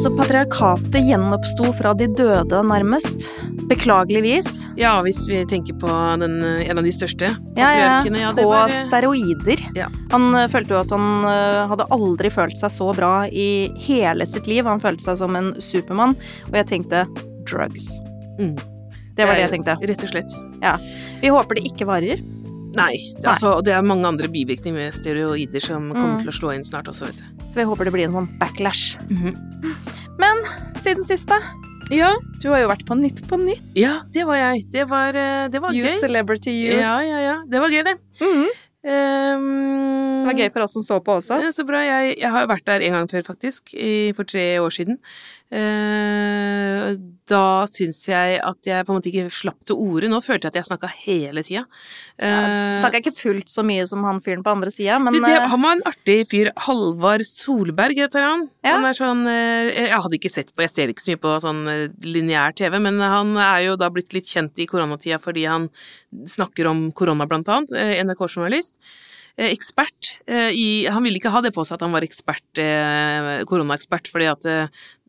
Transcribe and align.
Altså, 0.00 0.14
patriarkatet 0.16 1.02
gjenoppsto 1.04 1.74
fra 1.76 1.90
de 1.92 2.06
døde, 2.16 2.56
nærmest. 2.64 3.26
Beklageligvis. 3.68 4.46
Ja, 4.80 4.94
hvis 5.04 5.18
vi 5.28 5.42
tenker 5.44 5.76
på 5.76 5.90
den, 6.22 6.38
en 6.40 6.78
av 6.80 6.86
de 6.86 6.92
største 6.96 7.28
Ja, 7.28 7.34
ja. 7.68 7.90
patriarkene. 8.00 8.22
Ja, 8.22 8.30
det 8.32 8.46
På 8.46 8.54
var, 8.54 8.72
steroider. 8.72 9.60
Ja. 9.76 9.90
Han 10.14 10.30
eh, 10.38 10.46
følte 10.48 10.72
jo 10.72 10.78
at 10.80 10.94
han 10.96 11.04
eh, 11.28 11.66
hadde 11.68 11.84
aldri 11.92 12.30
følt 12.32 12.56
seg 12.56 12.72
så 12.72 12.86
bra 12.96 13.10
i 13.28 13.68
hele 13.84 14.24
sitt 14.24 14.48
liv. 14.48 14.64
Han 14.64 14.80
følte 14.80 15.04
seg 15.04 15.20
som 15.20 15.36
en 15.36 15.52
supermann, 15.60 16.16
og 16.48 16.56
jeg 16.56 16.70
tenkte 16.72 17.04
drugs. 17.44 17.90
Mm. 18.40 18.56
Det 19.20 19.28
var 19.28 19.36
det 19.36 19.44
jeg 19.50 19.52
tenkte. 19.58 19.76
Rett 19.84 20.06
og 20.08 20.14
slett. 20.14 20.38
Vi 21.20 21.34
håper 21.36 21.60
det 21.60 21.66
ikke 21.74 21.90
varer. 21.92 22.24
Nei. 22.72 22.94
Altså, 23.20 23.52
og 23.58 23.68
det 23.68 23.76
er 23.76 23.84
mange 23.84 24.08
andre 24.08 24.32
bivirkninger 24.32 24.80
med 24.80 24.96
steroider 24.96 25.60
som 25.60 25.90
kommer 25.92 26.16
Mm. 26.16 26.24
til 26.24 26.32
å 26.32 26.38
slå 26.40 26.56
inn 26.56 26.64
snart 26.64 26.88
også, 26.88 27.12
vet 27.12 27.20
du. 27.20 27.39
Så 27.50 27.58
vi 27.58 27.64
håper 27.66 27.84
det 27.88 27.92
blir 27.92 28.06
en 28.06 28.12
sånn 28.14 28.28
backlash. 28.38 28.96
Mhm. 29.10 29.34
Men 30.20 30.42
siden 30.78 31.04
sist, 31.04 31.26
da? 31.28 31.40
Ja, 31.90 32.12
Du 32.40 32.48
har 32.52 32.60
jo 32.62 32.68
vært 32.70 32.84
på 32.86 32.94
Nytt 32.96 33.24
på 33.26 33.36
Nytt. 33.40 33.60
ja, 33.74 34.00
det 34.14 34.22
var 34.24 34.36
jeg. 34.38 34.64
Det 34.70 34.84
var, 34.88 35.08
eh, 35.16 35.48
det 35.50 35.60
var 35.60 35.72
You 35.74 35.82
gøy. 35.84 35.98
celebrity 36.00 36.50
you. 36.50 36.78
Ja, 36.78 37.00
ja, 37.02 37.18
ja. 37.20 37.36
Det 37.48 37.58
var 37.60 37.68
gøy, 37.68 37.82
det. 37.84 37.96
Mhm. 38.20 38.46
Um, 38.82 40.24
Det 40.24 40.26
var 40.30 40.38
gøy 40.40 40.52
for 40.52 40.62
oss 40.64 40.72
som 40.72 40.82
så 40.82 41.00
på 41.04 41.16
også. 41.18 41.40
Så 41.52 41.66
bra. 41.66 41.80
Jeg, 41.84 42.18
jeg 42.20 42.30
har 42.30 42.46
vært 42.46 42.64
der 42.64 42.80
en 42.86 42.92
gang 42.92 43.08
før, 43.10 43.22
faktisk. 43.26 43.74
I, 43.74 44.12
for 44.16 44.24
tre 44.24 44.58
år 44.62 44.70
siden. 44.72 44.98
Eh, 45.50 46.92
da 47.30 47.42
syns 47.70 48.00
jeg 48.08 48.38
at 48.42 48.66
jeg 48.66 48.86
på 48.86 48.90
en 48.92 48.98
måte 48.98 49.10
ikke 49.10 49.30
slapp 49.34 49.64
til 49.66 49.78
orde. 49.78 50.08
Nå 50.10 50.18
følte 50.22 50.46
jeg 50.48 50.52
at 50.54 50.58
jeg 50.60 50.68
snakka 50.70 50.90
hele 51.04 51.42
tida. 51.46 51.64
Ja, 52.18 52.30
Eh, 52.50 52.80
Snakka 52.82 53.00
ikke 53.00 53.14
fullt 53.16 53.48
så 53.48 53.62
mye 53.64 53.86
som 53.88 54.02
han 54.04 54.18
fyren 54.20 54.42
på 54.44 54.50
andre 54.52 54.70
sida, 54.74 54.98
men 55.00 55.14
det, 55.14 55.22
det, 55.24 55.36
eh, 55.38 55.46
han 55.48 55.62
var 55.64 55.76
en 55.76 55.84
artig 55.88 56.18
fyr. 56.30 56.50
Halvard 56.66 57.24
Solberg 57.24 57.96
heter 57.96 58.26
han. 58.26 58.42
Ja. 58.66 58.74
Han 58.76 58.84
er 58.90 58.98
sånn 58.98 59.22
Jeg 59.26 59.90
hadde 59.94 60.18
ikke 60.18 60.32
sett 60.32 60.50
på, 60.54 60.62
jeg 60.66 60.70
ser 60.74 60.92
ikke 60.92 61.04
så 61.04 61.12
mye 61.14 61.22
på 61.22 61.36
sånn 61.46 61.62
lineær 62.04 62.52
TV, 62.58 62.78
men 62.82 63.00
han 63.00 63.36
er 63.40 63.64
jo 63.70 63.76
da 63.80 63.88
blitt 63.94 64.12
litt 64.16 64.28
kjent 64.28 64.58
i 64.60 64.66
koronatida 64.70 65.18
fordi 65.22 65.46
han 65.48 65.70
snakker 66.28 66.66
om 66.68 66.90
korona, 66.92 67.26
blant 67.30 67.48
annet. 67.48 67.72
NRK-journalist. 68.04 68.76
Ekspert. 69.40 70.18
I, 70.28 70.84
han 70.90 71.02
ville 71.06 71.16
ikke 71.16 71.32
ha 71.32 71.40
det 71.40 71.54
på 71.56 71.64
seg 71.64 71.78
at 71.78 71.84
han 71.86 71.94
var 71.94 72.04
ekspert, 72.04 72.60
koronaekspert, 73.48 74.10
fordi 74.12 74.26
at 74.28 74.48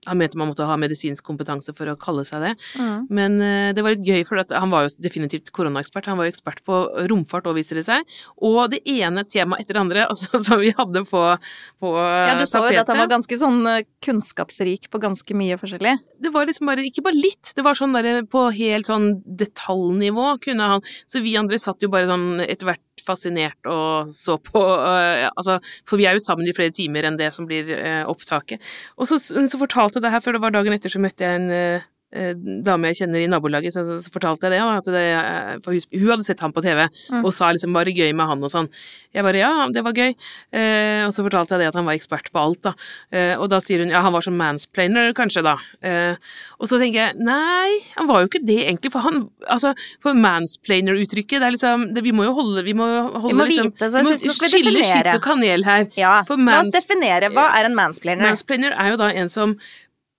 han 0.10 0.18
mente 0.18 0.40
man 0.40 0.50
måtte 0.50 0.66
ha 0.66 0.78
medisinsk 0.82 1.26
kompetanse 1.28 1.76
for 1.78 1.92
å 1.92 1.98
kalle 2.00 2.24
seg 2.26 2.42
det. 2.46 2.54
mm. 2.80 3.08
Men 3.14 3.38
uh, 3.42 3.70
det 3.76 3.84
var 3.86 3.96
litt 3.96 4.08
gøy, 4.08 4.24
for 4.28 4.42
at 4.42 4.54
han 4.56 4.72
var 4.74 4.88
jo 4.88 4.94
definitivt 5.04 5.52
koronaekspert. 5.54 6.10
Han 6.10 6.18
var 6.18 6.28
jo 6.28 6.34
ekspert 6.34 6.64
på 6.66 6.80
romfart 7.12 7.50
òg, 7.50 7.60
viser 7.60 7.78
det 7.78 7.86
seg. 7.88 8.16
Og 8.42 8.64
det 8.74 8.82
ene 8.90 9.26
temaet 9.30 9.66
etter 9.66 9.78
det 9.78 9.84
andre 9.84 10.06
altså, 10.12 10.42
som 10.42 10.62
vi 10.64 10.74
hadde 10.78 11.06
på, 11.10 11.24
på 11.82 11.94
Ja, 12.00 12.36
du 12.40 12.48
så 12.50 12.64
jo 12.66 12.82
at 12.82 12.90
han 12.90 13.02
var 13.04 13.12
ganske 13.12 13.38
sånn 13.38 13.62
eh, 13.70 13.84
kunnskapsrik 14.04 14.90
på 14.92 15.02
ganske 15.02 15.38
mye 15.38 15.60
forskjellig. 15.62 15.98
Det 16.22 16.32
var 16.34 16.48
liksom 16.50 16.70
bare 16.70 16.86
Ikke 16.88 17.04
bare 17.06 17.18
litt, 17.18 17.54
det 17.58 17.66
var 17.66 17.78
sånn 17.78 17.96
derre 17.98 18.22
på 18.30 18.48
helt 18.56 18.90
sånn 18.90 19.10
detaljnivå 19.26 20.36
kunne 20.44 20.68
han 20.76 20.86
Så 21.10 21.22
vi 21.26 21.34
andre 21.40 21.58
satt 21.62 21.82
jo 21.84 21.90
bare 21.94 22.10
sånn 22.10 22.44
etter 22.44 22.70
hvert 22.70 22.84
fascinert 23.04 23.70
og 23.70 24.12
så 24.16 24.38
på 24.42 24.62
eh, 24.62 25.28
altså, 25.30 25.60
For 25.88 26.02
vi 26.02 26.08
er 26.10 26.18
jo 26.18 26.24
sammen 26.24 26.48
i 26.48 26.56
flere 26.56 26.74
timer 26.76 27.08
enn 27.08 27.20
det 27.20 27.32
som 27.36 27.48
blir 27.50 27.70
eh, 27.76 28.04
opptaket. 28.10 28.64
Og 28.98 29.10
så, 29.10 29.20
så 29.20 29.62
fortalte 29.62 30.00
jeg 30.00 30.08
det 30.08 30.14
her, 30.14 30.24
for 30.24 30.38
det 30.38 30.44
var 30.44 30.56
dagen 30.56 30.76
etter 30.76 30.94
så 30.94 31.02
møtte 31.02 31.28
jeg 31.28 31.42
en 31.42 31.50
eh, 31.56 31.90
dame 32.12 32.90
jeg 32.92 32.98
kjenner 33.02 33.24
i 33.24 33.28
nabolaget, 33.32 33.72
så, 33.72 33.96
fortalte 34.12 34.50
jeg 34.50 34.58
det, 34.58 34.62
at 34.62 34.88
det 34.92 35.04
eh, 35.16 35.54
for 35.64 35.72
hun, 35.96 36.10
hadde 36.12 36.26
sett 36.28 36.42
ham 36.44 36.52
på 36.52 36.64
TV, 36.66 36.82
Mm. 37.12 37.24
og 37.26 37.32
sa 37.34 37.52
liksom 37.52 37.72
bare 37.74 37.92
gøy 37.96 38.12
med 38.16 38.28
han 38.28 38.44
og 38.44 38.52
sånn. 38.52 38.68
Jeg 39.16 39.24
bare 39.24 39.40
ja, 39.40 39.52
det 39.72 39.84
var 39.84 39.94
gøy. 39.96 40.14
Eh, 40.52 41.06
og 41.08 41.14
så 41.16 41.24
fortalte 41.24 41.56
jeg 41.56 41.64
det 41.64 41.70
at 41.72 41.78
han 41.80 41.86
var 41.88 41.96
ekspert 41.96 42.30
på 42.32 42.40
alt, 42.42 42.62
da. 42.68 42.74
Eh, 43.12 43.34
og 43.40 43.50
da 43.52 43.60
sier 43.64 43.80
hun 43.84 43.90
ja, 43.92 44.02
han 44.04 44.14
var 44.14 44.22
som 44.26 44.36
mansplainer, 44.40 45.14
kanskje, 45.18 45.44
da. 45.44 45.56
Eh, 45.84 46.16
og 46.60 46.68
så 46.70 46.80
tenker 46.82 47.00
jeg 47.00 47.16
nei, 47.24 47.80
han 47.96 48.08
var 48.12 48.22
jo 48.24 48.30
ikke 48.32 48.44
det 48.46 48.60
egentlig, 48.68 48.92
for 48.94 49.04
han 49.08 49.30
altså, 49.48 49.74
for 50.04 50.14
mansplainer-uttrykket, 50.20 51.40
det 51.42 51.48
er 51.48 51.56
liksom 51.56 51.88
det, 51.96 52.04
Vi 52.04 52.12
må 52.16 52.26
jo 52.28 52.34
holde 52.38 52.64
Vi 52.68 52.74
må, 52.78 52.88
holde, 53.16 53.32
Vi 53.34 53.38
må 53.40 53.48
liksom, 53.50 53.72
vite, 53.72 53.90
så 53.92 54.02
jeg 54.02 54.08
må 54.08 54.16
nå 54.16 54.36
skal 54.36 54.48
vi 54.48 54.52
skille 54.58 54.74
definere. 54.78 55.02
skitt 55.02 55.16
og 55.16 55.26
kanel 55.26 55.66
her. 55.68 55.86
Ja, 55.98 56.14
La 56.30 56.60
oss 56.62 56.72
definere. 56.74 57.32
Hva 57.34 57.50
er 57.58 57.70
en 57.70 57.76
mansplainer? 57.78 58.24
Mansplainer 58.28 58.76
er 58.78 58.94
jo 58.94 59.00
da 59.02 59.12
en 59.12 59.30
som 59.32 59.56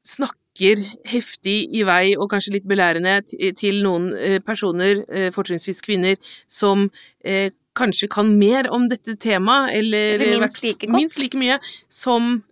snakker 0.06 0.38
heftig 0.58 1.56
i 1.72 1.82
vei 1.88 2.14
og 2.16 2.30
kanskje 2.30 2.58
litt 2.58 2.68
belærende 2.68 3.20
til 3.56 3.82
noen 3.82 4.12
eh, 4.16 4.38
personer, 4.40 5.04
eh, 5.08 5.30
fortrinnsvis 5.32 5.82
kvinner, 5.84 6.16
som 6.48 6.90
eh, 7.24 7.50
kanskje 7.74 8.08
kan 8.12 8.38
mer 8.38 8.68
om 8.70 8.88
dette 8.88 9.16
temaet, 9.16 9.72
eller, 9.78 10.20
Eller 10.20 10.40
minst 10.40 10.62
like 10.62 10.88
minst 10.92 11.18
like 11.18 11.38
mye 11.38 11.58
som 11.88 12.42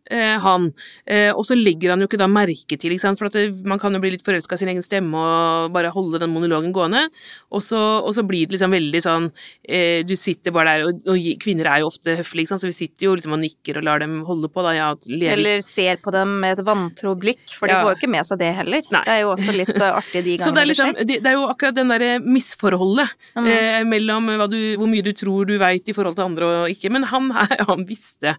han. 0.43 0.71
Eh, 1.07 1.31
og 1.33 1.45
så 1.47 1.55
legger 1.59 1.91
han 1.95 2.01
jo 2.03 2.09
ikke 2.11 2.19
da 2.21 2.27
merke 2.31 2.79
til, 2.81 2.97
for 3.17 3.29
det, 3.31 3.45
man 3.65 3.79
kan 3.79 3.95
jo 3.95 4.01
bli 4.03 4.11
litt 4.17 4.25
forelska 4.27 4.55
i 4.57 4.59
sin 4.63 4.69
egen 4.73 4.83
stemme 4.83 5.15
og 5.17 5.73
bare 5.73 5.91
holde 5.95 6.19
den 6.23 6.31
monologen 6.35 6.73
gående, 6.75 7.07
og 7.51 7.63
så, 7.63 7.79
og 8.05 8.13
så 8.17 8.25
blir 8.27 8.47
det 8.47 8.57
liksom 8.57 8.71
veldig 8.75 9.01
sånn 9.05 9.29
eh, 9.69 10.03
Du 10.07 10.15
sitter 10.19 10.51
bare 10.55 10.75
der, 10.79 10.87
og, 10.89 11.01
og 11.15 11.29
kvinner 11.43 11.67
er 11.71 11.81
jo 11.85 11.91
ofte 11.91 12.17
høflige, 12.19 12.51
så 12.59 12.67
vi 12.69 12.75
sitter 12.77 13.07
jo 13.09 13.15
liksom 13.19 13.35
og 13.37 13.43
nikker 13.43 13.79
og 13.81 13.87
lar 13.87 14.03
dem 14.03 14.21
holde 14.27 14.49
på, 14.51 14.63
da, 14.67 14.73
ja, 14.77 14.89
Eller 15.33 15.61
ser 15.65 16.01
på 16.03 16.11
dem 16.15 16.37
med 16.43 16.59
et 16.59 16.65
vantro 16.67 17.15
blikk, 17.19 17.45
for 17.57 17.67
de 17.71 17.75
Ja. 17.77 17.83
får 17.85 17.93
jo 17.95 17.99
ikke 18.01 18.11
med 18.11 18.27
seg 18.27 18.39
det 18.43 18.51
heller. 18.57 18.83
Nei. 18.91 19.03
Det 19.07 19.15
er 19.15 19.21
jo 19.23 19.31
også 19.35 19.55
litt 19.57 19.71
eh, 19.77 19.89
artig 20.01 20.25
de 20.27 20.37
gangene 20.41 20.55
det 20.55 20.61
er, 20.61 20.65
det 20.65 20.69
liksom, 20.73 20.93
skjer. 20.97 21.07
det, 21.11 21.19
er 21.31 21.37
jo 21.39 21.47
akkurat 21.53 21.77
den 21.79 21.93
derre 21.95 22.11
misforholdet 22.25 23.09
Mm. 23.37 23.47
eh, 23.47 23.85
mellom 23.87 24.27
du, 24.51 24.59
hvor 24.81 24.89
mye 24.91 25.05
du 25.07 25.13
tror 25.17 25.47
du 25.47 25.55
veit 25.61 25.87
i 25.89 25.95
forhold 25.95 26.17
til 26.19 26.25
andre 26.27 26.47
og 26.65 26.71
ikke. 26.73 26.91
Men 26.93 27.05
han 27.11 27.31
her, 27.35 27.63
han 27.71 27.85
visste 27.89 28.35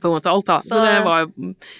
på 0.00 0.08
en 0.08 0.14
måte 0.16 0.30
alt, 0.32 0.46
da. 0.48 0.56
Så, 0.62 0.74
Så- 0.74 0.84
det, 0.86 0.94
var, 1.04 1.09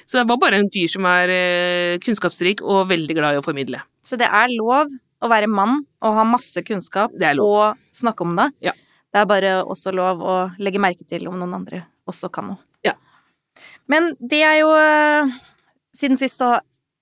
så 0.07 0.19
det 0.19 0.27
var 0.29 0.41
bare 0.43 0.61
en 0.61 0.71
fyr 0.73 0.91
som 0.93 1.07
er 1.11 1.33
eh, 1.35 1.99
kunnskapsrik 2.03 2.63
og 2.63 2.89
veldig 2.91 3.17
glad 3.19 3.37
i 3.37 3.41
å 3.41 3.45
formidle. 3.47 3.83
Så 4.05 4.19
det 4.21 4.29
er 4.29 4.53
lov 4.57 4.91
å 5.21 5.29
være 5.31 5.51
mann 5.51 5.83
og 6.01 6.17
ha 6.17 6.25
masse 6.25 6.63
kunnskap 6.65 7.13
Det 7.19 7.35
lov. 7.37 7.51
og 7.51 7.97
snakke 7.97 8.25
om 8.25 8.37
det. 8.39 8.49
Ja. 8.71 8.73
Det 9.11 9.21
er 9.21 9.29
bare 9.29 9.55
også 9.65 9.93
lov 9.93 10.23
å 10.23 10.37
legge 10.63 10.81
merke 10.83 11.05
til 11.09 11.27
om 11.29 11.39
noen 11.41 11.59
andre 11.61 11.85
også 12.09 12.31
kan 12.33 12.53
noe. 12.53 12.63
Ja. 12.87 12.95
Men 13.91 14.15
det 14.21 14.43
er 14.47 14.61
jo 14.63 14.75
eh, 14.79 15.39
Siden 15.91 16.15
sist 16.17 16.39
så 16.39 16.53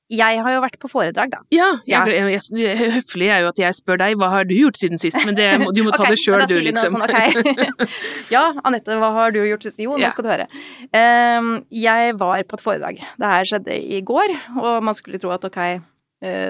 Jeg 0.09 0.41
har 0.41 0.55
jo 0.55 0.61
vært 0.65 0.79
på 0.81 0.89
foredrag, 0.89 1.33
da. 1.35 1.43
Ja, 1.53 1.67
jeg, 1.85 2.15
jeg, 2.33 2.41
jeg, 2.57 2.77
høflig 2.95 3.27
er 3.29 3.43
jo 3.45 3.51
at 3.51 3.59
jeg 3.61 3.77
spør 3.77 3.99
deg 4.01 4.15
hva 4.17 4.31
har 4.33 4.47
du 4.49 4.55
gjort 4.57 4.79
siden 4.81 5.01
sist, 5.01 5.19
men 5.29 5.37
det, 5.37 5.51
du 5.77 5.83
må 5.85 5.93
ta 5.93 6.01
okay, 6.07 6.15
det 6.17 6.23
sjøl, 6.23 6.45
du, 6.49 6.55
liksom. 6.65 6.97
Sånn, 6.97 7.05
okay. 7.05 7.29
ja, 8.35 8.47
Anette, 8.65 8.97
hva 8.97 9.11
har 9.19 9.37
du 9.37 9.43
gjort 9.45 9.69
sist? 9.69 9.81
Jo, 9.85 9.99
nå 9.99 10.07
Ja. 10.07 10.13
skal 10.15 10.25
du 10.25 10.31
høre. 10.33 10.49
Um, 10.97 11.53
jeg 11.75 12.17
var 12.21 12.41
på 12.49 12.57
et 12.57 12.65
foredrag. 12.65 13.05
Det 13.21 13.35
her 13.35 13.53
skjedde 13.53 13.77
i 13.77 14.01
går, 14.01 14.33
og 14.63 14.83
man 14.89 14.97
skulle 14.97 15.21
tro 15.21 15.35
at 15.37 15.45
ok, 15.45 15.61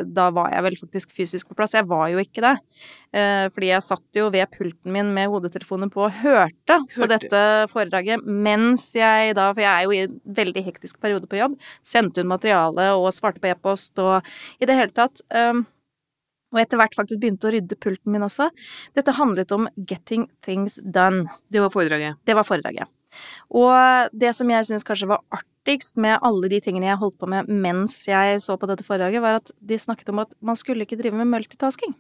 da 0.08 0.28
var 0.34 0.52
jeg 0.54 0.64
vel 0.64 0.76
faktisk 0.80 1.12
fysisk 1.16 1.50
på 1.50 1.56
plass. 1.58 1.76
Jeg 1.76 1.88
var 1.88 2.08
jo 2.12 2.22
ikke 2.22 2.44
det. 2.44 2.54
Eh, 3.12 3.46
fordi 3.52 3.70
jeg 3.70 3.84
satt 3.84 4.20
jo 4.20 4.28
ved 4.32 4.48
pulten 4.54 4.92
min 4.94 5.12
med 5.16 5.30
hodetelefonen 5.32 5.92
på 5.92 6.06
og 6.06 6.20
hørte 6.22 6.78
på 6.94 7.08
dette 7.10 7.42
foredraget 7.72 8.24
mens 8.24 8.90
jeg 8.96 9.36
da, 9.38 9.50
for 9.52 9.64
jeg 9.64 9.72
er 9.72 9.86
jo 9.86 9.96
i 9.96 10.02
en 10.06 10.18
veldig 10.40 10.64
hektisk 10.66 11.00
periode 11.04 11.28
på 11.28 11.40
jobb, 11.40 11.56
sendte 11.84 12.24
ut 12.24 12.30
materiale 12.30 12.90
og 12.96 13.10
svarte 13.16 13.42
på 13.42 13.50
e-post 13.52 14.00
og 14.02 14.28
i 14.60 14.68
det 14.68 14.76
hele 14.76 14.94
tatt. 14.96 15.24
ehm, 15.32 15.66
og 16.48 16.60
etter 16.62 16.80
hvert 16.80 16.96
faktisk 16.96 17.20
begynte 17.20 17.48
å 17.48 17.52
rydde 17.52 17.76
pulten 17.76 18.14
min 18.14 18.24
også. 18.24 18.48
Dette 18.96 19.16
handlet 19.18 19.52
om 19.52 19.68
getting 19.76 20.30
things 20.44 20.80
done. 20.80 21.26
Det 21.52 21.60
var 21.60 21.72
foredraget. 21.74 22.16
Det 22.24 22.36
var 22.36 22.48
foredraget. 22.48 22.88
Og 23.50 24.10
det 24.12 24.34
som 24.36 24.50
jeg 24.52 24.68
syns 24.68 24.86
kanskje 24.86 25.10
var 25.10 25.22
artigst 25.34 25.96
med 26.00 26.18
alle 26.24 26.50
de 26.52 26.60
tingene 26.64 26.90
jeg 26.90 27.00
holdt 27.00 27.18
på 27.20 27.28
med 27.30 27.48
mens 27.48 28.00
jeg 28.08 28.42
så 28.44 28.58
på 28.60 28.68
dette 28.70 28.86
foredraget, 28.86 29.24
var 29.24 29.40
at 29.42 29.52
de 29.58 29.78
snakket 29.78 30.12
om 30.12 30.24
at 30.24 30.32
man 30.40 30.58
skulle 30.58 30.86
ikke 30.86 31.00
drive 31.00 31.18
med 31.18 31.30
multitasking. 31.30 31.96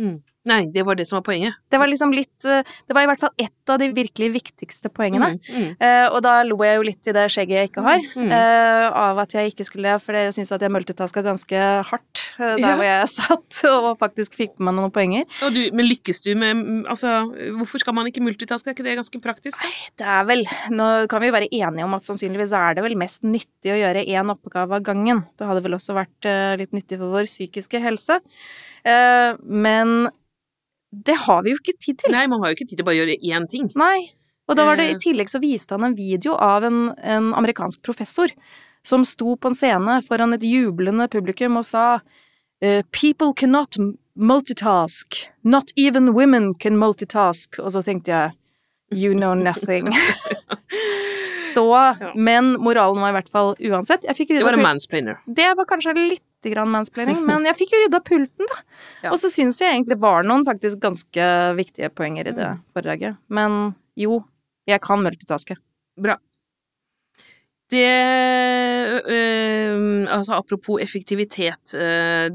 Mm. 0.00 0.22
Nei, 0.48 0.62
det 0.74 0.82
var 0.82 0.96
det 0.98 1.04
som 1.06 1.20
var 1.20 1.26
poenget. 1.26 1.58
Det 1.70 1.78
var 1.78 1.90
liksom 1.90 2.10
litt 2.16 2.46
eh, 2.48 2.64
Det 2.88 2.96
var 2.96 3.04
i 3.04 3.08
hvert 3.10 3.20
fall 3.20 3.34
ett 3.38 3.70
av 3.70 3.78
de 3.78 3.90
virkelig 3.94 4.30
viktigste 4.34 4.90
poengene. 4.90 5.34
Mm, 5.36 5.42
mm. 5.52 5.68
Eh, 5.76 6.06
og 6.08 6.18
da 6.24 6.40
lo 6.46 6.56
jeg 6.64 6.80
jo 6.80 6.86
litt 6.88 7.10
i 7.10 7.14
det 7.14 7.26
skjegget 7.30 7.60
jeg 7.60 7.70
ikke 7.70 7.84
har, 7.86 8.06
eh, 8.24 8.86
av 9.04 9.20
at 9.22 9.36
jeg 9.36 9.52
ikke 9.52 9.68
skulle 9.68 9.92
det, 9.92 10.02
for 10.02 10.18
jeg 10.18 10.34
syns 10.34 10.54
at 10.56 10.64
jeg 10.64 10.74
multitaska 10.74 11.22
ganske 11.22 11.62
hardt 11.92 12.21
der 12.38 12.58
Ja. 12.62 12.74
hvor 12.76 12.84
jeg 12.86 13.08
satt, 13.12 13.58
og 13.72 13.98
faktisk 14.00 14.34
fikk 14.38 14.54
med 14.58 14.70
meg 14.70 14.74
noen 14.80 14.92
poenger. 14.94 15.24
Du, 15.54 15.60
men 15.76 15.86
lykkes 15.88 16.22
du 16.24 16.30
med 16.38 16.86
Altså, 16.88 17.12
hvorfor 17.58 17.82
skal 17.82 17.94
man 17.94 18.06
ikke 18.10 18.22
multitaske? 18.24 18.70
Er 18.70 18.76
ikke 18.76 18.86
det 18.86 18.96
ganske 19.00 19.20
praktisk? 19.24 19.58
Nei, 19.62 19.72
Det 19.98 20.06
er 20.06 20.24
vel 20.28 20.44
Nå 20.70 20.88
kan 21.12 21.20
vi 21.22 21.28
jo 21.30 21.36
være 21.36 21.50
enige 21.52 21.84
om 21.84 21.94
at 21.98 22.06
sannsynligvis 22.08 22.52
er 22.56 22.74
det 22.78 22.84
vel 22.86 22.96
mest 23.00 23.22
nyttig 23.26 23.74
å 23.74 23.78
gjøre 23.80 24.06
én 24.06 24.32
oppgave 24.32 24.78
av 24.78 24.82
gangen. 24.86 25.24
Det 25.38 25.46
hadde 25.46 25.62
vel 25.64 25.76
også 25.76 25.94
vært 25.96 26.28
eh, 26.30 26.56
litt 26.60 26.72
nyttig 26.72 26.98
for 26.98 27.12
vår 27.14 27.28
psykiske 27.30 27.80
helse. 27.82 28.20
Eh, 28.84 29.34
men 29.42 30.08
det 30.92 31.14
har 31.24 31.42
vi 31.44 31.54
jo 31.54 31.60
ikke 31.60 31.76
tid 31.80 32.02
til. 32.02 32.12
Nei, 32.12 32.26
man 32.28 32.42
har 32.42 32.50
jo 32.52 32.58
ikke 32.58 32.68
tid 32.68 32.80
til 32.82 32.84
bare 32.84 32.98
å 32.98 33.02
gjøre 33.04 33.20
én 33.24 33.46
ting. 33.48 33.70
Nei. 33.80 34.10
Og 34.50 34.56
da 34.58 34.66
var 34.66 34.76
det 34.76 34.88
Eh. 34.90 34.96
i 34.96 35.00
tillegg 35.00 35.30
så 35.30 35.40
viste 35.40 35.72
han 35.72 35.84
en 35.86 35.94
video 35.96 36.34
av 36.36 36.64
en, 36.66 36.92
en 36.98 37.30
amerikansk 37.38 37.80
professor 37.86 38.28
som 38.84 39.04
sto 39.06 39.36
på 39.38 39.48
en 39.48 39.54
scene 39.54 40.00
foran 40.02 40.34
et 40.34 40.42
jublende 40.42 41.06
publikum 41.08 41.56
og 41.60 41.64
sa 41.64 42.00
eh, 42.62 42.82
People 42.92 43.32
cannot 43.36 43.76
multitask. 44.16 45.18
Not 45.42 45.72
even 45.76 46.12
women 46.14 46.54
can 46.54 46.78
multitask. 46.80 47.58
Og 47.58 47.72
så 47.74 47.82
tenkte 47.84 48.12
jeg 48.14 48.32
You 48.92 49.14
know 49.16 49.32
nothing. 49.34 49.88
Så, 51.54 51.64
men 52.14 52.52
moralen 52.62 53.00
var 53.02 53.10
i 53.10 53.16
hvert 53.16 53.30
fall 53.32 53.54
uansett 53.58 54.04
Jeg 54.06 54.14
fikk 54.16 54.28
Det 54.36 54.44
var 54.46 54.54
en 54.56 54.62
mansplainer. 54.62 55.18
Det 55.26 55.48
var 55.58 55.66
kanskje 55.68 55.94
litt 55.96 56.22
grann 56.46 56.70
mansplaining, 56.70 57.18
men 57.28 57.44
jeg 57.48 57.54
fikk 57.58 57.72
jo 57.74 57.80
rydda 57.84 58.00
pulten, 58.06 58.48
da. 58.50 58.58
Ja. 59.04 59.12
Og 59.14 59.18
så 59.22 59.30
syns 59.32 59.60
jeg 59.62 59.72
egentlig 59.76 59.98
var 60.02 60.24
noen 60.26 60.44
faktisk 60.46 60.80
ganske 60.82 61.26
viktige 61.58 61.90
poenger 61.94 62.30
i 62.30 62.34
det 62.36 62.48
Mm. 62.52 62.60
foredraget. 62.74 63.16
Men 63.30 63.74
jo, 63.98 64.20
jeg 64.66 64.80
kan 64.82 65.02
multitaske. 65.04 65.56
Bra. 66.02 66.16
Det 67.72 67.88
øh, 69.08 69.80
Altså, 70.12 70.36
apropos 70.36 70.82
effektivitet. 70.82 71.74
øh, 71.74 72.30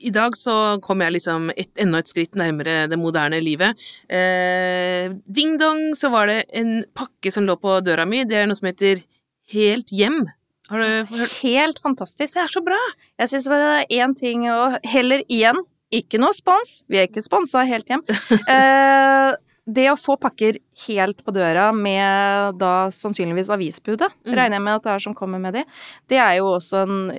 I 0.00 0.10
dag 0.14 0.36
så 0.38 0.78
kom 0.82 1.02
jeg 1.02 1.16
liksom 1.16 1.50
et, 1.56 1.70
enda 1.82 1.98
et 1.98 2.10
skritt 2.10 2.38
nærmere 2.38 2.86
det 2.90 2.98
moderne 2.98 3.40
livet. 3.42 3.78
Eh, 4.08 5.10
ding 5.26 5.58
dong, 5.58 5.96
så 5.98 6.12
var 6.14 6.30
det 6.30 6.44
en 6.54 6.84
pakke 6.94 7.32
som 7.34 7.46
lå 7.48 7.56
på 7.58 7.80
døra 7.82 8.06
mi. 8.06 8.22
Det 8.24 8.38
er 8.38 8.46
noe 8.46 8.58
som 8.58 8.70
heter 8.70 9.02
Helt 9.48 9.88
hjem. 9.96 10.26
Har 10.68 10.82
du 10.82 11.16
hørt? 11.16 11.32
Helt 11.40 11.78
fantastisk. 11.80 12.34
Det 12.36 12.42
er 12.42 12.50
så 12.52 12.60
bra! 12.60 12.78
Jeg 13.18 13.30
syns 13.32 13.48
bare 13.48 13.64
det 13.64 13.84
er 13.88 14.04
én 14.04 14.14
ting 14.14 14.44
og 14.52 14.76
heller 14.84 15.24
igjen 15.32 15.62
ikke 15.94 16.20
noe 16.20 16.36
spons, 16.36 16.82
vi 16.88 16.98
er 17.00 17.06
ikke 17.08 17.24
sponsa 17.24 17.64
helt 17.68 17.88
hjem. 17.88 18.04
Eh, 18.54 19.30
det 19.68 19.84
å 19.92 19.96
få 20.00 20.14
pakker 20.16 20.56
helt 20.86 21.18
på 21.26 21.32
døra 21.36 21.66
med 21.76 22.56
da 22.56 22.88
sannsynligvis 22.94 23.50
avisbudet, 23.52 24.08
Mm. 24.24 24.34
regner 24.34 24.56
jeg 24.56 24.62
med 24.64 24.74
at 24.78 24.82
det 24.86 24.92
er 24.94 24.98
som 25.04 25.14
kommer 25.14 25.38
med 25.38 25.52
de, 25.54 25.64
det 26.08 26.16
er 26.16 26.38
jo 26.38 26.46
også 26.56 26.82
en 26.86 27.10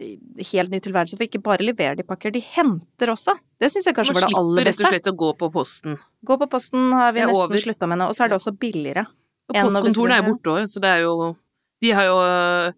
helt 0.52 0.72
ny 0.72 0.80
tilværelse. 0.80 1.16
For 1.18 1.28
ikke 1.28 1.44
bare 1.46 1.62
leverer 1.62 1.96
de 1.96 2.04
pakker, 2.04 2.34
de 2.34 2.42
henter 2.42 3.14
også. 3.14 3.38
Det 3.60 3.70
syns 3.70 3.86
jeg 3.86 3.96
kanskje 3.96 4.14
Man 4.14 4.22
var 4.22 4.28
det 4.28 4.38
aller 4.40 4.72
slipper 4.72 4.72
rett 4.72 4.80
og 4.80 4.94
slett 4.94 5.14
å 5.14 5.18
gå 5.18 5.38
på 5.38 5.52
posten. 5.54 6.00
Gå 6.26 6.38
på 6.40 6.50
posten 6.50 6.92
har 6.92 7.12
vi 7.14 7.22
nesten 7.22 7.62
slutta 7.64 7.88
med 7.88 8.00
nå, 8.00 8.10
og 8.10 8.16
så 8.18 8.26
er 8.26 8.30
det 8.30 8.40
også 8.40 8.58
billigere. 8.58 9.06
Og 9.50 9.56
postkontorene 9.56 10.18
er 10.18 10.26
borte 10.26 10.50
òg, 10.58 10.64
så 10.70 10.80
det 10.82 10.90
er 10.90 11.02
jo 11.06 11.36
De 11.82 11.92
har 11.92 12.04
jo 12.04 12.74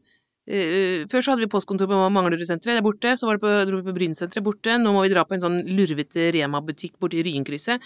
øh, 0.49 0.69
øh, 0.77 1.07
Før 1.11 1.21
så 1.21 1.33
hadde 1.33 1.43
vi 1.45 1.51
postkontor 1.51 1.89
på 1.89 1.99
Manglerudsenteret, 2.13 2.77
det 2.77 2.81
er 2.81 2.85
borte. 2.85 3.13
Så 3.17 3.27
var 3.27 3.37
det 3.37 3.43
på, 3.43 3.51
dro 3.69 3.81
vi 3.81 3.87
på 3.89 3.95
Brynsenteret, 3.97 4.43
borte. 4.45 4.77
Nå 4.81 4.93
må 4.95 5.03
vi 5.05 5.11
dra 5.13 5.25
på 5.27 5.37
en 5.37 5.43
sånn 5.43 5.59
lurvete 5.67 6.31
Rema-butikk 6.35 6.97
borti 7.01 7.23
Ryenkrysset. 7.27 7.83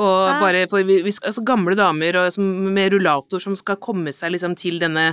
Og 0.00 0.16
Hæ? 0.30 0.38
bare 0.40 0.64
for 0.72 0.86
vi, 0.88 1.02
vi, 1.04 1.12
altså 1.12 1.44
Gamle 1.44 1.76
damer 1.76 2.16
og, 2.22 2.30
som, 2.32 2.46
med 2.72 2.94
rullator 2.94 3.42
som 3.44 3.56
skal 3.58 3.80
komme 3.82 4.14
seg 4.16 4.32
liksom 4.32 4.56
til 4.56 4.78
denne 4.80 5.10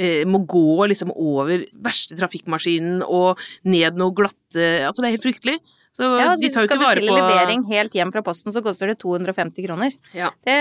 eh, 0.00 0.22
Må 0.24 0.40
gå 0.48 0.86
liksom 0.88 1.12
over 1.12 1.66
verste 1.84 2.16
trafikkmaskinen 2.16 3.04
og 3.04 3.40
ned 3.68 4.00
noe 4.00 4.16
glatte 4.16 4.40
Altså, 4.86 5.00
det 5.00 5.08
er 5.08 5.16
helt 5.16 5.24
fryktelig. 5.24 5.60
Så 5.92 6.06
Ja, 6.08 6.30
altså, 6.30 6.40
de 6.40 6.46
hvis 6.46 6.54
tar 6.56 6.62
du 6.62 6.64
jo 6.64 6.68
skal 6.70 6.78
ikke 6.78 6.86
vare 6.86 7.00
bestille 7.02 7.22
levering 7.28 7.62
helt 7.68 7.92
hjem 7.98 8.10
fra 8.14 8.22
posten, 8.24 8.52
så 8.54 8.62
koster 8.64 8.88
det 8.88 8.94
250 9.02 9.66
kroner. 9.66 9.92
Ja. 10.16 10.30
Det, 10.40 10.54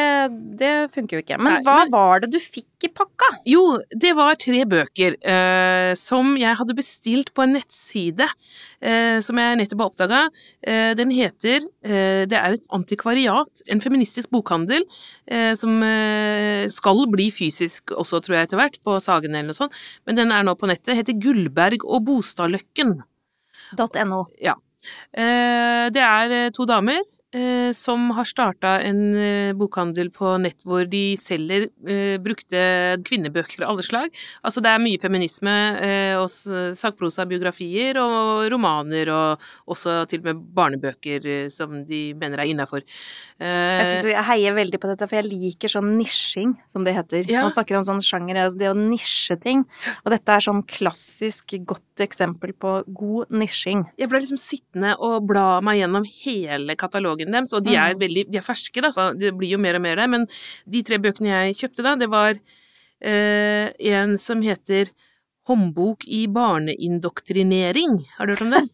det 0.59 0.71
funker 0.91 1.15
jo 1.15 1.21
ikke. 1.23 1.37
Men 1.39 1.53
Nei, 1.53 1.61
hva 1.63 1.75
men- 1.85 1.91
var 1.93 2.19
det 2.19 2.31
du 2.33 2.39
fikk 2.43 2.83
i 2.83 2.89
pakka? 2.91 3.29
Jo, 3.47 3.61
det 3.95 4.11
var 4.17 4.35
tre 4.35 4.65
bøker 4.67 5.15
eh, 5.23 5.93
som 5.95 6.33
jeg 6.35 6.57
hadde 6.59 6.75
bestilt 6.75 7.31
på 7.37 7.45
en 7.45 7.53
nettside 7.55 8.27
eh, 8.27 9.21
som 9.23 9.39
jeg 9.39 9.59
nettopp 9.61 9.83
har 9.85 9.91
oppdaga. 9.93 10.19
Eh, 10.67 10.91
den 10.99 11.13
heter 11.15 11.63
eh, 11.79 12.25
Det 12.27 12.35
er 12.35 12.57
et 12.57 12.67
antikvariat, 12.75 13.63
en 13.71 13.79
feministisk 13.79 14.33
bokhandel, 14.35 14.83
eh, 15.31 15.53
som 15.55 15.77
eh, 15.87 16.65
skal 16.67 17.05
bli 17.13 17.29
fysisk 17.31 17.93
også, 17.95 18.19
tror 18.25 18.35
jeg, 18.35 18.49
etter 18.49 18.59
hvert, 18.59 18.81
på 18.83 18.97
Sagen 18.99 19.31
eller 19.31 19.53
noe 19.53 19.59
sånt, 19.61 19.79
men 20.05 20.19
den 20.19 20.35
er 20.35 20.43
nå 20.43 20.57
på 20.59 20.67
nettet. 20.67 20.97
Heter 20.99 21.15
Gullberg 21.23 21.85
og 21.87 22.03
Bostadløkken. 22.09 22.97
.no. 23.79 24.25
Eh, 24.41 24.57
Det 25.93 26.01
er 26.01 26.45
eh, 26.45 26.51
to 26.51 26.65
damer. 26.65 27.01
eh, 27.01 27.20
som 27.73 28.09
har 28.17 28.27
starta 28.27 28.73
en 28.83 29.01
eh, 29.15 29.53
bokhandel 29.55 30.09
på 30.11 30.33
nett 30.43 30.65
hvor 30.67 30.83
de 30.89 31.15
selger 31.19 31.69
eh, 31.87 32.17
brukte 32.19 32.59
kvinnebøker 33.07 33.63
av 33.63 33.71
alle 33.71 33.85
slag. 33.85 34.17
Altså 34.43 34.63
det 34.63 34.73
er 34.73 34.83
mye 34.83 34.99
feminisme, 34.99 35.53
eh, 35.79 36.15
og 36.19 36.27
sakprosa-biografier 36.29 37.99
og 38.01 38.49
romaner, 38.51 39.11
og 39.15 39.71
også 39.71 40.01
til 40.11 40.23
og 40.23 40.27
med 40.27 40.41
barnebøker 40.57 41.27
eh, 41.27 41.47
som 41.53 41.81
de 41.87 42.01
mener 42.19 42.43
er 42.43 42.51
innafor. 42.51 42.83
Jeg, 43.41 44.03
jeg 44.11 44.25
heier 44.27 44.53
veldig 44.53 44.77
på 44.81 44.91
dette, 44.91 45.07
for 45.07 45.17
jeg 45.17 45.29
liker 45.31 45.71
sånn 45.71 45.95
nisjing, 45.97 46.53
som 46.69 46.83
det 46.85 46.93
heter. 46.97 47.25
Ja. 47.31 47.45
Man 47.45 47.53
snakker 47.53 47.79
om 47.79 47.87
sånn 47.87 48.03
sjanger, 48.05 48.43
det 48.53 48.69
å 48.69 48.75
nisje 48.77 49.39
ting. 49.41 49.63
Og 50.03 50.11
dette 50.13 50.35
er 50.35 50.45
sånn 50.45 50.61
klassisk 50.67 51.55
godt 51.65 52.03
eksempel 52.03 52.53
på 52.57 52.75
god 52.91 53.31
nisjing. 53.33 53.85
jeg 53.97 54.09
ble 54.11 54.21
liksom 54.21 54.39
sittende 54.41 54.93
og 55.01 55.25
bla 55.29 55.61
meg 55.65 55.79
gjennom 55.81 56.05
hele 56.05 56.75
katalogen 56.79 57.20
deres, 57.29 57.53
og 57.53 57.65
de 57.67 57.75
er 57.77 57.93
veldig 57.99 58.25
de 58.31 58.39
er 58.39 58.45
ferske, 58.45 58.81
da, 58.81 58.89
så 58.93 59.11
det 59.17 59.33
blir 59.37 59.53
jo 59.53 59.61
mer 59.61 59.77
og 59.77 59.85
mer 59.85 60.01
der. 60.01 60.09
Men 60.09 60.25
de 60.65 60.81
tre 60.87 60.97
bøkene 61.01 61.29
jeg 61.29 61.59
kjøpte 61.61 61.85
da, 61.85 61.95
det 61.99 62.09
var 62.11 62.33
eh, 62.33 63.69
en 63.93 64.17
som 64.21 64.41
heter 64.41 64.89
Håndbok 65.49 66.03
i 66.05 66.27
barneindoktrinering. 66.29 67.95
Har 68.17 68.27
du 68.27 68.35
hørt 68.35 68.43
om 68.45 68.51
den? 68.53 68.67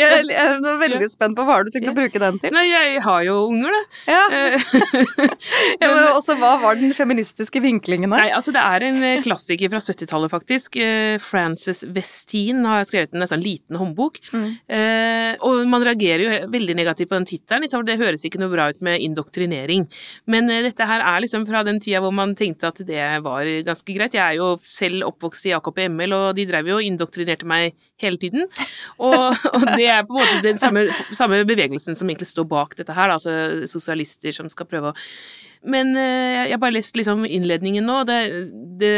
Jeg, 0.00 0.22
jeg 0.32 0.46
er 0.56 0.78
veldig 0.80 1.08
spent 1.12 1.36
på 1.36 1.44
hva 1.44 1.58
har 1.58 1.66
du 1.66 1.72
tenkt 1.74 1.90
å 1.90 1.94
bruke 1.96 2.20
den 2.22 2.38
til. 2.40 2.54
Nei, 2.56 2.62
jeg 2.70 3.02
har 3.04 3.26
jo 3.26 3.34
unger, 3.50 3.74
da. 3.76 4.14
Ja. 4.14 4.22
Eh, 4.32 4.64
Ja, 5.82 5.90
men 5.92 6.06
også 6.14 6.38
hva 6.40 6.54
var 6.62 6.78
den 6.80 6.94
feministiske 6.96 7.60
vinklingen 7.60 8.14
her? 8.14 8.24
Nei, 8.24 8.32
altså 8.32 8.54
det 8.56 8.62
er 8.64 8.86
en 8.88 9.04
eh, 9.04 9.20
klassiker 9.24 9.68
fra 9.74 9.82
70-tallet, 9.84 10.32
faktisk. 10.32 10.78
Eh, 10.80 11.18
Frances 11.20 11.84
Westin 11.92 12.64
har 12.64 12.88
skrevet 12.88 13.12
en 13.12 13.28
sånn 13.28 13.44
liten 13.44 13.76
håndbok. 13.76 14.22
Mm. 14.32 14.48
Og 15.44 15.60
man 15.68 15.84
reagerer 15.84 16.24
jo 16.24 16.50
veldig 16.52 16.78
negativt 16.78 17.10
på 17.10 17.18
den 17.18 17.28
tittelen, 17.28 17.66
liksom, 17.66 17.84
det 17.84 17.98
høres 18.00 18.24
ikke 18.24 18.40
noe 18.40 18.52
bra 18.52 18.70
ut 18.72 18.80
med 18.84 19.02
indoktrinering. 19.04 19.84
Men 20.32 20.48
dette 20.48 20.88
her 20.88 21.04
er 21.04 21.20
liksom 21.24 21.44
fra 21.48 21.60
den 21.66 21.82
tida 21.84 22.00
hvor 22.00 22.14
man 22.16 22.32
tenkte 22.38 22.72
at 22.72 22.80
det 22.88 23.04
var 23.24 23.48
ganske 23.66 23.96
greit. 23.96 24.16
Jeg 24.16 24.24
er 24.24 24.38
jo 24.40 24.54
selv 24.62 25.04
oppvokst 25.10 25.48
i 25.50 25.54
AKP-ML, 25.66 26.14
og 26.16 26.26
de 26.38 26.46
drev 26.48 26.70
jo 26.70 26.78
og 26.80 26.86
indoktrinerte 26.86 27.48
meg 27.48 27.74
hele 28.02 28.20
tiden. 28.22 28.46
Og, 29.02 29.34
og 29.56 29.66
det 29.74 29.88
er 29.92 30.04
på 30.06 30.14
en 30.14 30.20
måte 30.20 30.44
den 30.46 30.60
samme, 30.60 30.86
samme 31.10 31.42
bevegelsen 31.48 31.98
som 31.98 32.08
egentlig 32.08 32.30
står 32.30 32.48
bak 32.50 32.78
dette 32.78 32.94
her, 32.96 33.10
da, 33.10 33.18
altså 33.18 33.66
sosialister 33.70 34.34
som 34.36 34.50
skal 34.52 34.68
prøve 34.70 34.92
å 34.92 34.98
men 35.66 35.92
eh, 35.98 36.46
jeg 36.46 36.54
har 36.54 36.62
bare 36.62 36.76
lest 36.76 36.96
liksom 36.98 37.24
innledningen 37.26 37.84
nå. 37.86 37.98
Det, 38.08 38.18
det, 38.80 38.92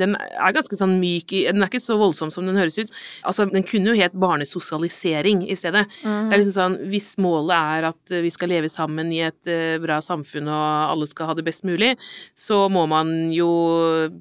den 0.00 0.14
er 0.16 0.54
ganske 0.54 0.76
sånn 0.78 0.96
myk 1.00 1.32
Den 1.48 1.62
er 1.64 1.70
ikke 1.70 1.80
så 1.82 1.96
voldsom 2.00 2.30
som 2.34 2.46
den 2.48 2.58
høres 2.58 2.78
ut. 2.78 2.92
Altså, 3.26 3.46
Den 3.50 3.64
kunne 3.66 3.92
jo 3.92 3.98
het 3.98 4.14
barnesosialisering 4.16 5.44
i 5.50 5.56
stedet. 5.58 5.86
Mm. 6.04 6.28
Det 6.30 6.36
er 6.36 6.42
liksom 6.42 6.56
sånn 6.56 6.76
Hvis 6.92 7.08
målet 7.22 7.56
er 7.56 7.88
at 7.90 8.14
vi 8.24 8.30
skal 8.34 8.52
leve 8.52 8.70
sammen 8.72 9.10
i 9.14 9.22
et 9.26 9.50
eh, 9.50 9.76
bra 9.82 9.98
samfunn 10.04 10.48
og 10.52 10.92
alle 10.92 11.08
skal 11.10 11.30
ha 11.30 11.36
det 11.38 11.44
best 11.46 11.66
mulig, 11.68 11.94
så 12.36 12.66
må 12.72 12.86
man 12.90 13.12
jo 13.34 13.48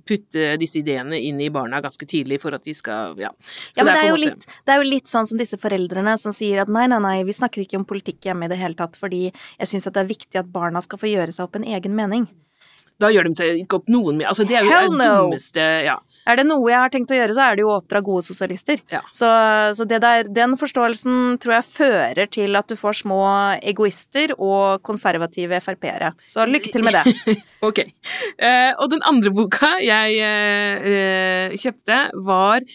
putte 0.07 0.55
disse 0.61 0.79
ideene 0.81 1.19
inn 1.21 1.39
i 1.43 1.51
barna 1.53 1.81
ganske 1.83 2.07
tidlig 2.09 2.41
for 2.43 2.55
at 2.57 2.65
de 2.65 2.73
skal 2.75 3.15
Ja. 3.21 3.31
Så 3.45 3.81
Ja, 3.81 3.83
men 3.85 3.93
det 3.93 3.99
er, 3.99 4.03
på 4.03 4.09
jo 4.09 4.15
måte- 4.17 4.25
litt, 4.25 4.47
det 4.65 4.73
er 4.73 4.81
jo 4.81 4.89
litt 4.89 5.07
sånn 5.11 5.27
som 5.27 5.37
disse 5.39 5.57
foreldrene 5.61 6.17
som 6.19 6.33
sier 6.35 6.61
at 6.63 6.71
nei, 6.71 6.87
nei, 6.91 6.99
nei, 7.03 7.15
vi 7.27 7.35
snakker 7.35 7.61
ikke 7.63 7.77
om 7.79 7.85
politikk 7.87 8.25
hjemme 8.29 8.45
i 8.47 8.51
det 8.51 8.57
hele 8.59 8.75
tatt, 8.79 8.97
fordi 8.99 9.27
jeg 9.31 9.67
syns 9.69 9.87
at 9.87 9.93
det 9.97 10.03
er 10.05 10.09
viktig 10.13 10.39
at 10.41 10.49
barna 10.51 10.81
skal 10.83 10.99
få 11.01 11.09
gjøre 11.11 11.34
seg 11.35 11.47
opp 11.47 11.59
en 11.59 11.67
egen 11.67 11.95
mening. 11.97 12.27
Da 13.01 13.11
gjør 13.11 13.27
de 13.27 13.35
seg 13.35 13.63
ikke 13.65 13.81
opp 13.81 13.89
noen 13.91 14.19
mer 14.19 14.29
Altså, 14.31 14.45
det 14.47 14.55
er 14.55 14.67
jo 14.67 14.71
Hell 14.71 14.93
det 14.95 15.07
dummeste 15.19 15.63
Ja. 15.83 15.97
Er 16.25 16.39
det 16.39 16.47
noe 16.47 16.71
jeg 16.71 16.81
har 16.81 16.89
tenkt 16.89 17.11
å 17.13 17.17
gjøre, 17.19 17.35
så 17.37 17.43
er 17.45 17.57
det 17.57 17.61
jo 17.61 17.67
å 17.69 17.75
oppdra 17.77 17.99
gode 18.01 18.25
sosialister. 18.25 18.79
Ja. 18.89 19.03
Så, 19.13 19.27
så 19.77 19.85
det 19.85 19.99
der, 20.01 20.25
den 20.25 20.55
forståelsen 20.57 21.35
tror 21.43 21.53
jeg 21.59 21.67
fører 21.69 22.31
til 22.33 22.57
at 22.57 22.65
du 22.65 22.73
får 22.79 22.97
små 23.03 23.19
egoister 23.61 24.33
og 24.33 24.81
konservative 24.89 25.59
Frp-ere. 25.61 26.15
Så 26.25 26.47
lykke 26.49 26.73
til 26.73 26.87
med 26.87 26.97
det. 26.97 27.37
Ok. 27.65 27.79
Eh, 27.81 28.71
og 28.77 28.89
den 28.91 29.01
andre 29.09 29.31
boka 29.33 29.71
jeg 29.81 30.17
eh, 30.21 30.89
eh, 30.89 31.55
kjøpte, 31.57 32.01
var 32.25 32.65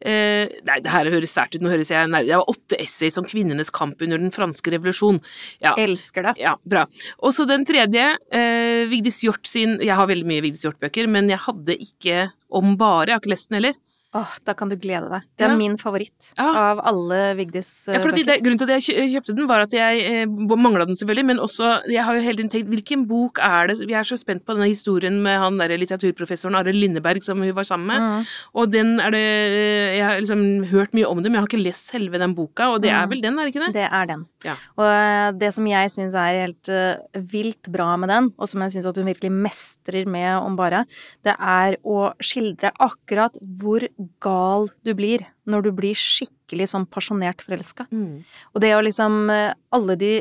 eh, 0.00 0.48
Nei, 0.66 0.78
det 0.84 0.92
her 0.92 1.10
høres 1.10 1.34
sært 1.34 1.56
ut, 1.56 1.62
nå 1.64 1.70
høres 1.72 1.90
jeg 1.90 2.08
nær 2.10 2.26
Det 2.26 2.36
var 2.36 2.50
åtte 2.52 2.78
essays 2.80 3.18
om 3.18 3.26
kvinnenes 3.28 3.70
kamp 3.74 4.00
under 4.04 4.18
den 4.20 4.30
franske 4.34 4.72
revolusjon. 4.74 5.20
Ja, 5.64 5.74
Elsker 5.78 6.28
det. 6.30 6.36
ja 6.42 6.56
bra. 6.64 6.86
Og 7.22 7.34
så 7.34 7.46
den 7.48 7.64
tredje, 7.68 8.16
eh, 8.30 8.86
Vigdis 8.90 9.22
Hjort 9.24 9.46
sin 9.46 9.78
Jeg 9.80 9.96
har 9.98 10.06
veldig 10.10 10.26
mye 10.28 10.44
Vigdis 10.44 10.64
Hjort-bøker, 10.66 11.08
men 11.10 11.28
jeg 11.32 11.38
hadde 11.46 11.78
ikke 11.78 12.30
om 12.50 12.76
bare. 12.80 13.08
Jeg 13.08 13.14
har 13.18 13.22
ikke 13.22 13.34
lest 13.34 13.50
den 13.50 13.60
heller. 13.62 13.78
Åh, 14.16 14.30
da 14.46 14.54
kan 14.56 14.70
du 14.70 14.76
glede 14.80 15.10
deg. 15.12 15.20
Det 15.36 15.44
er 15.44 15.50
Ja. 15.52 15.56
min 15.56 15.76
favoritt 15.76 16.32
Ja. 16.38 16.72
av 16.72 16.78
alle 16.80 17.34
Vigdis 17.36 17.88
eh, 17.88 17.94
Ja, 17.94 18.00
bøker. 18.00 18.24
det, 18.24 18.42
grunnen 18.42 18.56
til 18.58 18.70
at 18.70 18.80
jeg 18.80 19.10
kjøpte 19.12 19.34
den, 19.36 19.46
var 19.46 19.60
at 19.60 19.70
jeg 19.70 20.00
eh, 20.00 20.24
mangla 20.26 20.86
den 20.86 20.96
selvfølgelig, 20.96 21.24
men 21.26 21.36
også 21.38 21.82
Jeg 21.86 22.02
har 22.04 22.14
jo 22.16 22.22
hele 22.22 22.36
tiden 22.38 22.48
tenkt 22.48 22.70
hvilken 22.72 23.06
bok 23.06 23.38
er 23.38 23.66
det 23.68 23.86
Vi 23.86 23.92
er 23.92 24.00
så 24.08 24.16
spent 24.16 24.46
på 24.46 24.54
denne 24.56 24.64
historien 24.66 25.20
med 25.22 25.38
han 25.38 25.58
derre 25.58 25.76
litteraturprofessoren 25.78 26.56
Arild 26.56 26.80
Lindeberg 26.80 27.22
som 27.22 27.36
hun 27.42 27.52
var 27.52 27.64
sammen 27.68 27.86
med. 27.86 28.00
Mm. 28.00 28.26
Og 28.54 28.70
den 28.72 28.98
er 28.98 29.10
det 29.10 29.20
eh, 29.20 29.96
Jeg 29.98 30.04
har 30.08 30.20
liksom 30.20 30.64
hørt 30.72 30.92
mye 30.96 31.04
om 31.06 31.18
det, 31.22 31.30
men 31.30 31.34
jeg 31.34 31.40
har 31.44 31.48
ikke 31.52 31.64
lest 31.68 31.92
selve 31.92 32.18
den 32.18 32.34
boka, 32.34 32.70
og 32.72 32.80
det 32.80 32.90
er 32.90 33.04
Mm. 33.04 33.10
vel 33.10 33.20
den, 33.20 33.38
er 33.38 33.44
det 33.44 33.54
ikke 33.54 33.66
det? 33.66 33.74
Det 33.74 33.88
er 33.92 34.06
den. 34.06 34.26
Ja. 34.42 34.54
Og 34.78 34.86
eh, 34.88 35.32
det 35.36 35.52
som 35.52 35.66
jeg 35.66 35.90
syns 35.90 36.14
er 36.14 36.46
helt 36.46 36.68
uh, 36.72 36.96
vilt 37.20 37.68
bra 37.70 37.94
med 37.98 38.08
den, 38.08 38.32
og 38.38 38.48
som 38.48 38.62
jeg 38.62 38.72
syns 38.72 38.86
at 38.86 38.96
hun 38.96 39.04
virkelig 39.04 39.30
mestrer 39.32 40.06
med 40.06 40.40
om 40.40 40.56
bare, 40.56 40.86
det 41.24 41.36
er 41.38 41.76
å 41.84 42.14
skildre 42.22 42.72
akkurat 42.80 43.36
hvor 43.58 43.80
gal 44.22 44.68
du 44.86 44.92
blir 44.98 45.24
når 45.48 45.66
du 45.66 45.70
blir 45.74 45.98
skikkelig 45.98 46.70
sånn 46.72 46.86
pasjonert 46.90 47.42
forelska. 47.44 47.88
Mm. 47.90 48.22
Og 48.54 48.62
det 48.62 48.74
å 48.76 48.84
liksom 48.84 49.26
eh, 49.34 49.56
Alle 49.74 49.98
de 49.98 50.12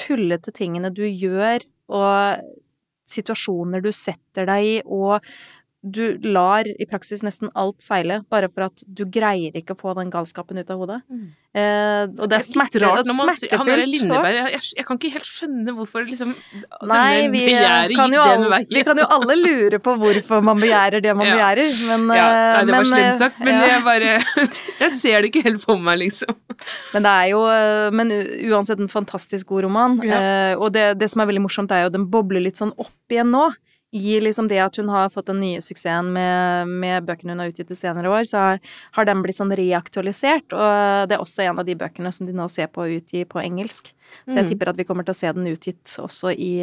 tullete 0.00 0.52
tingene 0.56 0.88
du 0.94 1.04
gjør, 1.04 1.64
og 1.92 2.40
situasjoner 3.10 3.82
du 3.84 3.90
setter 3.92 4.46
deg 4.48 4.66
i, 4.66 4.76
og 4.86 5.18
du 5.80 6.18
lar 6.28 6.68
i 6.68 6.86
praksis 6.88 7.22
nesten 7.24 7.48
alt 7.56 7.80
seile, 7.80 8.20
bare 8.28 8.50
for 8.52 8.66
at 8.68 8.82
du 8.84 9.06
greier 9.08 9.54
ikke 9.56 9.72
å 9.72 9.78
få 9.80 9.94
den 9.96 10.10
galskapen 10.12 10.60
ut 10.60 10.72
av 10.72 10.82
hodet. 10.82 10.98
Mm. 11.08 11.30
Eh, 11.50 12.02
og 12.20 12.28
det 12.30 12.36
er 12.36 12.44
smerte, 12.44 12.78
rart 12.84 13.08
ser 13.34 13.56
han 13.56 13.66
derre. 13.66 13.86
Lindeberg 13.88 14.36
jeg, 14.36 14.50
jeg, 14.54 14.66
jeg 14.78 14.86
kan 14.86 14.98
ikke 15.00 15.08
helt 15.16 15.26
skjønne 15.26 15.72
hvorfor 15.74 16.04
liksom 16.06 16.34
Nei, 16.86 17.26
vi 17.32 17.40
kan, 17.96 18.14
alle, 18.22 18.60
vi 18.70 18.84
kan 18.86 19.00
jo 19.02 19.06
alle 19.16 19.34
lure 19.40 19.80
på 19.82 19.96
hvorfor 19.98 20.44
man 20.46 20.60
begjærer 20.62 21.02
det 21.02 21.16
man 21.16 21.26
Ja. 21.30 21.32
begjærer, 21.34 21.72
men 21.88 22.04
ja, 22.14 22.28
nei, 22.28 22.44
eh, 22.60 22.68
det 22.68 22.76
var 22.76 22.86
slemt 22.92 23.08
eh, 23.08 23.18
sagt, 23.18 23.40
men 23.42 23.56
ja. 23.56 23.72
jeg 23.72 23.82
bare 23.88 24.12
Jeg 24.84 24.94
ser 25.00 25.24
det 25.24 25.32
ikke 25.32 25.42
helt 25.48 25.64
for 25.64 25.80
meg, 25.82 25.98
liksom. 26.04 26.36
Men 26.92 27.08
det 27.08 27.16
er 27.16 27.32
jo 27.32 27.42
eh, 27.50 27.88
Men 27.98 28.14
uansett 28.52 28.84
en 28.84 28.92
fantastisk 28.92 29.50
god 29.50 29.64
roman. 29.66 29.98
Ja. 30.06 30.20
Eh, 30.20 30.54
og 30.54 30.70
det, 30.76 30.92
det 31.00 31.10
som 31.10 31.24
er 31.24 31.32
veldig 31.32 31.48
morsomt, 31.48 31.74
er 31.74 31.86
jo 31.86 31.90
at 31.90 31.96
den 31.96 32.06
bobler 32.12 32.44
litt 32.44 32.60
sånn 32.60 32.76
opp 32.78 33.10
igjen 33.16 33.32
nå. 33.34 33.48
I 33.92 34.20
liksom 34.22 34.46
det 34.48 34.60
at 34.62 34.76
hun 34.78 34.88
har 34.88 35.08
fått 35.10 35.26
den 35.26 35.40
nye 35.42 35.58
suksessen 35.60 36.12
med, 36.14 36.68
med 36.68 37.06
bøkene 37.08 37.34
hun 37.34 37.40
har 37.42 37.50
utgitt 37.50 37.72
i 37.74 37.78
senere 37.78 38.06
år, 38.12 38.22
så 38.30 38.38
har, 38.38 38.60
har 38.94 39.08
den 39.08 39.22
blitt 39.24 39.40
sånn 39.40 39.50
reaktualisert. 39.50 40.52
Og 40.54 41.08
det 41.10 41.16
er 41.16 41.24
også 41.24 41.42
en 41.42 41.58
av 41.58 41.66
de 41.66 41.74
bøkene 41.74 42.12
som 42.14 42.28
de 42.28 42.32
nå 42.36 42.46
ser 42.52 42.70
på 42.70 42.84
å 42.84 42.92
utgi 43.00 43.24
på 43.26 43.42
engelsk. 43.42 43.90
Så 44.28 44.36
jeg 44.36 44.44
Mm. 44.46 44.50
tipper 44.52 44.68
at 44.70 44.76
vi 44.78 44.84
kommer 44.86 45.02
til 45.06 45.14
å 45.14 45.18
se 45.18 45.32
den 45.32 45.46
utgitt 45.50 45.96
også 45.98 46.30
i, 46.38 46.54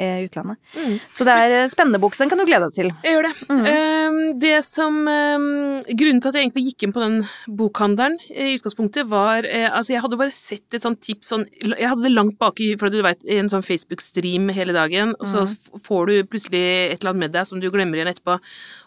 i 0.00 0.24
utlandet. 0.26 0.56
Mm. 0.74 0.94
Så 1.12 1.24
det 1.28 1.32
er 1.36 1.52
eh, 1.62 1.68
spennende 1.70 2.00
boks. 2.00 2.18
den 2.18 2.30
kan 2.32 2.38
du 2.40 2.44
glede 2.48 2.66
deg 2.70 2.74
til. 2.74 2.88
Jeg 3.04 3.12
gjør 3.16 3.26
det. 3.28 3.32
Mm. 3.52 3.66
Ehm, 3.70 4.38
det 4.40 4.64
som 4.64 4.96
ehm, 5.06 5.82
Grunnen 5.98 6.20
til 6.22 6.30
at 6.32 6.34
jeg 6.38 6.46
egentlig 6.48 6.64
gikk 6.70 6.82
inn 6.86 6.94
på 6.96 7.02
den 7.02 7.18
bokhandelen 7.46 8.16
i 8.32 8.54
utgangspunktet, 8.56 9.06
var 9.10 9.44
eh, 9.46 9.68
Altså, 9.70 9.92
jeg 9.92 10.02
hadde 10.02 10.18
bare 10.18 10.32
sett 10.34 10.74
et 10.74 10.82
sånt 10.82 11.00
tips 11.04 11.30
sånn 11.34 11.44
Jeg 11.62 11.88
hadde 11.90 12.02
det 12.06 12.14
langt 12.14 12.38
baki, 12.40 12.72
for 12.80 12.90
du 12.90 12.98
veit, 13.04 13.22
i 13.28 13.36
en 13.38 13.50
sånn 13.52 13.62
Facebook-stream 13.62 14.50
hele 14.56 14.72
dagen, 14.74 15.14
og 15.20 15.26
så 15.28 15.42
Mm. 15.42 15.80
får 15.86 16.06
du 16.06 16.14
plutselig 16.24 16.62
et 16.92 17.00
eller 17.00 17.10
annet 17.12 17.20
med 17.26 17.32
deg 17.32 17.46
som 17.46 17.60
du 17.60 17.68
glemmer 17.70 17.98
igjen 17.98 18.10
etterpå. 18.12 18.38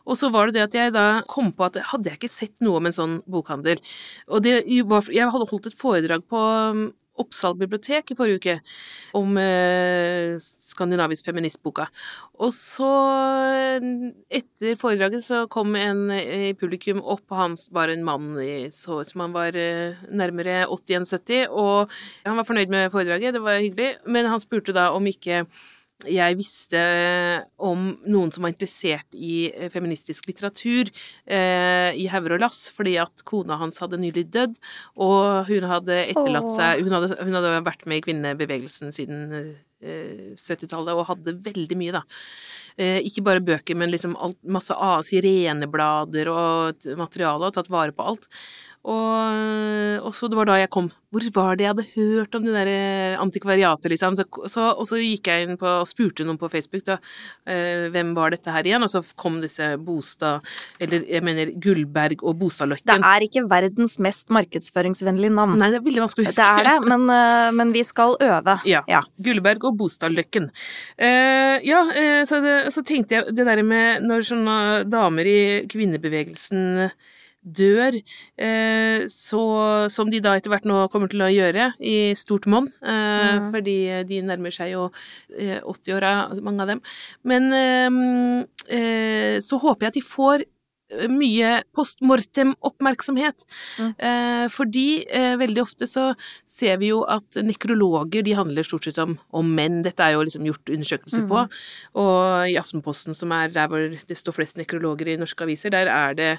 Og 0.08 0.16
så 0.18 0.30
var 0.32 0.48
det 0.48 0.56
det 0.56 0.64
at 0.64 0.74
jeg 0.78 0.94
da 0.96 1.22
kom 1.28 1.52
på 1.52 1.66
at 1.66 1.76
hadde 1.92 2.10
jeg 2.10 2.18
ikke 2.20 2.30
sett 2.32 2.56
noe 2.62 2.78
om 2.78 2.86
en 2.88 2.96
sånn 2.96 3.16
bokhandel. 3.28 3.80
Og 4.30 4.42
det 4.44 4.64
var 4.88 5.04
Jeg 5.12 5.30
hadde 5.32 5.50
holdt 5.50 5.68
et 5.68 5.78
foredrag 5.78 6.24
på 6.28 6.40
Oppsal 7.22 7.56
bibliotek 7.60 8.12
i 8.12 8.18
forrige 8.18 8.40
uke 8.42 8.56
om 9.16 9.38
eh, 9.40 10.36
skandinavisk 10.42 11.30
feministboka. 11.30 11.88
Og 12.44 12.52
så, 12.52 12.90
eh, 13.56 13.86
etter 14.42 14.76
foredraget, 14.80 15.24
så 15.24 15.46
kom 15.52 15.76
en 15.80 16.10
eh, 16.12 16.50
i 16.50 16.54
publikum 16.60 17.00
opp, 17.00 17.24
og 17.30 17.40
han 17.40 17.56
var 17.72 17.94
en 17.94 18.04
mann 18.04 18.34
i, 18.44 18.68
så 18.76 19.00
ut 19.02 19.12
som 19.12 19.24
han 19.26 19.36
var 19.36 19.56
eh, 19.56 19.96
nærmere 20.12 20.66
80 20.68 21.00
enn 21.00 21.08
70, 21.08 21.48
og 21.52 21.96
han 22.26 22.42
var 22.42 22.50
fornøyd 22.50 22.74
med 22.74 22.92
foredraget, 22.92 23.38
det 23.38 23.44
var 23.46 23.64
hyggelig, 23.64 23.94
men 24.06 24.28
han 24.32 24.44
spurte 24.44 24.76
da 24.76 24.90
om 24.96 25.08
ikke 25.08 25.46
jeg 26.04 26.36
visste 26.36 26.80
om 27.64 27.88
noen 28.04 28.32
som 28.34 28.44
var 28.44 28.52
interessert 28.52 29.16
i 29.16 29.48
eh, 29.48 29.70
feministisk 29.72 30.28
litteratur 30.28 30.90
eh, 30.92 31.96
i 31.96 32.08
hauger 32.12 32.36
og 32.36 32.44
lass, 32.44 32.66
fordi 32.76 32.98
at 33.02 33.24
kona 33.28 33.58
hans 33.62 33.80
hadde 33.84 34.02
nylig 34.02 34.26
dødd, 34.34 34.60
og 35.00 35.48
hun 35.48 35.70
hadde 35.72 36.02
etterlatt 36.10 36.52
seg 36.54 36.84
hun 36.84 36.98
hadde, 36.98 37.16
hun 37.22 37.40
hadde 37.40 37.56
vært 37.66 37.88
med 37.88 38.02
i 38.02 38.06
kvinnebevegelsen 38.10 38.92
siden 38.96 39.24
eh, 39.40 40.36
70-tallet 40.36 40.98
og 40.98 41.08
hadde 41.14 41.38
veldig 41.46 41.80
mye, 41.80 41.96
da. 41.96 42.04
Eh, 42.76 43.00
ikke 43.08 43.24
bare 43.24 43.44
bøker, 43.46 43.78
men 43.80 43.94
liksom 43.94 44.18
alt, 44.20 44.40
masse 44.44 44.76
sireneblader 45.08 46.28
og 46.32 46.88
materiale, 47.00 47.48
og 47.48 47.56
tatt 47.56 47.72
vare 47.72 47.96
på 47.96 48.08
alt. 48.12 48.28
Og, 48.86 50.04
og 50.06 50.14
så 50.14 50.28
det 50.30 50.38
var 50.38 50.46
da 50.46 50.60
jeg 50.60 50.70
kom 50.70 50.92
Hvor 51.10 51.24
var 51.34 51.58
det 51.58 51.64
jeg 51.66 51.72
hadde 51.72 51.86
hørt 51.96 52.36
om 52.38 52.44
det 52.46 52.54
der 52.54 52.70
eh, 52.70 53.16
antikvariatet, 53.18 53.88
liksom? 53.90 54.18
Så, 54.20 54.26
så, 54.52 54.66
og 54.76 54.86
så 54.86 55.00
gikk 55.00 55.30
jeg 55.32 55.48
inn 55.48 55.58
på 55.58 55.66
og 55.66 55.88
spurte 55.90 56.26
noen 56.28 56.38
på 56.38 56.50
Facebook, 56.54 56.84
da. 56.86 56.98
eh, 57.50 57.88
hvem 57.94 58.12
var 58.18 58.36
dette 58.36 58.52
her 58.54 58.68
igjen? 58.68 58.86
Og 58.86 58.92
så 58.92 59.02
kom 59.18 59.40
disse 59.42 59.72
Bostad 59.82 60.46
Eller 60.84 61.06
jeg 61.10 61.26
mener 61.26 61.54
Gullberg 61.64 62.22
og 62.22 62.38
Bostadløkken. 62.44 62.92
Det 62.92 63.10
er 63.16 63.26
ikke 63.26 63.46
verdens 63.50 63.98
mest 64.04 64.30
markedsføringsvennlige 64.36 65.34
navn. 65.34 65.58
Nei, 65.62 65.72
det 65.74 65.80
er 65.80 65.88
veldig 65.88 66.06
vanskelig 66.06 66.28
å 66.28 66.30
huske. 66.30 66.46
Det 66.46 66.68
er 66.68 66.70
det, 66.70 66.78
men, 66.94 67.08
eh, 67.16 67.50
men 67.58 67.74
vi 67.76 67.86
skal 67.88 68.18
øve. 68.22 68.60
Ja. 68.70 68.84
Ja. 68.92 69.02
Gullberg 69.18 69.66
og 69.72 69.80
Bostadløkken. 69.82 70.52
Eh, 71.00 71.58
ja, 71.66 71.82
eh, 71.96 72.22
så, 72.30 72.44
det, 72.44 72.56
så 72.76 72.86
tenkte 72.86 73.18
jeg 73.22 73.36
det 73.40 73.48
der 73.50 73.64
med 73.66 74.06
når 74.06 74.30
sånne 74.30 74.58
damer 74.92 75.26
i 75.32 75.40
kvinnebevegelsen 75.72 76.92
dør, 77.46 77.94
eh, 78.38 79.06
så, 79.12 79.42
som 79.94 80.10
de 80.10 80.20
da 80.20 80.34
etter 80.36 80.50
hvert 80.50 80.66
nå 80.66 80.88
kommer 80.92 81.08
til 81.12 81.22
å 81.22 81.30
gjøre 81.30 81.74
i 81.80 82.14
stort 82.18 82.48
monn, 82.48 82.72
eh, 82.82 83.40
Mhm. 83.40 83.52
fordi 83.54 83.78
de 84.08 84.22
nærmer 84.22 84.52
seg 84.52 84.72
jo 84.72 84.92
eh, 85.38 85.60
80-åra, 85.62 86.42
mange 86.42 86.62
av 86.62 86.68
dem. 86.68 86.82
Men 87.24 88.46
så 89.42 89.60
håper 89.62 89.86
jeg 89.86 89.88
at 89.94 89.94
de 90.00 90.02
får 90.02 90.44
mye 91.10 91.64
post 91.74 92.04
mortem-oppmerksomhet. 92.06 93.46
Mm. 93.82 93.92
Eh, 93.98 94.44
fordi 94.54 94.88
eh, 95.10 95.34
veldig 95.42 95.64
ofte 95.64 95.88
så 95.90 96.12
ser 96.50 96.78
vi 96.82 96.92
jo 96.92 97.02
at 97.10 97.40
nekrologer 97.42 98.26
de 98.26 98.36
handler 98.38 98.68
stort 98.68 98.86
sett 98.86 99.00
om, 99.02 99.16
om 99.36 99.50
menn. 99.58 99.82
Dette 99.86 100.06
er 100.06 100.16
jo 100.16 100.26
liksom 100.28 100.46
gjort 100.46 100.74
undersøkelser 100.78 101.26
mm. 101.26 101.32
på. 101.32 101.46
Og 102.04 102.52
i 102.52 102.58
Aftenposten, 102.62 103.18
som 103.18 103.34
er 103.36 103.54
der 103.56 103.72
hvor 103.72 103.98
det 103.98 104.20
står 104.20 104.38
flest 104.38 104.62
nekrologer 104.62 105.10
i 105.10 105.20
norske 105.20 105.48
aviser, 105.48 105.74
der 105.74 105.90
er 105.92 106.18
det 106.18 106.32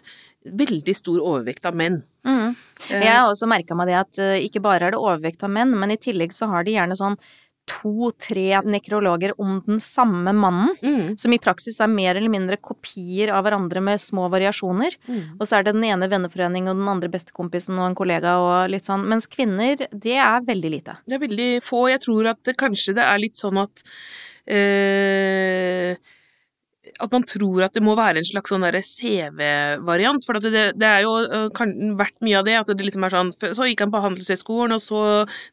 veldig 0.47 0.95
stor 0.95 1.19
overvekt 1.19 1.67
av 1.67 1.75
menn. 1.79 2.05
Mm. 2.27 2.55
Eh, 2.91 3.03
Jeg 3.03 3.13
har 3.13 3.27
også 3.27 3.51
merka 3.51 3.75
meg 3.79 3.91
det 3.91 3.99
at 3.99 4.23
eh, 4.23 4.45
ikke 4.47 4.63
bare 4.63 4.89
er 4.89 4.95
det 4.95 5.03
overvekt 5.03 5.43
av 5.47 5.53
menn, 5.53 5.75
men 5.75 5.95
i 5.95 6.01
tillegg 6.01 6.35
så 6.37 6.51
har 6.53 6.67
de 6.67 6.77
gjerne 6.77 6.99
sånn 6.99 7.19
to-tre 7.67 8.61
nekrologer 8.65 9.35
om 9.43 9.59
den 9.67 9.81
samme 9.83 10.33
mannen. 10.33 10.77
mm, 10.83 11.17
Som 11.19 11.33
i 11.35 11.39
praksis 11.43 11.81
er 11.81 11.91
mer 11.91 12.15
eller 12.15 12.31
mindre 12.33 12.57
kopier 12.57 13.33
av 13.35 13.45
hverandre 13.45 13.83
med 13.83 14.01
små 14.01 14.29
variasjoner. 14.33 14.97
mm. 15.09 15.37
Og 15.41 15.47
så 15.47 15.59
er 15.59 15.67
det 15.67 15.75
den 15.75 15.85
ene 15.85 16.09
venneforening 16.09 16.69
og 16.71 16.77
den 16.79 16.89
andre 16.89 17.11
bestekompisen 17.13 17.79
og 17.79 17.91
en 17.91 17.99
kollega 17.99 18.37
og 18.43 18.71
litt 18.71 18.87
sånn. 18.87 19.07
Mens 19.07 19.27
kvinner, 19.27 19.77
det 19.91 20.17
er 20.17 20.47
veldig 20.47 20.71
lite. 20.71 20.99
Det 21.07 21.19
er 21.19 21.25
veldig 21.27 21.51
få. 21.63 21.89
Jeg 21.91 22.05
tror 22.07 22.31
at 22.33 22.43
det, 22.47 22.57
kanskje 22.57 22.95
det 22.97 23.07
er 23.07 23.19
litt 23.23 23.37
sånn 23.37 23.59
at 23.59 23.83
eh, 24.47 25.97
at 27.01 27.13
man 27.13 27.25
tror 27.27 27.67
at 27.67 27.77
det 27.77 27.83
må 27.85 27.97
være 27.99 28.21
en 28.21 28.29
slags 28.29 28.53
sånn 28.53 28.65
CV-variant. 28.67 30.25
For 30.27 30.39
at 30.39 30.47
det, 30.47 30.65
det 30.79 30.89
er 30.89 31.05
jo 31.05 31.49
kan, 31.57 31.73
vært 31.99 32.17
mye 32.25 32.39
av 32.41 32.47
det. 32.49 32.57
At 32.61 32.73
det 32.73 32.87
liksom 32.87 33.07
er 33.07 33.15
sånn 33.15 33.33
Så 33.37 33.69
gikk 33.69 33.85
han 33.85 33.93
på 33.95 34.03
Handelshøyskolen, 34.05 34.77
og 34.77 34.83
så 34.83 35.01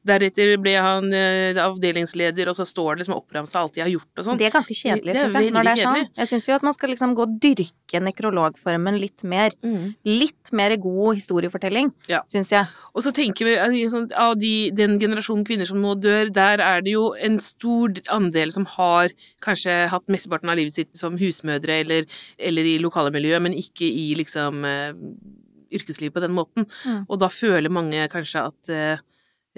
deretter 0.07 0.55
ble 0.61 0.75
han 0.77 1.09
eh, 1.15 1.59
avdelingsleder, 1.63 2.51
og 2.51 2.57
så 2.57 2.67
står 2.67 2.95
det 2.95 3.03
liksom 3.03 3.17
oppramsa 3.17 3.61
alt 3.63 3.77
de 3.77 3.83
har 3.85 3.91
gjort 3.91 4.21
og 4.21 4.27
sånn. 4.27 4.41
Det 4.41 4.49
er 4.49 4.55
ganske 4.55 4.77
kjedelig, 4.77 5.17
syns 5.19 5.37
jeg. 5.39 5.53
Når 5.55 5.69
det 5.69 5.75
er 5.75 5.83
sånn. 5.83 6.07
Jeg 6.21 6.31
syns 6.33 6.49
jo 6.49 6.57
at 6.57 6.67
man 6.69 6.77
skal 6.77 6.93
liksom 6.93 7.17
gå 7.17 7.27
og 7.27 7.35
dyrke 7.43 8.03
nekrologformen 8.03 8.99
litt 9.01 9.25
mer. 9.27 9.55
Mm. 9.65 9.93
Litt 10.09 10.53
mer 10.55 10.75
god 10.81 11.19
historiefortelling, 11.19 11.93
Ja. 12.11 12.23
syns 12.31 12.51
jeg. 12.53 12.69
Og 12.93 13.01
så 13.01 13.09
tenker 13.15 13.47
vi 13.47 13.53
at 13.57 13.73
sånn, 13.89 14.11
av 14.13 14.35
de, 14.37 14.69
den 14.75 14.99
generasjonen 15.01 15.45
kvinner 15.47 15.65
som 15.65 15.81
nå 15.81 15.95
dør, 15.97 16.29
der 16.33 16.61
er 16.61 16.83
det 16.85 16.93
jo 16.93 17.07
en 17.17 17.39
stor 17.41 17.95
andel 18.13 18.53
som 18.53 18.67
har 18.75 19.13
kanskje 19.41 19.87
hatt 19.89 20.05
mesteparten 20.13 20.51
av 20.51 20.59
livet 20.59 20.75
sitt 20.75 20.91
som 20.97 21.17
husmødre 21.23 21.79
eller, 21.83 22.09
eller 22.37 22.69
i 22.73 22.77
lokale 22.81 23.13
miljø, 23.15 23.39
men 23.43 23.57
ikke 23.57 23.87
i 23.87 24.11
liksom 24.19 24.63
eh, 24.67 24.91
yrkesliv 25.73 26.13
på 26.13 26.23
den 26.23 26.35
måten. 26.35 26.67
Mm. 26.85 27.05
Og 27.07 27.19
da 27.21 27.31
føler 27.33 27.73
mange 27.73 28.05
kanskje 28.11 28.45
at 28.51 28.73
eh, 28.73 29.03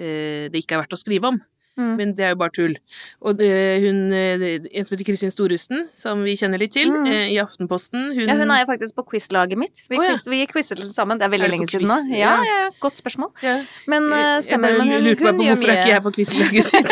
eh, 0.00 0.46
det 0.52 0.62
ikke 0.62 0.78
er 0.78 0.84
verdt 0.84 0.96
å 0.96 1.00
skrive 1.00 1.34
om. 1.34 1.40
Mm. 1.76 1.96
Men 1.98 2.12
det 2.16 2.24
er 2.24 2.30
jo 2.32 2.36
bare 2.40 2.52
tull. 2.56 2.74
Og 3.20 3.40
eh, 3.44 3.80
hun, 3.84 3.98
eh, 4.12 4.44
en 4.72 4.84
som 4.86 4.94
heter 4.96 5.04
Kristin 5.04 5.30
Storusten, 5.30 5.82
som 5.94 6.22
vi 6.24 6.32
kjenner 6.40 6.58
litt 6.62 6.72
til, 6.72 6.88
Mm. 6.90 7.06
eh, 7.06 7.26
i 7.34 7.36
Aftenposten 7.42 8.14
hun, 8.16 8.28
Ja, 8.28 8.34
hun 8.38 8.50
er 8.50 8.62
jo 8.64 8.68
faktisk 8.72 8.94
på 8.96 9.04
quizlaget 9.10 9.58
mitt. 9.60 9.82
Vi, 9.90 9.98
oh, 9.98 10.04
ja. 10.04 10.10
quiz, 10.14 10.24
vi 10.26 10.46
quizet 10.46 10.80
sammen. 10.94 11.18
Det 11.20 11.26
er 11.26 11.32
veldig 11.34 11.44
Er 11.50 11.52
lenge 11.52 11.68
siden 11.68 11.86
nå. 11.88 11.98
Ja, 12.16 12.38
Ja. 12.42 12.70
godt 12.80 12.96
spørsmål. 13.02 13.30
ja, 13.42 13.58
Men 13.86 14.08
uh, 14.12 14.16
Jeg 14.40 14.44
stemmer, 14.48 14.78
men 14.78 14.88
hun, 14.88 15.04
lurte 15.04 15.20
bare 15.20 15.32
hun 15.32 15.40
på 15.40 15.44
hvorfor 15.50 15.68
er 15.68 15.76
ikke 15.76 15.84
mye 15.84 15.94
jeg 15.94 16.02
på 16.02 16.12
quizlaget 16.16 16.64
sitt. 16.72 16.90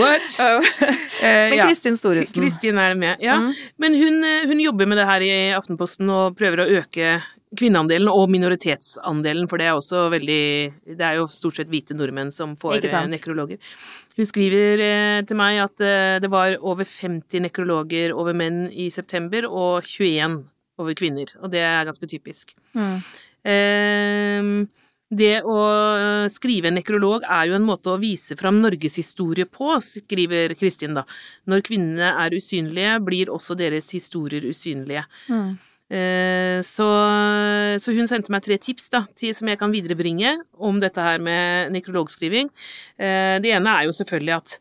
What? 0.00 0.28
Eh, 1.22 1.50
Men 1.50 1.58
ja. 1.58 1.66
Kristin 1.68 1.94
Storusten. 1.96 2.42
Kristin 2.42 2.78
er 2.78 2.94
med, 2.98 3.20
ja. 3.22 3.36
Mm. 3.38 3.52
Men 3.78 3.94
hun, 3.94 4.24
hun 4.48 4.58
jobber 4.60 4.86
med 4.90 4.98
det 4.98 5.06
her 5.06 5.20
i 5.22 5.30
Aftenposten 5.54 6.08
og 6.10 6.34
prøver 6.36 6.64
å 6.64 6.66
øke 6.80 7.20
kvinneandelen 7.58 8.10
og 8.10 8.30
minoritetsandelen, 8.32 9.48
for 9.50 9.60
det 9.60 9.68
er 9.68 9.76
også 9.76 10.06
veldig 10.12 10.44
Det 10.96 11.04
er 11.04 11.18
jo 11.18 11.26
stort 11.30 11.58
sett 11.58 11.70
hvite 11.72 11.96
nordmenn 11.96 12.32
som 12.34 12.54
får 12.60 12.80
eh, 12.80 13.08
nekrologer. 13.10 13.58
Hun 14.16 14.28
skriver 14.28 14.84
eh, 14.84 15.20
til 15.28 15.38
meg 15.38 15.60
at 15.64 15.84
eh, 15.84 16.18
det 16.22 16.30
var 16.32 16.56
over 16.60 16.88
50 16.88 17.44
nekrologer 17.46 18.14
over 18.16 18.36
menn 18.36 18.66
i 18.70 18.90
september, 18.90 19.48
og 19.48 19.82
21 19.84 20.42
over 20.80 20.96
kvinner. 20.96 21.34
Og 21.42 21.52
det 21.52 21.64
er 21.64 21.88
ganske 21.88 22.08
typisk. 22.08 22.54
Mm. 22.72 22.94
Ehm, 23.52 24.54
det 25.12 25.42
å 25.44 25.58
skrive 26.32 26.70
en 26.70 26.78
nekrolog 26.78 27.26
er 27.28 27.50
jo 27.50 27.56
en 27.58 27.66
måte 27.66 27.92
å 27.92 27.98
vise 28.00 28.36
fram 28.40 28.62
norgeshistorie 28.62 29.44
på, 29.44 29.74
skriver 29.84 30.54
Kristin 30.56 30.96
da. 30.96 31.04
Når 31.50 31.66
kvinnene 31.66 32.14
er 32.24 32.32
usynlige, 32.32 32.96
blir 33.04 33.32
også 33.34 33.58
deres 33.60 33.90
historier 33.92 34.46
usynlige. 34.48 35.04
Mm. 35.28 35.52
Eh, 35.92 36.60
så, 36.64 36.86
så 37.82 37.92
hun 37.92 38.08
sendte 38.08 38.32
meg 38.32 38.44
tre 38.46 38.56
tips 38.60 38.88
da, 38.94 39.02
til, 39.18 39.34
som 39.36 39.50
jeg 39.50 39.60
kan 39.60 39.74
viderebringe 39.74 40.38
om 40.56 40.80
dette 40.80 41.04
her 41.04 41.20
med 41.20 41.74
nekrologskriving. 41.74 42.48
Eh, 42.96 43.36
det 43.44 43.52
ene 43.52 43.76
er 43.76 43.88
jo 43.88 43.96
selvfølgelig 44.00 44.38
at 44.38 44.56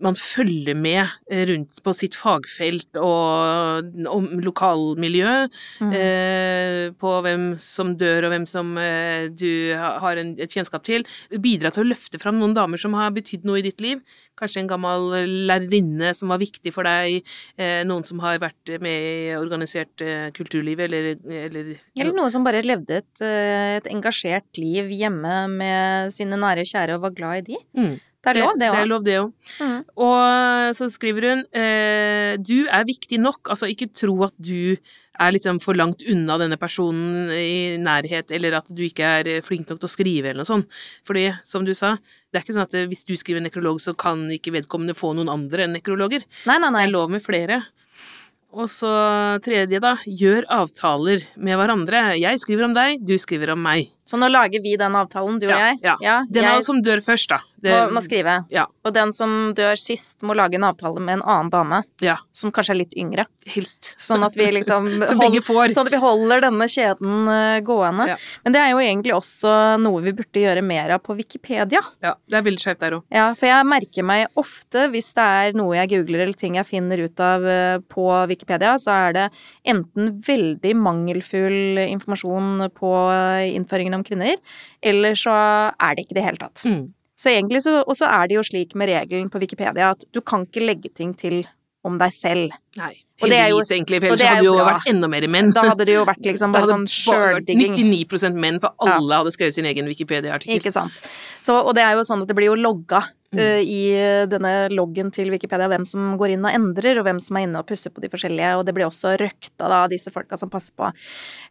man 0.00 0.14
følger 0.14 0.76
med 0.78 1.02
eh, 1.30 1.44
rundt 1.50 1.78
på 1.82 1.92
sitt 1.96 2.14
fagfelt 2.14 2.98
og 3.02 3.96
om 4.06 4.28
lokalmiljø, 4.44 5.48
Mm. 5.80 5.92
eh, 5.94 6.90
på 6.98 7.10
hvem 7.24 7.44
som 7.62 7.92
dør 7.98 8.26
og 8.28 8.32
hvem 8.32 8.46
som 8.48 8.72
eh, 8.78 9.28
du 9.30 9.74
har 9.74 10.16
en, 10.20 10.34
et 10.38 10.50
kjennskap 10.50 10.84
til. 10.86 11.04
Bidra 11.30 11.70
til 11.74 11.84
å 11.84 11.90
løfte 11.92 12.18
fram 12.22 12.38
noen 12.40 12.54
damer 12.56 12.78
som 12.80 12.94
har 12.98 13.10
betydd 13.14 13.44
noe 13.48 13.58
i 13.60 13.66
ditt 13.66 13.80
liv. 13.84 14.00
Kanskje 14.38 14.60
en 14.62 14.70
gammel 14.70 15.08
lærerinne 15.50 16.12
som 16.14 16.30
var 16.30 16.38
viktig 16.38 16.70
for 16.74 16.86
deg, 16.86 17.24
eh, 17.58 17.82
noen 17.86 18.04
som 18.06 18.20
har 18.22 18.38
vært 18.42 18.74
med 18.82 19.06
i 19.08 19.36
organisert 19.38 20.02
eh, 20.04 20.28
kulturliv, 20.36 20.78
eller, 20.86 21.16
eller 21.26 21.72
Eller 21.98 22.14
noen 22.14 22.30
som 22.34 22.44
bare 22.46 22.62
levde 22.62 23.00
et, 23.02 23.14
eh, 23.24 23.78
et 23.78 23.88
engasjert 23.90 24.46
liv 24.58 24.90
hjemme 24.94 25.40
med 25.50 26.12
sine 26.14 26.38
nære 26.38 26.62
og 26.66 26.70
kjære 26.70 26.94
og 26.98 27.02
var 27.08 27.16
glad 27.18 27.42
i 27.42 27.46
de. 27.52 27.58
Mm. 27.74 27.96
Det 28.28 28.42
er 28.42 28.44
lov, 28.44 28.54
det 28.60 28.70
Det 28.70 28.80
er 28.82 28.90
lov, 28.92 29.04
det 29.06 29.18
òg. 29.22 29.32
Mm. 29.64 29.82
Og 30.06 30.76
så 30.78 30.88
skriver 30.92 31.28
hun 31.30 31.44
eh, 31.56 32.36
du 32.38 32.66
er 32.68 32.88
viktig 32.88 33.20
nok, 33.22 33.52
altså 33.54 33.68
ikke 33.70 33.90
tro 33.94 34.16
at 34.28 34.34
du 34.36 34.76
er 35.18 35.34
liksom 35.34 35.58
for 35.62 35.74
langt 35.78 36.04
unna 36.06 36.36
denne 36.38 36.58
personen 36.60 37.32
i 37.34 37.78
nærhet, 37.82 38.30
eller 38.34 38.60
at 38.60 38.68
du 38.70 38.84
ikke 38.86 39.08
er 39.18 39.30
eh, 39.38 39.42
flink 39.44 39.66
nok 39.68 39.80
til 39.82 39.88
å 39.88 39.92
skrive 39.92 40.30
eller 40.30 40.44
noe 40.44 40.48
sånt. 40.48 40.68
Fordi, 41.08 41.26
som 41.46 41.66
du 41.66 41.74
sa, 41.74 41.96
det 42.30 42.38
er 42.38 42.46
ikke 42.46 42.56
sånn 42.56 42.68
at 42.68 42.78
eh, 42.78 42.86
hvis 42.90 43.06
du 43.08 43.16
skriver 43.18 43.42
en 43.42 43.48
nekrolog, 43.48 43.82
så 43.82 43.96
kan 43.98 44.28
ikke 44.34 44.54
vedkommende 44.54 44.96
få 44.98 45.14
noen 45.18 45.32
andre 45.32 45.66
enn 45.66 45.74
nekrologer. 45.78 46.26
Nei, 46.46 46.58
nei, 46.58 46.68
Det 46.70 46.76
nei. 46.76 46.86
er 46.86 46.94
lov 46.94 47.10
med 47.14 47.24
flere. 47.24 47.62
Og 48.48 48.70
så 48.72 48.90
tredje, 49.44 49.80
da, 49.82 49.96
gjør 50.06 50.46
avtaler 50.62 51.26
med 51.36 51.58
hverandre. 51.60 52.14
Jeg 52.16 52.40
skriver 52.40 52.64
om 52.70 52.76
deg, 52.76 53.02
du 53.04 53.18
skriver 53.20 53.52
om 53.52 53.60
meg. 53.60 53.90
Så 54.08 54.16
nå 54.16 54.28
lager 54.32 54.62
vi 54.64 54.72
den 54.80 54.94
avtalen, 54.96 55.36
du 55.40 55.46
og 55.46 55.52
Ja, 55.52 55.72
jeg. 55.74 55.96
ja. 56.00 56.16
Den 56.32 56.46
jeg 56.46 56.64
som 56.64 56.80
dør 56.84 57.02
først, 57.04 57.28
da. 57.28 57.38
Det, 57.60 57.72
må, 57.74 57.98
må 57.98 58.00
skrive. 58.00 58.38
Ja. 58.54 58.64
Og 58.86 58.94
den 58.94 59.12
som 59.12 59.52
dør 59.56 59.76
sist, 59.76 60.22
må 60.24 60.32
lage 60.38 60.56
en 60.56 60.64
avtale 60.64 61.02
med 61.02 61.18
en 61.18 61.24
annen 61.26 61.50
dame, 61.52 61.82
Ja, 62.00 62.14
som 62.32 62.52
kanskje 62.54 62.72
er 62.72 62.78
litt 62.80 62.94
yngre. 62.96 63.26
Hilst. 63.48 63.90
Sånn 64.00 64.24
at 64.24 64.36
vi 64.38 64.46
liksom 64.58 64.86
hold... 65.02 65.74
Sånn 65.74 65.88
at 65.88 65.92
vi 65.92 66.00
holder 66.00 66.44
denne 66.46 66.68
kjeden 66.70 67.28
eh, 67.34 67.58
gående. 67.66 68.06
Ja. 68.14 68.16
Men 68.46 68.56
det 68.56 68.62
er 68.62 68.70
jo 68.72 68.80
egentlig 68.84 69.14
også 69.16 69.52
noe 69.82 70.00
vi 70.06 70.14
burde 70.16 70.44
gjøre 70.44 70.62
mer 70.64 70.94
av 70.96 71.02
på 71.04 71.16
Wikipedia. 71.18 71.82
Ja, 72.04 72.14
det 72.30 72.40
er 72.40 72.46
veldig 72.48 72.64
skjevt 72.64 72.80
der 72.86 72.98
òg. 73.00 73.04
Ja, 73.12 73.26
for 73.36 73.50
jeg 73.50 73.68
merker 73.68 74.08
meg 74.08 74.40
ofte, 74.40 74.86
hvis 74.94 75.12
det 75.18 75.28
er 75.42 75.58
noe 75.58 75.76
jeg 75.82 75.92
googler 75.92 76.24
eller 76.24 76.38
ting 76.38 76.56
jeg 76.56 76.70
finner 76.70 77.04
ut 77.04 77.24
av 77.24 77.44
eh, 77.44 77.76
på 77.92 78.08
Wikipedia, 78.30 78.76
så 78.80 78.96
er 79.08 79.18
det 79.18 79.28
enten 79.68 80.14
veldig 80.24 80.74
mangelfull 80.78 81.84
informasjon 81.88 82.68
på 82.78 82.94
innføringen 83.52 83.97
innføringen 83.97 83.97
om 83.98 84.06
kvinner, 84.06 84.38
eller 84.82 85.18
så 85.18 85.34
er 85.74 85.94
det 85.98 86.06
ikke 86.06 86.14
det 86.16 86.18
i 86.18 86.20
det 86.22 86.26
hele 86.30 86.42
tatt. 86.46 86.64
Mm. 86.68 86.82
Så 87.18 87.30
egentlig 87.34 87.62
så, 87.64 87.80
og 87.82 87.96
så 87.98 88.06
er 88.06 88.28
det 88.30 88.38
jo 88.38 88.46
slik 88.46 88.74
med 88.78 88.90
regelen 88.92 89.30
på 89.30 89.40
Wikipedia 89.42 89.90
at 89.94 90.04
du 90.14 90.20
kan 90.22 90.46
ikke 90.46 90.62
legge 90.62 90.90
ting 90.94 91.14
til 91.18 91.40
om 91.86 91.96
deg 91.98 92.12
selv. 92.12 92.54
Nei. 92.76 92.92
Og 93.22 93.30
det 93.30 93.38
er 93.38 93.48
jo- 93.50 93.58
egentlig, 93.62 93.98
for 94.00 94.06
ellers 94.10 94.18
det 94.20 94.26
er 94.26 94.34
hadde 94.34 94.42
det 94.42 94.46
jo 94.46 94.54
bra. 94.58 94.66
vært 94.74 94.88
enda 94.92 95.08
mer 95.08 95.26
menn. 95.26 95.50
Da 95.54 95.62
hadde 95.62 95.84
det 95.86 95.94
jo 95.94 96.04
vært 96.06 96.22
liksom 96.26 96.52
bare 96.54 96.66
sånn 96.70 96.86
sjøldigging. 96.86 97.74
99% 97.74 98.34
menn, 98.34 98.60
for 98.60 98.74
alle 98.78 99.14
hadde 99.22 99.32
skrevet 99.34 99.54
sin 99.54 99.66
egen 99.66 99.86
Wikipedia-artikkel. 99.90 100.58
Ikke 100.60 100.72
sant. 100.74 100.92
Så, 101.42 101.54
og 101.54 101.74
det 101.74 101.82
er 101.86 101.96
jo 101.98 102.04
sånn 102.06 102.22
at 102.22 102.28
det 102.30 102.36
blir 102.38 102.50
jo 102.52 102.58
logga 102.58 103.02
Mm. 103.28 103.38
eh, 103.42 103.60
i 103.60 103.80
denne 104.30 104.52
loggen 104.72 105.10
til 105.12 105.28
Wikipedia 105.28 105.66
hvem 105.68 105.84
som 105.84 106.14
går 106.16 106.32
inn 106.32 106.46
og 106.48 106.54
endrer, 106.56 106.96
og 106.96 107.04
hvem 107.04 107.18
som 107.20 107.36
er 107.36 107.44
inne 107.44 107.60
og 107.60 107.66
pusser 107.68 107.92
på 107.92 108.00
de 108.00 108.08
forskjellige, 108.08 108.54
og 108.56 108.64
det 108.64 108.72
blir 108.72 108.86
også 108.86 109.18
røkta 109.20 109.68
av 109.68 109.90
disse 109.92 110.08
folka 110.14 110.38
som 110.40 110.48
passer 110.48 110.72
på. 110.78 110.88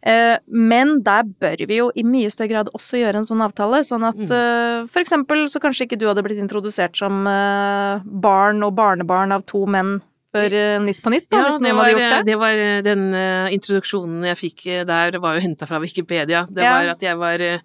Uh, 0.02 0.34
men 0.50 0.96
der 1.06 1.22
bør 1.22 1.62
vi 1.70 1.78
jo 1.78 1.92
i 1.94 2.02
mye 2.02 2.32
større 2.34 2.50
grad 2.50 2.72
også 2.74 2.98
gjøre 2.98 3.22
en 3.22 3.28
sånn 3.28 3.44
avtale, 3.46 3.84
sånn 3.86 4.08
at 4.10 4.18
uh, 4.26 4.36
eh, 4.82 4.88
for 4.90 5.04
eksempel 5.04 5.46
så 5.52 5.60
kanskje 5.62 5.86
ikke 5.86 5.98
du 6.00 6.08
hadde 6.10 6.24
blitt 6.26 6.40
introdusert 6.42 6.98
som 6.98 7.22
eh, 7.30 8.02
barn 8.04 8.62
og 8.66 8.74
barnebarn 8.78 9.32
av 9.36 9.44
to 9.46 9.62
menn 9.70 10.00
før 10.34 10.52
eh, 10.52 10.78
Nytt 10.82 10.98
på 11.04 11.12
nytt, 11.14 11.28
da, 11.30 11.38
Ja, 11.38 11.44
hvis 11.48 11.60
noen 11.62 11.78
var, 11.78 11.86
hadde 11.88 11.94
gjort 11.94 12.16
det. 12.18 12.26
det 12.28 12.38
var 12.42 12.64
eh, 12.64 12.80
den 12.84 13.06
eh, 13.16 13.54
introduksjonen 13.56 14.26
jeg 14.28 14.40
fikk 14.42 14.66
eh, 14.66 14.82
der, 14.88 15.16
var 15.22 15.38
jo 15.38 15.44
henta 15.46 15.68
fra 15.70 15.78
Wikipedia. 15.82 16.42
Det 16.50 16.66
Ja. 16.66 16.74
var 16.74 16.92
at 16.96 17.06
jeg 17.06 17.16
var 17.22 17.40
eh, 17.40 17.62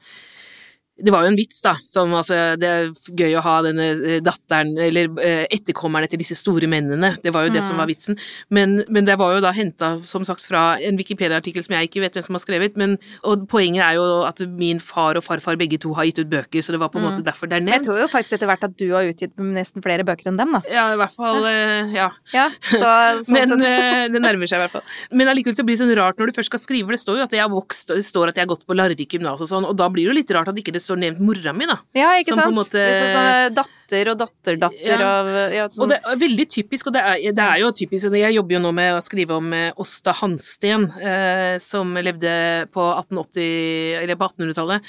det 1.01 1.09
var 1.11 1.23
jo 1.25 1.31
en 1.31 1.35
vits, 1.39 1.61
da, 1.65 1.73
som 1.83 2.11
altså 2.13 2.57
Det 2.59 2.67
er 2.69 2.91
gøy 3.17 3.33
å 3.39 3.41
ha 3.41 3.55
denne 3.65 3.87
eh, 3.97 4.19
datteren, 4.21 4.75
eller 4.77 5.09
etterkommeren 5.09 5.63
etterkommerne 5.73 6.09
til 6.11 6.19
disse 6.21 6.35
store 6.37 6.67
mennene. 6.69 7.15
Det 7.23 7.31
var 7.33 7.47
jo 7.47 7.53
det 7.55 7.63
som 7.65 7.73
Mm. 7.75 7.79
var 7.81 7.87
vitsen. 7.89 8.17
Men, 8.53 8.83
men 8.93 9.05
det 9.05 9.15
var 9.17 9.33
jo 9.33 9.39
da 9.41 9.51
henta, 9.51 9.97
som 10.05 10.23
sagt, 10.23 10.41
fra 10.45 10.77
en 10.79 10.95
Wikipedia-artikkel 10.99 11.63
som 11.65 11.73
jeg 11.75 11.89
ikke 11.89 12.01
vet 12.03 12.13
hvem 12.13 12.23
som 12.27 12.35
har 12.37 12.43
skrevet. 12.43 12.77
Men, 12.77 12.97
og 13.25 13.47
poenget 13.49 13.81
er 13.83 13.95
jo 13.97 14.05
at 14.27 14.39
min 14.47 14.79
far 14.79 15.17
og 15.17 15.23
farfar 15.25 15.57
begge 15.57 15.79
to 15.81 15.93
har 15.97 16.05
gitt 16.05 16.19
ut 16.21 16.29
bøker, 16.29 16.61
så 16.61 16.71
det 16.75 16.79
var 16.79 16.89
på 16.93 16.99
en 17.01 17.03
Mm. 17.03 17.09
måte 17.11 17.23
derfor 17.25 17.49
det 17.49 17.57
er 17.57 17.65
nevnt. 17.65 17.81
Jeg 17.81 17.85
tror 17.89 17.99
jo 18.03 18.07
faktisk 18.13 18.33
etter 18.37 18.47
hvert 18.51 18.63
at 18.69 18.77
du 18.77 18.85
har 18.93 19.03
utgitt 19.09 19.33
nesten 19.37 19.81
flere 19.81 20.05
bøker 20.05 20.27
enn 20.29 20.37
dem, 20.37 20.51
da. 20.53 20.61
Ja, 20.69 20.85
i 20.93 20.97
hvert 21.01 21.15
fall 21.15 21.43
eh, 21.49 21.89
Ja. 21.97 22.11
Ja, 22.33 22.49
så, 22.69 23.23
sånn 23.25 23.33
Men 23.33 23.65
eh, 23.65 24.07
det 24.13 24.21
nærmer 24.21 24.45
seg 24.47 24.61
i 24.61 24.63
hvert 24.67 24.71
fall. 24.77 24.85
Men 25.11 25.27
allikevel 25.33 25.55
så 25.57 25.65
blir 25.65 25.75
det 25.75 25.81
sånn 25.83 25.95
rart 25.97 26.17
når 26.21 26.27
du 26.29 26.37
først 26.37 26.51
skal 26.53 26.59
skrive, 26.61 26.85
for 26.85 26.93
det 26.93 27.01
står 27.01 27.17
jo 27.17 27.23
at 27.23 27.31
jeg 27.33 27.41
har 27.41 27.49
vokst, 27.49 27.89
og 27.89 27.97
det 27.97 28.05
står 28.05 28.29
at 28.29 28.35
jeg 28.37 28.45
har 28.45 28.53
gått 28.55 28.67
på 28.67 28.77
Larvik 28.77 29.09
gymnas 29.17 29.41
og 29.41 29.49
sånn, 29.49 29.65
og 29.65 29.75
da 29.75 29.89
blir 29.89 30.05
det 30.05 30.11
jo 30.13 30.19
litt 30.21 30.31
rart 30.37 30.47
at 30.53 30.55
ikke 30.61 30.71
det 30.77 30.82
står 30.83 30.99
nevnt 31.01 31.19
mora 31.23 31.53
mi, 31.55 31.65
da. 31.69 31.77
Ja, 31.97 32.11
ikke 32.19 32.33
Som 32.35 32.39
på 32.39 32.43
sant? 32.43 32.57
måte- 32.59 32.83
sånn 33.13 33.55
datter 33.57 34.09
og 34.11 34.17
datterdatter 34.19 34.99
Ja. 34.99 35.09
av 35.19 35.27
ja, 35.53 35.67
sånn. 35.69 35.83
Og 35.83 35.89
det 35.89 35.99
er 36.03 36.15
veldig 36.21 36.47
typisk, 36.49 36.87
og 36.87 36.93
det 36.93 37.01
er, 37.03 37.17
det 37.33 37.43
er 37.43 37.59
jo 37.61 37.71
typisk 37.71 38.11
Jeg 38.13 38.33
jobber 38.35 38.55
jo 38.55 38.59
nå 38.63 38.71
med 38.73 38.93
å 38.95 39.01
skrive 39.03 39.31
om 39.37 39.51
eh, 39.53 39.71
Åsta 39.77 40.13
Hansten, 40.13 40.87
eh, 41.01 41.57
som 41.59 41.93
levde 41.95 42.67
på 42.73 42.81
1880, 42.97 44.01
eller 44.03 44.15
på 44.15 44.27
1800-tallet. 44.29 44.81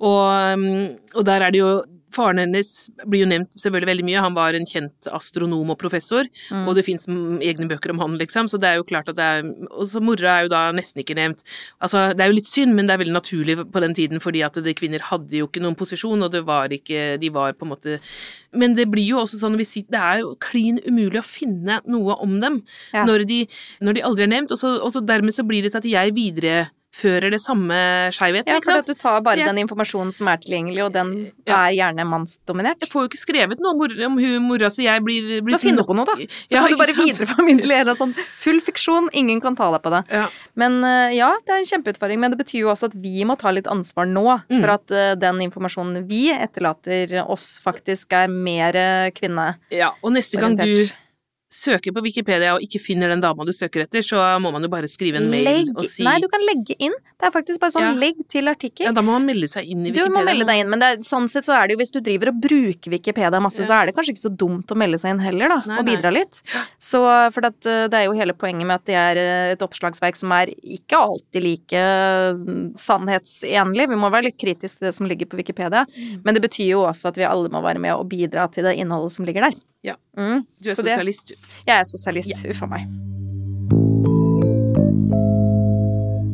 Og, 0.00 0.58
mm, 0.58 0.98
og 1.16 1.24
der 1.24 1.42
er 1.42 1.50
det 1.50 1.58
jo 1.62 1.72
Faren 2.12 2.38
hennes 2.42 2.90
blir 3.06 3.24
jo 3.24 3.28
nevnt 3.30 3.52
selvfølgelig 3.60 3.90
veldig 3.90 4.04
mye. 4.08 4.20
Han 4.24 4.34
var 4.34 4.54
en 4.58 4.66
kjent 4.66 5.06
astronom 5.14 5.70
og 5.70 5.78
professor, 5.78 6.24
Mm. 6.50 6.66
og 6.68 6.74
det 6.74 6.84
fins 6.84 7.06
egne 7.06 7.68
bøker 7.70 7.90
om 7.94 7.98
han, 8.02 8.18
liksom, 8.18 8.48
så 8.50 8.58
det 8.58 8.68
er 8.68 8.76
jo 8.80 8.84
klart 8.84 9.08
at 9.08 9.16
det 9.16 9.24
er 9.24 9.42
Og 9.70 9.86
så 9.86 10.00
mora 10.02 10.38
er 10.38 10.42
jo 10.44 10.48
da 10.48 10.72
nesten 10.72 11.02
ikke 11.02 11.14
nevnt. 11.16 11.42
Altså, 11.80 12.14
det 12.16 12.20
er 12.24 12.28
jo 12.30 12.36
litt 12.36 12.46
synd, 12.50 12.74
men 12.74 12.86
det 12.86 12.94
er 12.94 13.04
veldig 13.04 13.14
naturlig 13.16 13.56
på 13.72 13.80
den 13.80 13.94
tiden, 13.94 14.20
fordi 14.20 14.42
at 14.44 14.54
det, 14.54 14.76
kvinner 14.76 15.00
hadde 15.00 15.30
jo 15.38 15.46
ikke 15.46 15.62
noen 15.62 15.76
posisjon, 15.76 16.22
og 16.22 16.30
det 16.32 16.44
var 16.44 16.68
ikke 16.68 17.18
De 17.20 17.28
var 17.30 17.52
på 17.54 17.64
en 17.66 17.70
måte 17.74 18.00
Men 18.52 18.74
det 18.74 18.88
blir 18.90 19.06
jo 19.06 19.18
også 19.22 19.38
sånn 19.38 19.56
vi 19.56 19.64
sitter 19.64 19.90
Det 19.92 20.00
er 20.00 20.18
jo 20.20 20.34
klin 20.40 20.80
umulig 20.86 21.20
å 21.20 21.24
finne 21.24 21.80
noe 21.86 22.16
om 22.20 22.40
dem 22.40 22.62
Ja. 22.92 23.04
når, 23.04 23.24
de, 23.26 23.46
når 23.80 23.94
de 23.94 24.02
aldri 24.02 24.22
er 24.24 24.32
nevnt, 24.34 24.50
og 24.52 24.58
så, 24.58 24.80
og 24.82 24.92
så 24.92 25.00
dermed 25.04 25.32
så 25.34 25.46
blir 25.46 25.62
det 25.62 25.72
til 25.72 25.78
at 25.78 25.84
jeg 25.84 26.14
viderefører 26.90 27.30
det 27.30 27.40
samme 27.40 28.10
skeivheten, 28.12 28.48
ja, 28.52 28.60
for 28.62 28.78
at 28.78 28.86
du 28.86 28.94
tar 28.94 29.20
bare 29.22 29.38
Ja. 29.38 29.46
den 29.52 29.58
informasjonen 29.66 30.12
som 30.12 30.26
er 30.28 30.36
tilgjengelig, 30.38 30.84
og 30.86 30.92
den 30.92 31.32
Ja. 31.46 31.68
er 31.68 31.72
gjerne 31.72 32.04
mannsdominert. 32.06 32.78
Jeg 32.80 32.88
får 32.90 33.02
jo 33.02 33.08
ikke 33.08 33.26
skrevet 33.26 33.60
noe 33.60 33.70
om, 33.72 33.80
om 34.12 34.18
hun 34.18 34.42
mora, 34.42 34.68
si 34.70 34.84
jeg 34.84 35.00
blir, 35.02 35.40
blir 35.42 35.52
Da 35.52 35.58
finner 35.58 35.78
du 35.78 35.84
på 35.84 35.94
noe, 35.94 36.04
da. 36.04 36.12
Så 36.16 36.26
Ja, 36.50 36.60
kan 36.60 36.70
du 36.70 36.76
bare 36.76 36.92
sant? 36.94 36.98
videreformidle 37.06 37.76
hele 37.76 37.94
sånn 37.94 38.14
full 38.36 38.60
fiksjon, 38.60 39.08
ingen 39.12 39.40
kan 39.40 39.54
ta 39.56 39.70
deg 39.70 39.82
på 39.82 39.90
det. 39.90 40.04
Ja. 40.12 40.28
Men 40.56 40.82
eh, 40.84 41.16
ja, 41.16 41.32
det 41.46 41.48
er 41.54 41.58
en 41.58 41.64
kjempeutfordring, 41.82 42.18
men 42.18 42.30
det 42.32 42.38
betyr 42.44 42.60
jo 42.60 42.68
også 42.70 42.84
at 42.86 42.94
vi 42.94 43.24
må 43.24 43.38
ta 43.38 43.50
litt 43.50 43.66
ansvar 43.66 44.06
nå, 44.06 44.42
Mm. 44.50 44.60
for 44.60 44.70
at 44.70 44.90
eh, 44.90 45.14
den 45.14 45.38
informasjonen 45.40 46.06
vi 46.08 46.30
etterlater 46.32 47.24
oss, 47.28 47.60
faktisk 47.64 48.12
er 48.12 48.28
mer 48.28 48.74
eh, 48.74 49.10
kvinne. 49.10 49.56
ja, 49.70 49.92
og 50.02 50.12
neste 50.12 50.38
gang 50.40 50.56
du. 50.56 50.88
Søker 51.50 51.90
på 51.92 52.02
Wikipedia 52.04 52.52
og 52.54 52.62
ikke 52.62 52.78
finner 52.80 53.08
den 53.10 53.20
dama 53.20 53.42
du 53.44 53.50
søker 53.52 53.82
etter, 53.82 54.04
så 54.06 54.20
må 54.40 54.52
man 54.54 54.62
jo 54.62 54.68
bare 54.70 54.86
skrive 54.86 55.18
en 55.18 55.28
mail 55.32 55.42
Legg 55.48 55.70
og 55.74 55.84
si 55.90 56.04
Nei, 56.06 56.20
du 56.22 56.28
kan 56.30 56.40
legge 56.46 56.76
inn. 56.78 56.94
Det 57.18 57.26
er 57.26 57.32
faktisk 57.34 57.58
bare 57.60 57.74
sånn 57.74 57.82
Ja. 57.88 57.92
legg 57.98 58.20
til 58.30 58.46
artikkel. 58.46 58.86
Ja, 58.86 58.92
da 58.92 59.02
må 59.02 59.16
man 59.18 59.26
melde 59.26 59.48
seg 59.50 59.66
inn 59.66 59.80
i 59.84 59.90
Wikipedia. 59.90 60.06
Du 60.06 60.14
må 60.14 60.22
melde 60.24 60.46
deg 60.46 60.60
inn, 60.62 60.70
men 60.70 60.78
det 60.78 60.86
er, 60.92 60.96
sånn 61.02 61.26
sett 61.28 61.44
så 61.44 61.56
er 61.58 61.66
det 61.66 61.74
jo 61.74 61.80
hvis 61.82 61.90
du 61.92 62.00
driver 62.00 62.28
og 62.30 62.40
bruker 62.40 62.90
Wikipedia 62.94 63.40
masse, 63.42 63.58
Ja. 63.60 63.66
så 63.66 63.82
er 63.82 63.86
det 63.90 63.96
kanskje 63.96 64.14
ikke 64.14 64.26
så 64.30 64.36
dumt 64.36 64.66
å 64.70 64.76
melde 64.78 64.98
seg 65.02 65.10
inn 65.10 65.18
heller, 65.26 65.48
da, 65.48 65.58
Nei, 65.66 65.78
og 65.80 65.84
nei. 65.84 65.96
bidra 65.96 66.12
litt. 66.14 66.42
Så, 66.78 67.02
for 67.34 67.44
at, 67.50 67.66
eh, 67.66 67.88
det 67.88 67.94
er 67.98 68.04
jo 68.06 68.12
hele 68.14 68.32
poenget 68.32 68.66
med 68.66 68.74
at 68.78 68.84
det 68.86 68.94
er 68.94 69.16
eh, 69.18 69.52
et 69.52 69.58
oppslagsverk 69.66 70.14
som 70.16 70.30
er 70.32 70.46
ikke 70.62 70.94
alltid 70.96 71.42
like 71.42 71.72
eh, 71.74 72.32
sannhetsenlig. 72.78 73.88
Vi 73.90 73.98
må 73.98 74.10
være 74.12 74.28
litt 74.30 74.38
kritiske 74.40 74.78
til 74.78 74.88
det 74.90 74.94
som 74.94 75.06
ligger 75.10 75.26
på 75.26 75.36
Wikipedia, 75.40 75.84
Mm. 75.90 76.20
men 76.24 76.34
det 76.34 76.42
betyr 76.42 76.68
jo 76.70 76.80
også 76.86 77.08
at 77.08 77.16
vi 77.16 77.24
alle 77.24 77.48
må 77.48 77.60
være 77.62 77.80
med 77.80 77.92
og 77.94 78.08
bidra 78.08 78.50
til 78.52 78.64
det 78.64 78.76
innholdet 78.78 79.12
som 79.12 79.24
ligger 79.26 79.50
der. 79.50 79.58
Ja. 79.86 79.96
Mm. 80.16 80.44
Du 80.60 80.70
er 80.70 80.74
Så 80.74 80.82
sosialist, 80.84 81.32
du. 81.32 81.52
Jeg 81.66 81.78
er 81.78 81.86
sosialist, 81.88 82.44
uff 82.50 82.66
a 82.66 82.74
meg. 82.74 82.90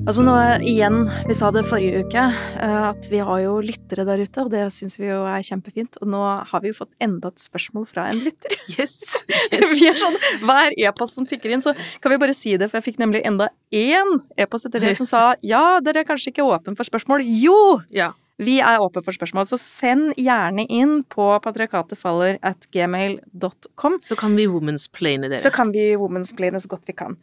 Altså 0.06 0.22
nå 0.22 0.34
igjen, 0.62 1.00
vi 1.26 1.34
sa 1.34 1.48
det 1.50 1.64
forrige 1.66 2.04
uke, 2.04 2.24
eh, 2.62 2.82
at 2.92 3.08
vi 3.10 3.18
har 3.26 3.40
jo 3.42 3.56
lyttere 3.58 4.04
der 4.06 4.20
ute, 4.22 4.44
og 4.44 4.52
det 4.52 4.60
syns 4.70 4.94
vi 5.00 5.08
jo 5.08 5.24
er 5.26 5.42
kjempefint. 5.42 5.98
Og 5.98 6.06
nå 6.12 6.20
har 6.46 6.62
vi 6.62 6.70
jo 6.70 6.76
fått 6.78 6.92
enda 7.02 7.32
et 7.32 7.42
spørsmål 7.42 7.88
fra 7.90 8.04
en 8.12 8.22
lytter. 8.22 8.54
Yes! 8.76 9.24
Vi 9.72 9.86
er 9.86 9.98
sånn, 9.98 10.14
Hver 10.42 10.74
e-post 10.74 11.18
som 11.18 11.26
tikker 11.26 11.52
inn, 11.54 11.62
så 11.62 11.72
kan 12.02 12.12
vi 12.12 12.18
bare 12.18 12.34
si 12.34 12.56
det, 12.58 12.66
for 12.70 12.78
jeg 12.78 12.86
fikk 12.88 12.98
nemlig 13.02 13.22
enda 13.26 13.46
én 13.74 14.16
e-post 14.38 14.66
etter 14.68 14.82
det 14.82 14.96
som 14.98 15.06
sa 15.08 15.20
ja, 15.46 15.78
dere 15.82 16.02
er 16.02 16.08
kanskje 16.08 16.32
ikke 16.32 16.46
åpen 16.46 16.78
for 16.78 16.86
spørsmål. 16.86 17.22
Jo! 17.42 17.58
Ja. 17.94 18.10
Vi 18.42 18.58
er 18.60 18.82
åpne 18.84 19.00
for 19.04 19.16
spørsmål, 19.16 19.46
så 19.48 19.56
send 19.60 20.10
gjerne 20.20 20.66
inn 20.68 20.98
på 21.08 21.28
patriarkatetfaller 21.44 22.36
at 22.44 22.66
gmail.com. 22.74 23.96
Så 24.04 24.16
kan 24.20 24.36
vi 24.36 24.44
womansplaine 24.52 25.30
dere. 25.30 25.40
Så 25.40 25.52
kan 25.54 25.72
vi 25.72 25.88
womansplaine 25.96 26.60
så 26.60 26.68
godt 26.74 26.84
vi 26.90 26.96
kan. 26.98 27.16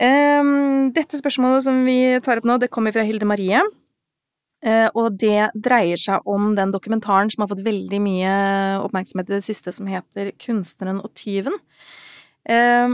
Um, 0.00 0.90
dette 0.96 1.20
spørsmålet 1.20 1.64
som 1.64 1.80
vi 1.88 1.96
tar 2.24 2.40
opp 2.40 2.48
nå, 2.48 2.58
det 2.60 2.72
kommer 2.72 2.92
fra 2.92 3.06
Hilde 3.08 3.28
Marie. 3.28 3.62
Uh, 4.60 4.88
og 4.92 5.16
det 5.16 5.48
dreier 5.56 6.00
seg 6.00 6.28
om 6.28 6.52
den 6.58 6.72
dokumentaren 6.74 7.32
som 7.32 7.46
har 7.46 7.52
fått 7.54 7.64
veldig 7.64 8.00
mye 8.04 8.34
oppmerksomhet 8.84 9.32
i 9.32 9.38
det 9.38 9.48
siste, 9.48 9.72
som 9.72 9.88
heter 9.88 10.34
'Kunstneren 10.36 11.00
og 11.00 11.14
tyven'. 11.16 11.56
Eh, 12.48 12.88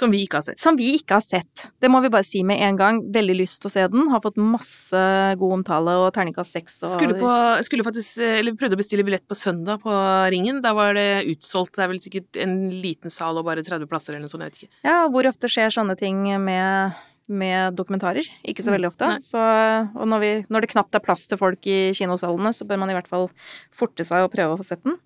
Som 0.00 0.12
vi 0.14 0.22
ikke 0.24 0.40
har 0.40 0.46
sett. 0.46 0.60
som 0.62 0.78
vi 0.78 0.94
ikke 0.96 1.18
har 1.18 1.24
sett. 1.24 1.66
Det 1.80 1.90
må 1.92 2.00
vi 2.00 2.10
bare 2.12 2.24
si 2.26 2.40
med 2.46 2.62
en 2.64 2.78
gang. 2.78 3.00
Veldig 3.12 3.36
lyst 3.36 3.60
til 3.60 3.68
å 3.68 3.72
se 3.74 3.86
den. 3.92 4.08
Har 4.12 4.22
fått 4.24 4.40
masse 4.40 5.02
god 5.40 5.56
omtale 5.58 5.96
og 6.00 6.08
terningkast 6.16 6.56
seks. 6.56 6.78
Og... 6.86 6.94
Skulle, 6.94 7.18
på, 7.20 7.34
skulle 7.66 7.84
faktisk, 7.86 8.22
eller 8.24 8.56
prøvde 8.56 8.78
å 8.78 8.80
bestille 8.80 9.04
billett 9.06 9.26
på 9.28 9.36
søndag 9.38 9.82
på 9.84 9.92
Ringen. 10.32 10.62
Da 10.64 10.72
var 10.76 10.96
det 10.96 11.26
utsolgt. 11.30 11.76
Det 11.76 11.84
er 11.84 11.92
vel 11.92 12.00
sikkert 12.02 12.40
en 12.40 12.56
liten 12.80 13.12
sal 13.12 13.36
og 13.40 13.46
bare 13.48 13.64
30 13.66 13.90
plasser 13.90 14.16
eller 14.16 14.24
noe 14.24 14.32
sånt. 14.32 14.46
Jeg 14.46 14.54
vet 14.54 14.62
ikke. 14.62 14.74
Ja, 14.88 14.96
og 15.04 15.14
hvor 15.14 15.28
ofte 15.28 15.52
skjer 15.52 15.74
sånne 15.74 15.98
ting 16.00 16.22
med, 16.46 16.96
med 17.28 17.76
dokumentarer? 17.76 18.32
Ikke 18.48 18.64
så 18.64 18.72
veldig 18.74 18.90
ofte. 18.90 19.12
Så, 19.26 19.40
og 19.40 20.08
når, 20.08 20.24
vi, 20.24 20.32
når 20.48 20.64
det 20.64 20.72
knapt 20.72 20.96
er 20.96 21.04
plass 21.04 21.28
til 21.28 21.40
folk 21.40 21.68
i 21.68 21.92
kinosalene, 21.96 22.54
så 22.56 22.64
bør 22.68 22.80
man 22.82 22.92
i 22.92 22.96
hvert 22.96 23.10
fall 23.10 23.28
forte 23.68 24.06
seg 24.06 24.24
og 24.24 24.32
prøve 24.32 24.56
å 24.56 24.62
få 24.62 24.70
sett 24.72 24.84
den. 24.86 24.96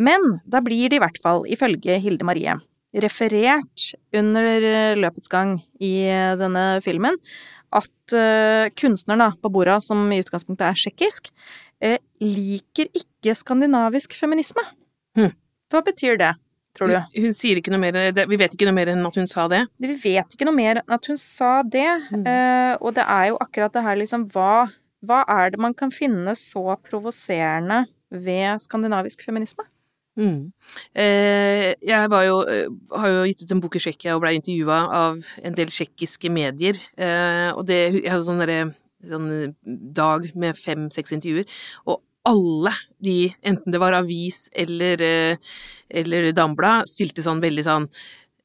Men 0.00 0.40
da 0.48 0.62
blir 0.64 0.88
det 0.88 0.96
i 0.96 1.04
hvert 1.04 1.20
fall, 1.20 1.44
ifølge 1.52 2.00
Hilde 2.00 2.24
Marie, 2.24 2.56
referert 2.94 3.92
under 4.16 4.42
eh, 4.66 4.96
løpets 4.98 5.30
gang 5.30 5.58
i 5.80 5.92
eh, 6.10 6.34
denne 6.40 6.80
filmen 6.84 7.18
at 7.70 8.14
eh, 8.16 8.66
kunstneren 8.74 9.22
da, 9.22 9.48
bordet, 9.48 9.78
som 9.86 10.08
i 10.10 10.18
utgangspunktet 10.24 10.66
er 10.66 10.78
tsjekkisk, 10.78 11.30
liker 12.20 12.90
ikke 12.92 13.32
skandinavisk 13.38 14.12
feminisme. 14.18 14.60
Hm. 15.16 15.30
Hva 15.72 15.80
betyr 15.86 16.18
det, 16.20 16.32
tror 16.76 16.90
du? 16.90 16.96
Hun, 16.98 17.22
hun 17.24 17.32
sier 17.36 17.56
ikke 17.56 17.72
noe 17.72 17.80
mer 17.80 17.96
Vi 18.28 18.36
vet 18.36 18.52
ikke 18.56 18.66
noe 18.68 18.76
mer 18.76 18.90
enn 18.92 19.06
at 19.06 19.16
hun 19.16 19.30
sa 19.30 19.46
det. 19.48 19.62
Vi 19.80 19.94
vet 20.02 20.34
ikke 20.36 20.48
noe 20.48 20.58
mer 20.58 20.82
enn 20.82 20.96
at 20.98 21.08
hun 21.08 21.16
sa 21.20 21.62
det, 21.62 21.86
Mm. 22.10 22.26
eh, 22.26 22.74
og 22.82 22.98
det 22.98 23.06
er 23.06 23.30
jo 23.30 23.38
akkurat 23.40 23.72
det 23.72 23.86
her 23.86 23.96
liksom 24.02 24.26
hva, 24.34 24.66
hva 25.06 25.22
er 25.38 25.54
det 25.54 25.62
man 25.62 25.72
kan 25.78 25.94
finne 25.94 26.34
så 26.36 26.74
provoserende 26.84 27.84
ved 28.10 28.60
skandinavisk 28.66 29.22
feminisme? 29.24 29.64
Mm. 30.20 30.52
Eh, 30.92 31.70
jeg 31.80 31.96
jo, 32.26 32.42
eh, 32.44 32.68
har 32.92 33.08
jo 33.08 33.24
gitt 33.30 33.46
ut 33.46 33.54
en 33.54 33.62
bok 33.64 33.78
i 33.78 33.82
Tsjekkia 33.82 34.14
og 34.16 34.22
blei 34.24 34.34
intervjua 34.36 34.82
av 35.00 35.24
en 35.40 35.56
del 35.56 35.72
tsjekkiske 35.72 36.30
medier. 36.32 36.76
Eh, 37.00 37.48
og 37.54 37.64
det, 37.70 37.80
jeg 38.02 38.12
hadde 38.12 38.28
sånn 38.28 38.44
sånn 39.08 39.54
dag 39.96 40.28
med 40.36 40.58
fem-seks 40.58 41.14
intervjuer, 41.16 41.48
og 41.88 42.02
alle 42.28 42.72
de, 43.00 43.30
enten 43.48 43.72
det 43.72 43.80
var 43.80 43.96
avis 43.96 44.48
eller, 44.52 45.00
eh, 45.00 45.54
eller 45.88 46.32
Damblad, 46.36 46.88
stilte 46.90 47.24
sånn 47.24 47.40
veldig 47.40 47.64
sånn 47.64 47.88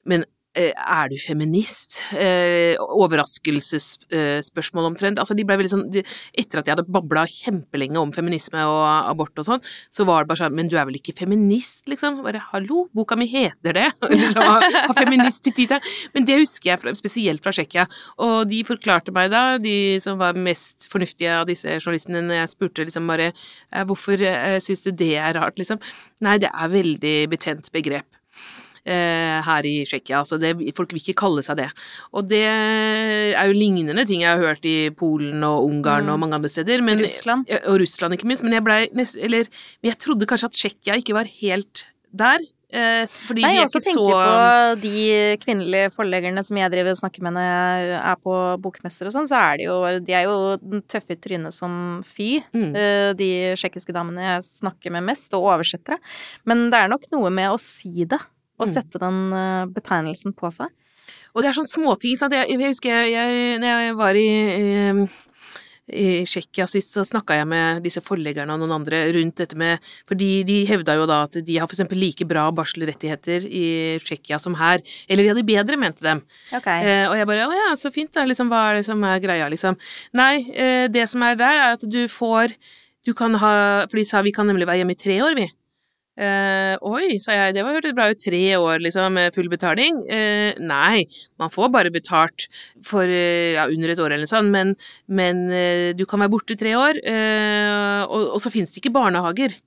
Men 0.06 0.24
er 0.56 1.10
du 1.12 1.18
feminist? 1.20 2.00
Eh, 2.16 2.80
Overraskelsesspørsmål 2.80 4.86
omtrent. 4.92 5.20
Altså, 5.20 5.36
de 5.38 5.46
ble 5.48 5.58
veldig 5.60 5.72
sånn 5.72 5.92
de, 5.92 6.04
Etter 6.38 6.62
at 6.62 6.70
jeg 6.70 6.78
hadde 6.78 6.92
babla 6.92 7.26
kjempelenge 7.30 8.00
om 8.00 8.14
feminisme 8.16 8.64
og 8.70 9.12
abort 9.12 9.42
og 9.42 9.48
sånn, 9.50 9.64
så 9.94 10.02
var 10.08 10.24
det 10.24 10.32
bare 10.32 10.42
sånn 10.44 10.56
Men 10.56 10.70
du 10.72 10.78
er 10.80 10.88
vel 10.88 11.00
ikke 11.00 11.18
feminist, 11.18 11.84
liksom? 11.92 12.22
Bare 12.26 12.44
hallo, 12.52 12.86
boka 12.96 13.18
mi 13.20 13.28
heter 13.32 13.76
det! 13.76 13.88
liksom, 14.16 14.44
ha, 14.48 14.72
ha 14.90 14.98
feminist 14.98 15.48
i 15.50 15.56
tittelen. 15.56 15.84
Men 16.16 16.28
det 16.28 16.40
husker 16.42 16.74
jeg 16.74 16.84
fra, 16.84 16.96
spesielt 16.98 17.44
fra 17.44 17.54
Tsjekkia. 17.56 17.88
Og 18.26 18.36
de 18.50 18.62
forklarte 18.68 19.14
meg 19.16 19.32
da, 19.34 19.44
de 19.62 19.76
som 20.04 20.20
var 20.22 20.38
mest 20.40 20.90
fornuftige 20.92 21.40
av 21.42 21.50
disse 21.50 21.78
journalistene, 21.80 22.24
når 22.26 22.44
jeg 22.44 22.54
spurte 22.56 22.88
liksom 22.88 23.10
bare 23.10 23.32
eh, 23.32 23.84
hvorfor 23.88 24.22
eh, 24.26 24.60
syns 24.64 24.86
du 24.86 24.92
det 24.96 25.16
er 25.20 25.36
rart, 25.38 25.58
liksom? 25.60 25.82
Nei, 26.26 26.38
det 26.42 26.52
er 26.52 26.72
veldig 26.72 27.18
betent 27.32 27.72
begrep 27.76 28.06
eh, 28.06 28.25
her 28.86 29.66
i 29.66 29.76
Tsjekkia. 29.88 30.20
Altså 30.22 30.38
det, 30.42 30.54
folk 30.78 30.94
vil 30.94 31.02
ikke 31.02 31.18
kalle 31.26 31.42
seg 31.46 31.58
det. 31.58 31.70
Og 32.14 32.28
det 32.30 32.44
er 32.46 33.50
jo 33.50 33.58
lignende 33.58 34.06
ting 34.08 34.22
jeg 34.22 34.36
har 34.38 34.44
hørt 34.54 34.66
i 34.70 34.90
Polen 34.96 35.44
og 35.48 35.66
Ungarn 35.70 36.10
og 36.14 36.20
mange 36.22 36.38
andre 36.38 36.52
steder. 36.52 36.84
Men, 36.86 37.02
Russland. 37.02 37.50
Og 37.66 37.80
Russland, 37.82 38.14
ikke 38.18 38.30
minst. 38.30 38.46
Men 38.46 38.54
jeg, 38.60 38.66
ble 38.68 38.82
eller, 39.26 39.50
jeg 39.86 39.98
trodde 40.02 40.28
kanskje 40.30 40.52
at 40.52 40.60
Tsjekkia 40.60 41.00
ikke 41.02 41.18
var 41.18 41.32
helt 41.42 41.88
der. 42.16 42.44
Eh, 42.76 43.06
fordi 43.28 43.44
Nei, 43.46 43.52
jeg 43.56 43.68
også 43.70 43.80
tenker 43.86 44.10
så 44.10 44.16
på 44.26 44.80
de 44.82 45.02
kvinnelige 45.40 45.92
forleggerne 45.94 46.42
som 46.44 46.58
jeg 46.60 46.72
driver 46.74 46.96
og 46.96 46.98
snakker 47.00 47.24
med 47.24 47.36
når 47.38 47.46
jeg 47.46 47.92
er 48.00 48.18
på 48.26 48.34
bokmesser 48.66 49.08
og 49.08 49.14
sånn, 49.16 49.28
så 49.30 49.38
er 49.38 49.62
de 49.62 49.68
jo 49.68 49.76
De 50.04 50.16
er 50.18 50.26
jo 50.26 50.80
tøffe 50.90 51.14
i 51.16 51.20
trynet 51.22 51.56
som 51.56 52.02
fy, 52.04 52.42
Mm. 52.52 52.72
eh, 52.76 53.14
de 53.16 53.30
tsjekkiske 53.56 53.94
damene 53.96 54.26
jeg 54.26 54.48
snakker 54.50 54.92
med 54.92 55.06
mest, 55.08 55.32
og 55.38 55.46
oversettere. 55.54 56.02
Men 56.44 56.66
det 56.74 56.82
er 56.82 56.92
nok 56.92 57.06
noe 57.14 57.30
med 57.32 57.54
å 57.54 57.60
si 57.62 58.04
det, 58.04 58.20
og 58.60 58.68
Mm. 58.68 58.74
sette 58.74 59.00
den 59.02 59.22
eh, 59.34 59.66
betegnelsen 59.76 60.34
på 60.36 60.52
seg. 60.52 60.68
Og 61.36 61.44
det 61.44 61.50
er 61.52 61.58
sånn 61.60 61.68
småting. 61.68 62.16
Sant? 62.18 62.34
Jeg, 62.34 62.48
jeg 62.50 62.72
husker 62.72 62.90
jeg, 62.90 63.12
jeg, 63.14 63.60
når 63.60 63.82
jeg 63.86 63.96
var 64.00 64.16
i, 64.16 64.30
i, 64.56 65.08
i 65.86 66.06
Tsjekkia 66.26 66.66
sist, 66.66 66.96
så 66.96 67.04
snakka 67.06 67.36
jeg 67.38 67.46
med 67.52 67.84
disse 67.86 68.02
forleggerne 68.02 68.56
og 68.56 68.62
noen 68.64 68.74
andre 68.80 69.04
rundt 69.14 69.36
dette 69.38 69.58
med 69.60 69.84
For 70.08 70.18
de, 70.18 70.30
de 70.48 70.56
hevda 70.66 70.96
jo 70.98 71.04
da 71.06 71.20
at 71.28 71.38
de 71.46 71.58
har 71.60 71.68
eksempel 71.70 72.00
like 72.02 72.26
bra 72.26 72.48
barselrettigheter 72.56 73.46
i 73.46 73.66
Tsjekkia 74.02 74.40
som 74.42 74.56
her. 74.58 74.82
Eller 75.08 75.28
de 75.28 75.34
hadde 75.34 75.46
bedre, 75.46 75.78
mente 75.78 76.02
dem. 76.08 76.24
Ok. 76.56 76.72
Eh, 76.72 77.04
og 77.12 77.18
jeg 77.20 77.28
bare 77.30 77.46
å 77.46 77.54
ja, 77.54 77.68
så 77.78 77.92
fint 77.94 78.16
da, 78.16 78.24
liksom, 78.26 78.50
hva 78.50 78.64
er 78.72 78.80
det 78.80 78.88
som 78.88 79.04
er 79.06 79.20
greia, 79.22 79.52
liksom. 79.54 79.78
Nei, 80.18 80.40
eh, 80.56 80.88
det 80.90 81.06
som 81.12 81.22
er 81.28 81.38
der, 81.38 81.62
er 81.68 81.76
at 81.78 81.86
du 81.86 82.02
får 82.10 82.56
Du 83.06 83.14
kan 83.14 83.36
ha 83.38 83.86
For 83.86 84.00
de 84.00 84.04
sa 84.10 84.24
vi 84.26 84.32
kan 84.34 84.48
nemlig 84.50 84.66
være 84.66 84.82
hjemme 84.82 84.96
i 84.98 85.04
tre 85.04 85.20
år, 85.22 85.36
vi. 85.38 85.52
Eh, 86.16 86.76
oi, 86.88 87.18
sa 87.20 87.34
jeg, 87.36 87.56
det 87.58 87.66
hørtes 87.68 87.96
bra 87.96 88.08
ut, 88.08 88.22
tre 88.22 88.42
år 88.56 88.80
liksom 88.84 89.18
med 89.18 89.36
full 89.36 89.50
betaling. 89.52 90.00
Eh, 90.08 90.56
nei, 90.64 91.04
man 91.42 91.52
får 91.52 91.72
bare 91.74 91.92
betalt 91.92 92.48
for 92.88 93.04
eh, 93.04 93.56
ja, 93.58 93.68
under 93.68 93.92
et 93.92 94.00
år 94.00 94.16
eller 94.16 94.24
noe 94.24 94.32
sånt, 94.32 94.54
men, 94.54 94.76
men 95.12 95.46
eh, 95.52 95.92
du 95.98 96.06
kan 96.08 96.24
være 96.24 96.32
borte 96.38 96.56
tre 96.60 96.76
år, 96.80 97.02
eh, 97.04 98.02
og, 98.08 98.36
og 98.38 98.44
så 98.44 98.54
finnes 98.54 98.72
det 98.72 98.84
ikke 98.84 98.96
barnehager. 98.96 99.58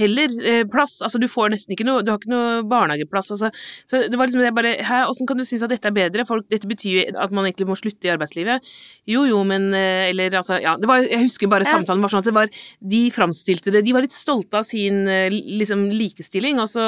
Heller 0.00 0.32
eh, 0.42 0.62
plass, 0.66 0.98
altså 1.04 1.20
du 1.22 1.28
får 1.30 1.52
nesten 1.54 1.76
ikke 1.76 1.86
noe, 1.86 2.02
du 2.02 2.10
har 2.10 2.18
ikke 2.18 2.32
noe 2.32 2.62
barnehageplass, 2.66 3.30
altså. 3.36 3.50
Så 3.90 4.04
det 4.10 4.18
var 4.18 4.26
liksom 4.26 4.42
det 4.42 4.50
bare, 4.56 4.74
hæ, 4.82 5.04
åssen 5.10 5.28
kan 5.28 5.38
du 5.38 5.44
synes 5.46 5.62
at 5.66 5.70
dette 5.70 5.90
er 5.90 5.94
bedre? 5.94 6.26
Folk, 6.26 6.48
dette 6.50 6.68
betyr 6.70 6.96
jo 6.96 7.04
at 7.22 7.34
man 7.34 7.46
egentlig 7.46 7.68
må 7.68 7.76
slutte 7.78 8.08
i 8.08 8.12
arbeidslivet. 8.12 8.64
Jo 9.10 9.24
jo, 9.28 9.42
men 9.46 9.70
eh, 9.76 10.10
Eller 10.10 10.34
altså, 10.34 10.58
ja, 10.62 10.74
det 10.80 10.88
var, 10.90 11.04
jeg 11.06 11.22
husker 11.26 11.50
bare 11.50 11.66
samtalen 11.68 12.02
var 12.02 12.12
sånn 12.12 12.24
at 12.24 12.28
det 12.28 12.34
var 12.36 12.50
De 12.80 13.02
framstilte 13.14 13.72
det 13.74 13.84
De 13.86 13.94
var 13.94 14.04
litt 14.04 14.14
stolte 14.14 14.60
av 14.60 14.66
sin 14.66 15.04
eh, 15.10 15.28
liksom 15.30 15.86
likestilling, 15.94 16.58
og 16.62 16.68
så 16.70 16.84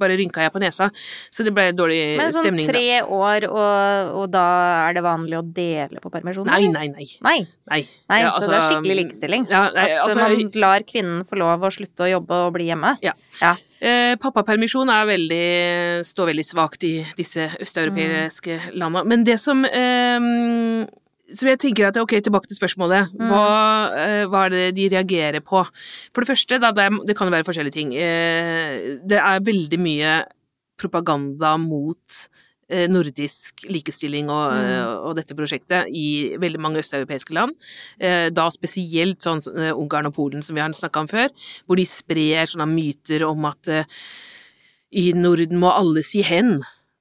bare 0.00 0.16
rynka 0.18 0.42
jeg 0.44 0.54
på 0.54 0.62
nesa. 0.62 0.88
Så 1.30 1.46
det 1.46 1.52
ble 1.54 1.70
dårlig 1.76 2.00
Men 2.18 2.32
sånn 2.34 2.48
stemning. 2.48 2.66
da. 2.66 2.74
tre 2.74 3.00
år, 3.04 3.48
og, 3.50 4.12
og 4.22 4.26
da 4.34 4.46
er 4.88 4.98
det 4.98 5.04
vanlig 5.06 5.38
å 5.38 5.44
dele 5.44 6.02
på 6.02 6.12
permisjonen? 6.12 6.50
Nei, 6.50 6.70
nei, 6.72 6.88
nei. 6.90 7.08
Nei, 7.24 7.38
nei. 7.70 7.80
nei 8.10 8.20
Ja, 8.24 8.32
så 8.34 8.46
det 8.46 8.56
er 8.56 8.58
altså, 8.60 8.74
skikkelig 8.74 8.98
likestilling. 9.02 9.48
Ja, 9.50 9.64
nei, 9.74 9.86
At 9.96 10.08
altså, 10.08 10.18
man 10.22 10.52
lar 10.58 10.86
kvinnen 10.88 11.24
få 11.28 11.38
lov 11.40 11.66
å 11.66 11.72
slutte 11.74 12.06
å 12.06 12.07
jobbe 12.12 12.42
og 12.46 12.54
bli 12.56 12.68
hjemme. 12.70 12.94
Ja. 13.04 13.14
Ja. 13.40 13.56
Eh, 13.78 14.14
pappapermisjon 14.18 14.90
er 14.90 15.10
veldig, 15.12 15.42
står 16.06 16.32
veldig 16.32 16.46
svakt 16.46 16.86
i 16.88 16.94
disse 17.18 17.50
østeuropeiske 17.62 18.74
landene. 18.74 19.04
Men 19.06 19.26
det 19.28 19.38
som 19.42 19.62
eh, 19.68 20.88
så 21.28 21.50
jeg 21.50 21.60
tenker 21.60 21.90
at, 21.90 21.98
ok, 22.00 22.16
Tilbake 22.24 22.48
til 22.48 22.56
spørsmålet. 22.56 23.12
Hva, 23.20 23.44
eh, 24.00 24.24
hva 24.30 24.46
er 24.46 24.54
det 24.54 24.64
de 24.78 24.88
reagerer 24.94 25.44
på? 25.44 25.60
For 26.14 26.24
det 26.24 26.30
første, 26.30 26.58
da, 26.62 26.72
det, 26.72 26.88
det 27.06 27.16
kan 27.16 27.28
jo 27.28 27.34
være 27.36 27.44
forskjellige 27.44 27.76
ting. 27.76 27.92
Eh, 27.92 28.96
det 29.04 29.20
er 29.20 29.44
veldig 29.44 29.80
mye 29.82 30.14
propaganda 30.80 31.56
mot 31.60 32.20
nordisk 32.90 33.64
likestilling 33.72 34.28
og, 34.28 34.52
mm. 34.52 35.04
og 35.08 35.14
dette 35.16 35.36
prosjektet 35.36 35.88
i 35.88 36.36
veldig 36.40 36.60
mange 36.60 36.82
østeuropeiske 36.82 37.36
land. 37.36 37.54
Eh, 37.96 38.28
da 38.34 38.48
spesielt 38.52 39.24
sånn 39.24 39.40
eh, 39.54 39.72
Ungarn 39.72 40.10
og 40.10 40.16
Polen, 40.18 40.44
som 40.44 40.58
vi 40.58 40.64
har 40.64 40.74
snakka 40.76 41.04
om 41.04 41.10
før, 41.10 41.32
hvor 41.66 41.80
de 41.80 41.86
sprer 41.88 42.50
sånne 42.50 42.68
myter 42.70 43.24
om 43.28 43.48
at 43.48 43.72
eh, 43.72 44.00
i 44.98 45.10
Norden 45.16 45.60
må 45.60 45.72
alle 45.74 46.04
si 46.06 46.22
hen. 46.24 46.58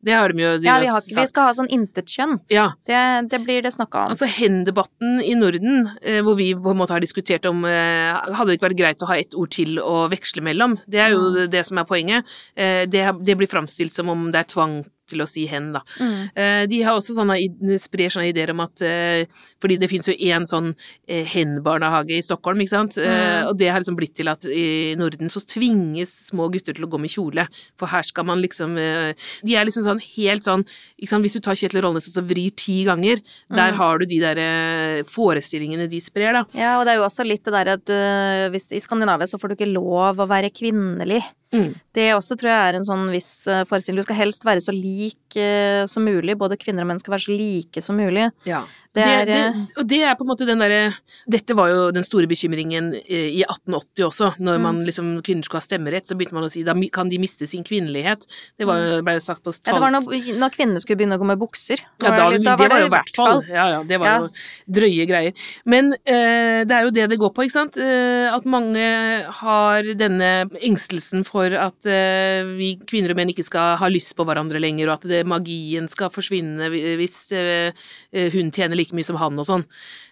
Det 0.07 0.13
har 0.13 0.31
de 0.31 0.43
jo 0.43 0.49
de 0.61 0.67
Ja, 0.67 0.77
vi, 0.79 0.89
har, 0.91 1.01
vi 1.01 1.25
skal 1.27 1.47
ha 1.49 1.53
sånn 1.57 1.69
intetkjønn. 1.73 2.37
Ja, 2.53 2.67
Det, 2.87 2.99
det 3.31 3.39
blir 3.43 3.63
det 3.65 3.73
snakka 3.73 4.05
om. 4.05 4.13
Altså 4.13 4.29
hen-debatten 4.29 5.17
i 5.25 5.33
Norden, 5.35 5.87
eh, 6.01 6.19
hvor 6.23 6.37
vi 6.37 6.51
på 6.53 6.73
en 6.73 6.79
måte 6.79 6.93
har 6.95 7.03
diskutert 7.03 7.47
om 7.49 7.65
eh, 7.67 8.13
Hadde 8.13 8.51
det 8.51 8.59
ikke 8.59 8.69
vært 8.69 8.79
greit 8.79 9.03
å 9.03 9.09
ha 9.09 9.17
ett 9.17 9.35
ord 9.35 9.51
til 9.55 9.81
å 9.81 10.05
veksle 10.11 10.45
mellom? 10.45 10.77
Det 10.85 11.01
er 11.01 11.15
jo 11.15 11.31
det, 11.33 11.47
det 11.55 11.65
som 11.67 11.81
er 11.81 11.89
poenget. 11.89 12.37
Eh, 12.55 12.85
det, 12.87 13.03
det 13.25 13.37
blir 13.39 13.49
framstilt 13.51 13.95
som 13.95 14.13
om 14.13 14.29
det 14.31 14.45
er 14.45 14.51
tvang 14.53 14.77
til 15.07 15.23
å 15.23 15.27
si 15.29 15.45
hen, 15.49 15.71
da. 15.75 15.81
Mm. 15.99 16.29
Eh, 16.35 16.63
de 16.71 16.81
har 16.85 16.97
også 16.99 17.15
sånne, 17.17 17.37
sprer 17.79 18.11
sånne 18.13 18.29
ideer 18.31 18.51
om 18.53 18.61
at 18.65 18.81
eh, 18.85 19.25
Fordi 19.61 19.77
det 19.81 19.89
fins 19.89 20.05
jo 20.09 20.13
én 20.13 20.45
sånn 20.45 20.73
eh, 21.07 21.23
hen-barnehage 21.25 22.17
i 22.17 22.21
Stockholm, 22.25 22.59
ikke 22.61 22.75
sant. 22.75 22.97
Mm. 22.97 23.47
og 23.49 23.57
det 23.57 23.69
har 23.71 23.79
liksom 23.81 23.95
blitt 23.97 24.15
til 24.17 24.27
at 24.29 24.45
i 24.45 24.93
Norden 24.99 25.29
så 25.33 25.41
tvinges 25.47 26.11
små 26.27 26.49
gutter 26.53 26.75
til 26.77 26.85
å 26.85 26.89
gå 26.91 26.99
med 27.01 27.09
kjole. 27.13 27.47
For 27.79 27.87
her 27.91 28.03
skal 28.03 28.25
man 28.27 28.41
liksom 28.43 28.75
De 28.77 29.55
er 29.55 29.65
liksom 29.65 29.83
sånn 29.85 30.01
helt 30.15 30.43
sånn 30.45 30.63
ikke 30.97 31.09
sant? 31.11 31.25
Hvis 31.25 31.37
du 31.37 31.41
tar 31.45 31.57
Kjetil 31.57 31.81
Rollnes 31.83 32.07
og 32.09 32.15
så 32.17 32.23
vrir 32.27 32.51
ti 32.57 32.83
ganger, 32.87 33.21
der 33.49 33.71
Mm. 33.73 33.77
har 33.77 33.97
du 33.99 34.05
de 34.05 34.19
der 34.19 35.03
forestillingene 35.07 35.87
de 35.89 35.99
sprer, 36.03 36.33
da. 36.37 36.43
Ja, 36.57 36.75
og 36.79 36.85
det 36.87 36.93
er 36.95 36.99
jo 37.01 37.07
også 37.07 37.25
litt 37.27 37.43
det 37.47 37.53
der 37.55 37.73
at 37.75 37.85
du, 37.87 37.95
hvis, 38.53 38.69
i 38.75 38.81
Skandinavia 38.83 39.27
så 39.29 39.39
får 39.39 39.49
du 39.53 39.57
ikke 39.57 39.71
lov 39.73 40.19
å 40.23 40.27
være 40.29 40.51
kvinnelig. 40.53 41.21
Mm. 41.53 41.69
Det 41.95 42.09
også 42.13 42.35
tror 42.37 42.51
jeg 42.51 42.69
er 42.73 42.77
en 42.79 42.85
sånn 42.87 43.05
viss 43.13 43.31
eh, 43.47 43.63
forestilling. 43.69 44.01
Du 44.01 44.07
skal 44.07 44.19
helst 44.19 44.43
være 44.45 44.61
så 44.61 44.73
lik 44.75 45.37
eh, 45.39 45.85
som 45.89 46.03
mulig. 46.05 46.35
Både 46.37 46.57
kvinner 46.59 46.83
og 46.83 46.91
menn 46.91 46.99
skal 46.99 47.15
være 47.15 47.25
så 47.29 47.37
like 47.37 47.81
som 47.81 47.95
mulig. 47.97 48.27
Ja. 48.45 48.65
Det 48.97 49.03
er, 49.05 49.25
det, 49.29 49.33
det, 49.37 49.63
og 49.77 49.85
det 49.91 49.97
er 50.09 50.15
på 50.17 50.23
en 50.25 50.29
måte 50.31 50.45
den 50.47 50.57
derre 50.57 50.77
Dette 51.29 51.53
var 51.53 51.67
jo 51.69 51.81
den 51.93 52.01
store 52.07 52.25
bekymringen 52.25 52.87
eh, 52.97 53.27
i 53.37 53.43
1880 53.45 54.05
også, 54.07 54.29
når 54.41 54.57
Mm. 54.57 54.63
man 54.65 54.79
liksom 54.87 55.09
kvinner 55.21 55.45
skulle 55.45 55.59
ha 55.61 55.65
stemmerett, 55.67 56.07
så 56.09 56.15
begynte 56.17 56.33
man 56.33 56.47
å 56.47 56.49
si 56.49 56.63
da 56.65 56.73
kan 56.95 57.11
de 57.11 57.19
miste 57.21 57.45
sin 57.45 57.61
kvinnelighet. 57.67 58.25
Det 58.57 58.65
var, 58.65 59.03
ble 59.05 59.13
jo 59.19 59.21
sagt 59.21 59.43
på 59.45 59.51
talt. 59.53 59.67
ja, 59.69 59.75
det 59.77 59.83
var 59.83 59.93
når, 59.93 60.07
når 60.41 60.55
kvinnene 60.55 60.81
skulle 60.81 60.97
begynne 60.97 61.19
å 61.19 61.21
gå 61.21 61.27
med 61.29 61.37
bukser. 61.37 61.83
Da 62.01 62.09
Ja, 62.09 62.15
da, 62.17 62.29
det, 62.33 62.41
da 62.47 62.55
var 62.57 62.57
det 62.57 62.71
var 62.71 62.73
det 62.73 62.81
jo 62.81 62.89
i 62.89 62.93
hvert 62.95 63.13
fall. 63.19 63.43
Ja, 63.51 63.67
ja, 63.75 63.83
det 63.85 63.99
var 64.01 64.07
Ja. 64.07 64.17
jo 64.25 64.73
drøye 64.79 65.05
greier. 65.11 65.45
Men 65.65 65.93
eh, 65.93 66.65
det 66.65 66.73
er 66.79 66.87
jo 66.89 66.95
det 66.97 67.07
det 67.13 67.19
går 67.21 67.33
på, 67.37 67.45
ikke 67.45 67.57
sant? 67.59 67.77
Eh, 67.77 68.33
at 68.33 68.49
mange 68.49 68.87
har 69.43 69.93
denne 69.99 70.31
engstelsen 70.65 71.21
for 71.27 71.36
at 71.45 71.87
eh, 71.89 72.47
vi 72.57 72.69
kvinner 72.87 73.13
og 73.13 73.19
menn 73.19 73.31
ikke 73.31 73.45
skal 73.45 73.75
ha 73.81 73.89
lyst 73.91 74.15
på 74.17 74.25
hverandre 74.27 74.61
lenger, 74.61 74.89
og 74.89 74.97
at 74.97 75.07
det, 75.11 75.21
magien 75.29 75.87
skal 75.91 76.11
forsvinne 76.13 76.69
hvis 76.71 77.17
eh, 77.35 77.75
eh, 78.11 78.33
hun 78.33 78.51
tjener 78.55 78.79
like 78.79 78.97
mye 78.97 79.07
som 79.07 79.19
han 79.21 79.37
og 79.37 79.47
sånn. 79.47 79.67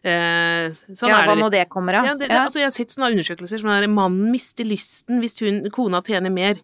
Sånn 0.05 1.09
ja, 1.09 1.23
er 1.23 1.29
hva 1.31 1.37
nå 1.39 1.49
det 1.53 1.65
kommer 1.71 1.99
av. 1.99 2.11
Ja, 2.11 2.15
det, 2.19 2.29
det, 2.29 2.39
altså, 2.39 2.61
jeg 2.61 2.69
har 2.69 2.75
sett 2.77 2.93
sånne 2.93 3.11
undersøkelser 3.15 3.63
som 3.63 3.73
er 3.73 3.89
mannen 3.91 4.31
mister 4.33 4.67
lysten 4.67 5.23
hvis 5.23 5.39
hun, 5.41 5.63
kona 5.75 6.03
tjener 6.05 6.33
mer. 6.33 6.61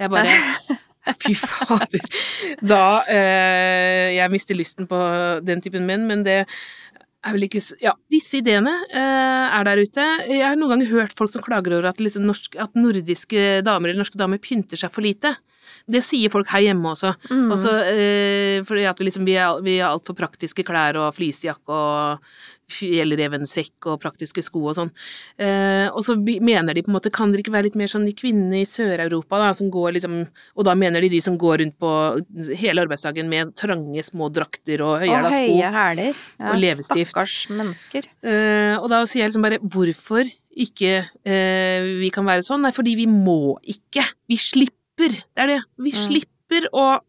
Jeg 0.00 0.10
bare 0.10 0.32
Fy 1.20 1.34
fader. 1.36 2.06
Da 2.64 3.04
eh, 3.12 4.14
Jeg 4.16 4.32
mister 4.32 4.56
lysten 4.56 4.88
på 4.88 4.98
den 5.44 5.60
typen 5.64 5.84
menn, 5.88 6.06
men 6.08 6.24
det 6.24 6.44
er 7.24 7.36
vel 7.36 7.46
ikke 7.48 7.62
Ja, 7.82 7.94
disse 8.12 8.38
ideene 8.40 8.72
eh, 8.90 9.56
er 9.58 9.66
der 9.66 9.82
ute. 9.82 10.04
Jeg 10.28 10.44
har 10.44 10.58
noen 10.58 10.74
ganger 10.74 10.92
hørt 10.92 11.16
folk 11.18 11.32
som 11.32 11.44
klager 11.44 11.76
over 11.78 11.90
at, 11.90 12.02
liksom 12.02 12.26
norsk, 12.28 12.56
at 12.60 12.76
nordiske 12.78 13.64
damer 13.66 13.90
eller 13.90 14.04
norske 14.04 14.20
damer 14.20 14.42
pynter 14.42 14.80
seg 14.80 14.92
for 14.94 15.04
lite. 15.04 15.34
Det 15.90 16.00
sier 16.04 16.32
folk 16.32 16.48
her 16.52 16.64
hjemme 16.66 16.92
også. 16.92 17.14
Mm. 17.30 17.48
også 17.56 17.72
eh, 17.90 18.58
fordi 18.66 18.86
at 18.88 19.00
liksom, 19.04 19.26
vi 19.28 19.36
er, 19.40 19.60
vi 19.64 19.78
er 19.78 19.90
altfor 19.90 20.16
praktiske 20.18 20.64
klær 20.66 20.98
og 21.00 21.14
fleecejakke 21.16 21.74
og 21.74 22.34
fjellrevensekk 22.70 23.88
og 23.92 24.00
praktiske 24.02 24.42
sko 24.44 24.62
og 24.70 24.76
sånn. 24.78 24.90
Eh, 25.38 25.88
og 25.90 26.02
så 26.06 26.16
mener 26.18 26.74
de 26.74 26.82
på 26.82 26.90
en 26.92 26.96
måte, 26.98 27.12
kan 27.14 27.32
dere 27.32 27.42
ikke 27.44 27.52
være 27.54 27.68
litt 27.68 27.78
mer 27.80 27.90
sånn 27.90 28.06
de 28.08 28.14
kvinnene 28.16 28.62
i 28.62 28.68
Sør-Europa, 28.68 29.38
da, 29.42 29.52
som 29.56 29.70
går 29.70 29.94
liksom 29.98 30.16
Og 30.56 30.64
da 30.64 30.74
mener 30.74 31.00
de 31.02 31.08
de 31.08 31.20
som 31.20 31.36
går 31.38 31.58
rundt 31.60 31.76
på 31.78 31.90
hele 32.58 32.82
arbeidsdagen 32.84 33.28
med 33.28 33.54
trange, 33.58 34.02
små 34.06 34.30
drakter 34.32 34.80
og 34.82 34.94
Og 34.96 35.00
høyhæla 35.04 35.30
sko. 35.30 35.42
høye 35.58 35.72
hæler. 35.74 36.14
Ja, 36.40 36.52
og 36.52 36.60
levestift. 36.62 37.10
Stakkars 37.14 37.36
mennesker. 37.50 38.08
Eh, 38.22 38.76
og 38.78 38.88
da 38.90 39.02
sier 39.04 39.24
jeg 39.24 39.30
liksom 39.32 39.42
bare 39.46 39.58
hvorfor 39.62 40.30
ikke 40.56 40.92
eh, 41.26 41.82
vi 42.00 42.10
kan 42.14 42.24
være 42.24 42.44
sånn? 42.46 42.62
Nei, 42.62 42.70
fordi 42.72 42.94
vi 42.96 43.06
må 43.10 43.56
ikke. 43.66 44.04
Vi 44.30 44.36
slipper. 44.38 45.10
Det 45.34 45.42
er 45.42 45.46
det. 45.56 45.60
Vi 45.78 45.90
Mm. 45.90 46.00
slipper 46.06 46.68
å 46.72 47.00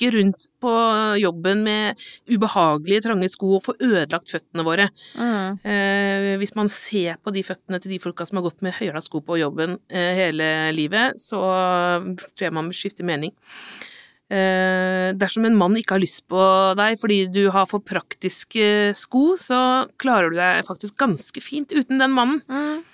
tråkke 0.00 0.16
rundt 0.16 0.48
på 0.60 0.72
jobben 1.18 1.64
med 1.64 1.96
ubehagelige, 2.28 3.02
trange 3.04 3.28
sko 3.28 3.56
og 3.58 3.64
få 3.64 3.74
ødelagt 3.80 4.30
føttene 4.30 4.64
våre. 4.64 4.88
Mm. 5.16 5.58
Eh, 5.64 6.38
hvis 6.38 6.54
man 6.56 6.68
ser 6.68 7.16
på 7.22 7.32
de 7.32 7.42
føttene 7.42 7.80
til 7.80 7.92
de 7.92 8.00
folka 8.00 8.26
som 8.26 8.38
har 8.38 8.48
gått 8.48 8.62
med 8.62 8.74
høyhæla 8.74 9.00
sko 9.02 9.20
på 9.20 9.38
jobben 9.40 9.78
eh, 9.88 10.14
hele 10.16 10.72
livet, 10.72 11.20
så 11.20 11.40
tror 12.34 12.46
jeg 12.46 12.52
man 12.52 12.72
skifter 12.72 13.04
mening. 13.04 13.32
Eh, 14.30 15.10
dersom 15.18 15.44
en 15.44 15.58
mann 15.58 15.74
ikke 15.76 15.96
har 15.96 16.04
lyst 16.04 16.22
på 16.30 16.40
deg 16.78 17.00
fordi 17.00 17.24
du 17.34 17.48
har 17.50 17.66
for 17.66 17.82
praktiske 17.82 18.94
sko, 18.94 19.34
så 19.36 19.88
klarer 19.98 20.30
du 20.30 20.38
deg 20.38 20.64
faktisk 20.68 20.96
ganske 21.02 21.42
fint 21.42 21.74
uten 21.74 21.98
den 21.98 22.14
mannen. 22.14 22.42
Mm. 22.46 22.84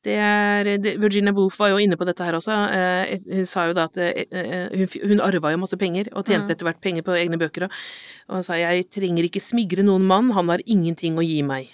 Det 0.00 0.14
er, 0.16 0.64
Virginia 0.96 1.32
Woolf 1.36 1.58
var 1.60 1.74
jo 1.74 1.80
inne 1.82 1.96
på 2.00 2.06
dette 2.08 2.24
her 2.24 2.32
også. 2.38 2.54
Eh, 2.72 3.18
hun 3.36 3.44
sa 3.48 3.66
jo 3.68 3.74
da 3.76 3.84
at 3.84 3.98
eh, 4.00 4.24
eh, 4.32 4.94
hun, 5.04 5.20
arva 5.20 5.52
jo 5.52 5.60
masse 5.60 5.76
penger, 5.76 6.08
og 6.16 6.24
tjente 6.24 6.48
Mm. 6.48 6.54
etter 6.54 6.64
hvert 6.64 6.80
penger 6.80 7.04
på 7.04 7.16
egne 7.18 7.36
bøker. 7.36 7.66
Og, 7.68 8.38
hun 8.38 8.42
sa 8.46 8.56
jeg 8.56 8.88
trenger 8.88 9.28
ikke 9.28 9.42
smigre 9.44 9.84
noen 9.84 10.06
mann, 10.08 10.30
han 10.32 10.48
har 10.48 10.64
ingenting 10.64 11.18
å 11.20 11.26
gi 11.26 11.42
meg. 11.44 11.68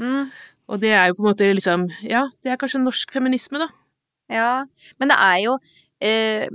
Mm. 0.00 0.30
Og 0.68 0.80
det 0.82 0.90
er 0.90 1.06
jo 1.08 1.14
på 1.14 1.22
en 1.24 1.30
måte 1.30 1.46
liksom 1.54 1.86
Ja, 2.02 2.26
det 2.42 2.50
er 2.52 2.56
kanskje 2.60 2.82
norsk 2.82 3.10
feminisme, 3.14 3.58
da. 3.62 3.68
Ja, 4.28 4.66
men 4.98 5.08
det 5.08 5.16
er 5.16 5.38
jo 5.46 5.58
eh, 6.02 6.48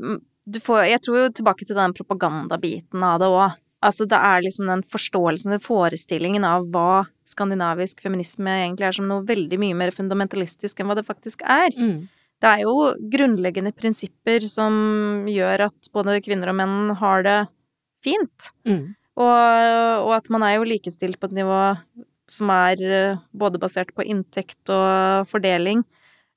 du 0.46 0.60
får, 0.60 0.86
Jeg 0.92 1.02
tror 1.02 1.18
jo 1.18 1.30
tilbake 1.40 1.66
til 1.66 1.76
den 1.76 1.94
propagandabiten 1.96 3.04
av 3.04 3.20
det 3.24 3.32
òg. 3.32 3.56
Altså, 3.84 4.08
det 4.10 4.18
er 4.18 4.44
liksom 4.46 4.70
den 4.72 4.84
forståelsen, 4.88 5.54
den 5.56 5.64
forestillingen 5.64 6.46
av 6.48 6.70
hva 6.72 7.04
skandinavisk 7.28 8.04
feminisme 8.04 8.52
egentlig 8.62 8.88
er, 8.88 8.96
som 8.96 9.10
noe 9.10 9.26
veldig 9.28 9.60
mye 9.62 9.78
mer 9.78 9.94
fundamentalistisk 9.96 10.80
enn 10.80 10.90
hva 10.90 10.98
det 11.00 11.08
faktisk 11.08 11.44
er. 11.44 11.76
Mm. 11.76 12.08
Det 12.44 12.50
er 12.50 12.64
jo 12.66 12.90
grunnleggende 13.12 13.72
prinsipper 13.76 14.44
som 14.52 15.28
gjør 15.32 15.70
at 15.70 15.92
både 15.96 16.20
kvinner 16.26 16.52
og 16.52 16.58
menn 16.60 16.96
har 17.00 17.24
det 17.28 17.38
fint. 18.04 18.50
Mm. 18.68 18.96
Og, 19.20 19.38
og 20.08 20.12
at 20.18 20.28
man 20.34 20.44
er 20.48 20.58
jo 20.58 20.68
likestilt 20.68 21.20
på 21.22 21.30
et 21.30 21.38
nivå 21.38 21.60
som 22.32 22.52
er 22.54 22.82
eh, 22.84 23.22
både 23.36 23.62
basert 23.62 23.92
på 23.96 24.06
inntekt 24.08 24.72
og 24.74 25.28
fordeling. 25.30 25.84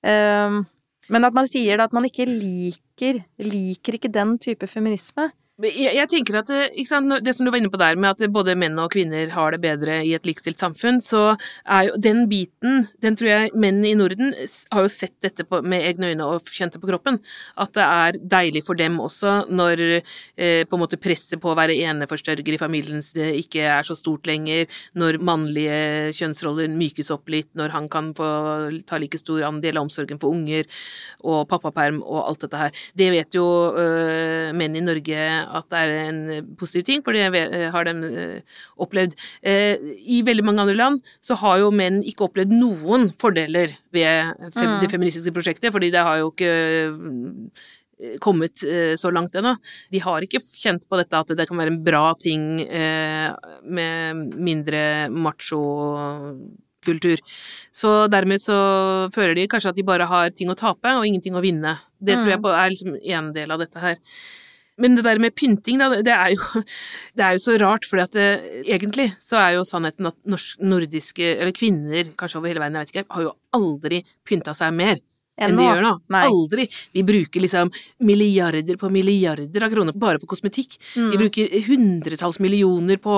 Um, 0.07 0.65
men 1.11 1.27
at 1.27 1.35
man 1.35 1.49
sier 1.51 1.79
da 1.79 1.87
at 1.87 1.95
man 1.97 2.07
ikke 2.07 2.27
liker 2.29 3.23
Liker 3.43 3.97
ikke 3.99 4.09
den 4.13 4.37
type 4.43 4.67
feminisme. 4.71 5.29
Jeg, 5.57 5.95
jeg 5.97 6.09
tenker 6.13 6.37
at 6.37 6.51
ikke 6.53 6.91
sant, 6.91 7.15
det 7.25 7.33
som 7.33 7.47
du 7.47 7.49
var 7.49 7.57
inne 7.57 7.71
på 7.73 7.79
der, 7.81 7.97
med 7.97 8.11
at 8.13 8.29
både 8.29 8.53
menn 8.61 8.75
og 8.77 8.91
kvinner 8.93 9.31
har 9.33 9.55
det 9.55 9.63
bedre 9.63 9.95
i 10.05 10.11
et 10.13 10.27
likestilt 10.29 10.61
samfunn, 10.61 10.99
så 11.01 11.31
er 11.65 11.87
jo 11.87 11.95
den 11.97 12.27
biten 12.29 12.83
Den 13.01 13.17
tror 13.17 13.31
jeg 13.31 13.53
menn 13.57 13.79
i 13.89 13.95
Norden 13.97 14.35
har 14.37 14.85
jo 14.85 14.91
sett 14.93 15.15
dette 15.25 15.47
på, 15.49 15.63
med 15.65 15.87
egne 15.89 16.11
øyne 16.13 16.27
og 16.29 16.51
kjent 16.53 16.77
det 16.77 16.83
på 16.83 16.91
kroppen. 16.91 17.17
At 17.57 17.73
det 17.73 17.87
er 17.87 18.19
deilig 18.37 18.67
for 18.67 18.77
dem 18.77 18.99
også 19.01 19.47
når 19.49 19.81
eh, 19.95 20.67
på 20.69 20.77
en 20.77 20.83
måte 20.83 20.99
presset 21.01 21.41
på 21.41 21.55
å 21.55 21.57
være 21.57 21.79
eneforstørger 21.89 22.59
i 22.59 22.61
familien 22.61 23.01
eh, 23.17 23.41
ikke 23.41 23.65
er 23.79 23.89
så 23.89 23.97
stort 23.97 24.29
lenger, 24.29 24.69
når 24.93 25.23
mannlige 25.25 26.13
kjønnsroller 26.21 26.69
mykes 26.77 27.09
opp 27.17 27.33
litt, 27.33 27.49
når 27.57 27.73
han 27.79 27.89
kan 27.89 28.13
få 28.19 28.29
ta 28.85 29.01
like 29.01 29.23
stor 29.23 29.49
andel 29.49 29.81
av 29.81 29.89
omsorgen 29.89 30.21
for 30.21 30.37
unger 30.37 30.69
og 31.25 31.47
pappaperm 31.49 32.03
og 32.05 32.27
alt 32.27 32.45
dette 32.45 32.63
her. 32.67 32.87
Det 32.93 33.11
vet 33.17 33.41
jo 33.41 33.49
eh, 33.73 34.53
menn 34.53 34.77
i 34.77 34.85
Norge 34.85 35.25
at 35.47 35.69
det 35.71 35.79
er 35.79 35.91
en 36.09 36.19
positiv 36.59 36.85
ting, 36.89 37.03
for 37.05 37.13
det 37.13 37.23
har 37.73 37.85
de 37.89 37.93
øh, 38.11 38.41
opplevd. 38.83 39.13
Eh, 39.43 39.77
I 40.17 40.23
veldig 40.27 40.45
mange 40.45 40.61
andre 40.67 40.77
land 40.77 41.01
så 41.23 41.35
har 41.41 41.59
jo 41.63 41.71
menn 41.71 42.03
ikke 42.05 42.25
opplevd 42.29 42.53
noen 42.53 43.09
fordeler 43.21 43.69
ved 43.93 44.35
fem, 44.53 44.67
Mm. 44.77 44.81
det 44.83 44.91
feministiske 44.91 45.33
prosjektet, 45.33 45.73
fordi 45.73 45.91
det 45.95 46.03
har 46.03 46.17
jo 46.19 46.31
ikke 46.33 46.53
kommet 48.21 48.61
så 49.01 49.09
langt 49.15 49.33
ennå. 49.41 49.55
De 49.91 49.99
har 50.05 50.21
ikke 50.21 50.43
kjent 50.45 50.83
på 50.91 50.99
dette 51.01 51.17
at 51.17 51.31
det 51.39 51.47
kan 51.49 51.57
være 51.57 51.73
en 51.73 51.79
bra 51.87 52.11
ting 52.21 52.61
eh, 52.61 53.33
med 53.65 54.35
mindre 54.37 54.83
macho-kultur. 55.09 57.17
Så 57.73 57.95
dermed 58.13 58.43
så 58.43 58.57
føler 59.15 59.35
de 59.39 59.47
kanskje 59.49 59.73
at 59.73 59.79
de 59.81 59.87
bare 59.87 60.09
har 60.11 60.31
ting 60.37 60.51
å 60.53 60.59
tape 60.59 60.93
og 60.99 61.07
ingenting 61.09 61.39
å 61.39 61.45
vinne. 61.45 61.77
Det 61.99 62.19
tror 62.21 62.35
jeg 62.35 62.43
på 62.45 62.53
er 62.53 62.73
liksom 62.75 62.99
en 63.01 63.33
del 63.37 63.55
av 63.57 63.63
dette 63.65 63.81
her. 63.83 63.97
Men 64.83 64.97
det 64.99 65.07
der 65.07 65.21
med 65.23 65.35
pynting, 65.37 65.81
da, 65.81 66.03
det 66.05 66.13
er 66.13 66.35
jo, 66.35 66.63
det 67.17 67.25
er 67.25 67.37
jo 67.37 67.43
så 67.47 67.57
rart, 67.63 67.89
for 67.89 68.03
egentlig 68.21 69.11
så 69.23 69.41
er 69.41 69.57
jo 69.57 69.67
sannheten 69.69 70.11
at 70.11 70.17
nordiske, 70.61 71.37
eller 71.37 71.57
kvinner 71.57 72.13
kanskje 72.19 72.41
over 72.41 72.53
hele 72.53 72.63
verden, 72.63 72.81
jeg 72.81 72.89
vet 72.89 72.97
ikke, 72.97 73.15
har 73.17 73.29
jo 73.29 73.37
aldri 73.57 74.03
pynta 74.29 74.57
seg 74.57 74.75
mer 74.77 75.01
enn 75.39 75.57
de 75.57 75.63
gjør 75.67 75.83
nå. 75.85 75.93
Nei. 76.09 76.23
Aldri. 76.27 76.69
Vi 76.97 77.03
bruker 77.03 77.41
liksom 77.45 77.71
milliarder 78.01 78.77
på 78.81 78.89
milliarder 78.91 79.63
av 79.67 79.71
kroner 79.75 79.93
bare 79.97 80.19
på 80.19 80.27
kosmetikk. 80.27 80.79
Mm. 80.97 81.11
Vi 81.13 81.19
bruker 81.21 81.57
hundretalls 81.69 82.39
millioner 82.41 82.97
på 82.97 83.13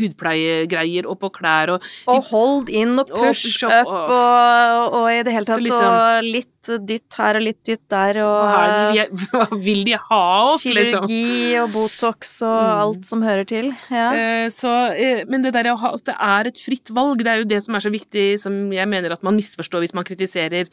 hudpleiegreier 0.00 1.06
og 1.10 1.18
på 1.22 1.30
klær 1.34 1.74
og 1.76 1.82
Og 2.10 2.24
hold 2.30 2.68
in 2.70 2.98
og 2.98 3.10
Og 3.10 3.20
push 3.28 3.44
push 3.60 3.64
up 3.64 3.86
og- 3.86 4.10
og, 4.10 4.94
og 4.94 5.06
i 5.12 5.22
det 5.22 5.32
hele 5.32 5.44
tatt 5.44 5.60
liksom- 5.60 5.84
og 5.84 6.24
litt 6.24 6.50
dytt 6.64 7.14
her 7.18 7.36
og 7.36 7.42
litt 7.42 7.62
dytt 7.64 7.88
der 7.90 8.18
og 8.24 8.94
det, 8.94 9.08
hva 9.30 9.46
vil 9.60 9.84
de 9.84 9.92
ha 10.00 10.22
oss, 10.54 10.64
liksom? 10.64 11.04
kirurgi 11.06 11.62
og 11.62 11.72
Botox 11.72 12.42
og 12.42 12.54
Mm. 12.64 12.80
alt 12.80 13.04
som 13.06 13.22
hører 13.22 13.44
til. 13.46 13.72
Ja. 13.90 14.12
Eh, 14.14 14.48
Så, 14.48 14.70
eh, 14.96 15.24
men 15.28 15.42
det 15.42 15.52
der 15.52 15.64
å 15.74 15.78
ha, 15.78 15.92
at 15.94 16.04
det 16.04 16.14
er 16.18 16.46
et 16.48 16.56
fritt 16.56 16.88
valg, 16.90 17.18
det 17.18 17.26
er 17.26 17.38
jo 17.38 17.44
det 17.44 17.62
som 17.62 17.74
er 17.74 17.80
så 17.80 17.90
viktig, 17.92 18.38
som 18.40 18.70
jeg 18.72 18.88
mener 18.88 19.12
at 19.12 19.22
man 19.22 19.36
misforstår 19.36 19.80
hvis 19.84 19.94
man 19.94 20.04
kritiserer 20.04 20.68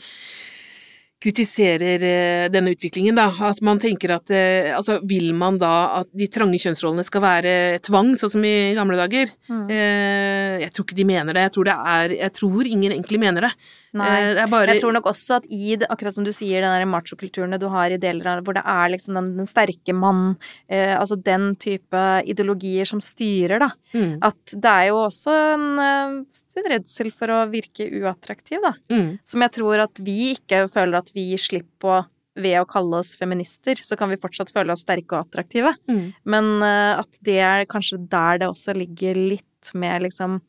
kritiserer 1.21 2.03
eh, 2.07 2.45
denne 2.53 2.73
utviklingen, 2.73 3.15
da. 3.17 3.27
At 3.47 3.61
man 3.65 3.79
tenker 3.81 4.15
at 4.17 4.31
eh, 4.33 4.71
Altså, 4.75 4.99
vil 5.07 5.31
man 5.37 5.59
da 5.61 6.01
at 6.01 6.09
de 6.17 6.27
trange 6.31 6.59
kjønnsrollene 6.61 7.05
skal 7.05 7.23
være 7.23 7.53
tvang, 7.85 8.15
sånn 8.19 8.33
som 8.35 8.47
i 8.47 8.73
gamle 8.77 8.97
dager? 8.99 9.31
Mm. 9.51 9.63
Eh, 9.69 10.57
Jeg 10.65 10.73
tror 10.73 10.87
ikke 10.87 10.97
de 10.97 11.07
mener 11.11 11.37
det. 11.37 11.45
Jeg 11.47 11.55
tror, 11.57 11.69
det 11.69 11.77
er, 11.95 12.15
jeg 12.25 12.33
tror 12.37 12.67
ingen 12.69 12.91
egentlig 12.95 13.21
mener 13.21 13.47
det. 13.49 13.53
Nei. 13.97 14.07
Eh, 14.37 14.45
bare 14.47 14.71
Jeg 14.71 14.81
tror 14.81 14.93
nok 14.95 15.09
også 15.11 15.39
at 15.41 15.47
i 15.51 15.75
det, 15.75 15.87
akkurat 15.91 16.15
som 16.15 16.23
du 16.23 16.31
sier, 16.31 16.63
den 16.63 16.71
der 16.71 16.87
machokulturen 16.87 17.57
du 17.59 17.67
har 17.73 17.91
i 17.91 17.99
deler 18.01 18.29
av 18.37 18.43
hvor 18.45 18.55
det 18.55 18.63
er 18.63 18.93
liksom 18.93 19.17
den, 19.19 19.31
den 19.41 19.49
sterke 19.49 19.95
mann, 19.97 20.37
eh, 20.71 20.93
altså 20.95 21.17
den 21.19 21.55
type 21.59 22.03
ideologier 22.25 22.87
som 22.87 23.01
styrer, 23.03 23.59
da. 23.59 23.71
mm, 23.93 24.13
At 24.23 24.55
det 24.55 24.71
er 24.71 24.87
jo 24.91 25.01
også 25.03 25.35
en, 25.55 25.67
eh, 25.83 26.63
en 26.63 26.71
redsel 26.71 27.11
for 27.11 27.33
å 27.35 27.41
virke 27.51 27.89
uattraktiv, 28.01 28.61
da. 28.63 28.73
mm, 28.91 29.19
Som 29.27 29.43
jeg 29.43 29.51
tror 29.59 29.83
at 29.83 30.01
vi 30.03 30.33
ikke 30.37 30.65
føler 30.71 31.01
at 31.01 31.11
vi 31.13 31.31
gir 31.33 31.41
slipp 31.41 31.69
på 31.81 31.99
ved 32.41 32.55
å 32.61 32.67
kalle 32.69 33.01
oss 33.01 33.17
feminister, 33.19 33.75
så 33.83 33.97
kan 33.99 34.09
vi 34.09 34.15
fortsatt 34.15 34.51
føle 34.53 34.71
oss 34.71 34.85
sterke 34.85 35.17
og 35.17 35.25
attraktive. 35.27 35.73
Mm. 35.91 36.13
Men 36.31 36.45
eh, 36.63 37.01
at 37.01 37.19
det 37.27 37.39
er 37.43 37.67
kanskje 37.67 37.99
der 38.07 38.39
det 38.39 38.47
også 38.47 38.75
ligger 38.77 39.19
litt 39.19 39.73
med 39.75 40.07
liksom 40.07 40.39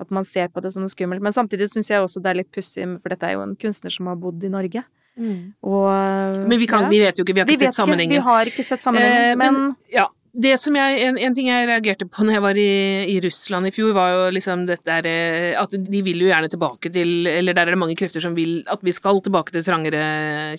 At 0.00 0.10
man 0.14 0.24
ser 0.24 0.48
på 0.48 0.62
det 0.64 0.72
som 0.72 0.84
noe 0.84 0.92
skummelt. 0.92 1.20
Men 1.22 1.34
samtidig 1.36 1.68
syns 1.68 1.90
jeg 1.92 2.00
også 2.00 2.22
det 2.24 2.32
er 2.32 2.40
litt 2.40 2.52
pussig, 2.54 2.86
for 3.02 3.12
dette 3.12 3.28
er 3.28 3.36
jo 3.36 3.44
en 3.44 3.52
kunstner 3.60 3.92
som 3.92 4.08
har 4.08 4.16
bodd 4.20 4.42
i 4.46 4.52
Norge. 4.52 4.84
Og 5.20 6.48
Men 6.48 6.58
vi, 6.58 6.66
kan, 6.70 6.86
ja. 6.86 6.88
vi 6.88 7.00
vet 7.02 7.18
jo 7.18 7.26
ikke, 7.26 7.34
vi 7.36 7.42
har 7.42 7.50
ikke 7.50 7.58
vi 7.58 7.66
sett 7.66 7.76
sammenhengen. 7.76 8.14
vi 8.16 8.24
har 8.24 8.48
ikke 8.48 8.64
sett 8.64 8.84
sammenhengen, 8.84 9.32
Eh, 9.32 9.36
men, 9.36 9.58
men 9.58 9.76
ja, 9.92 10.06
det 10.30 10.52
som 10.62 10.76
jeg, 10.78 10.98
en, 11.02 11.16
en 11.18 11.34
ting 11.34 11.48
jeg 11.50 11.66
reagerte 11.66 12.06
på 12.06 12.22
når 12.22 12.36
jeg 12.36 12.42
var 12.44 12.58
i, 12.60 12.72
i 13.10 13.16
Russland 13.24 13.66
i 13.66 13.72
fjor, 13.74 13.90
var 13.96 14.12
jo 14.14 14.20
liksom 14.36 14.62
dette 14.68 14.86
der 14.86 15.06
eh, 15.10 15.58
At 15.58 15.72
de 15.74 16.02
vil 16.06 16.22
jo 16.22 16.28
gjerne 16.28 16.50
tilbake 16.50 16.92
til 16.94 17.26
Eller 17.26 17.56
der 17.56 17.66
er 17.66 17.74
det 17.74 17.80
mange 17.80 17.96
krefter 17.98 18.22
som 18.22 18.36
vil 18.36 18.60
at 18.70 18.82
vi 18.86 18.94
skal 18.94 19.18
tilbake 19.24 19.52
til 19.54 19.64
trangere 19.66 20.00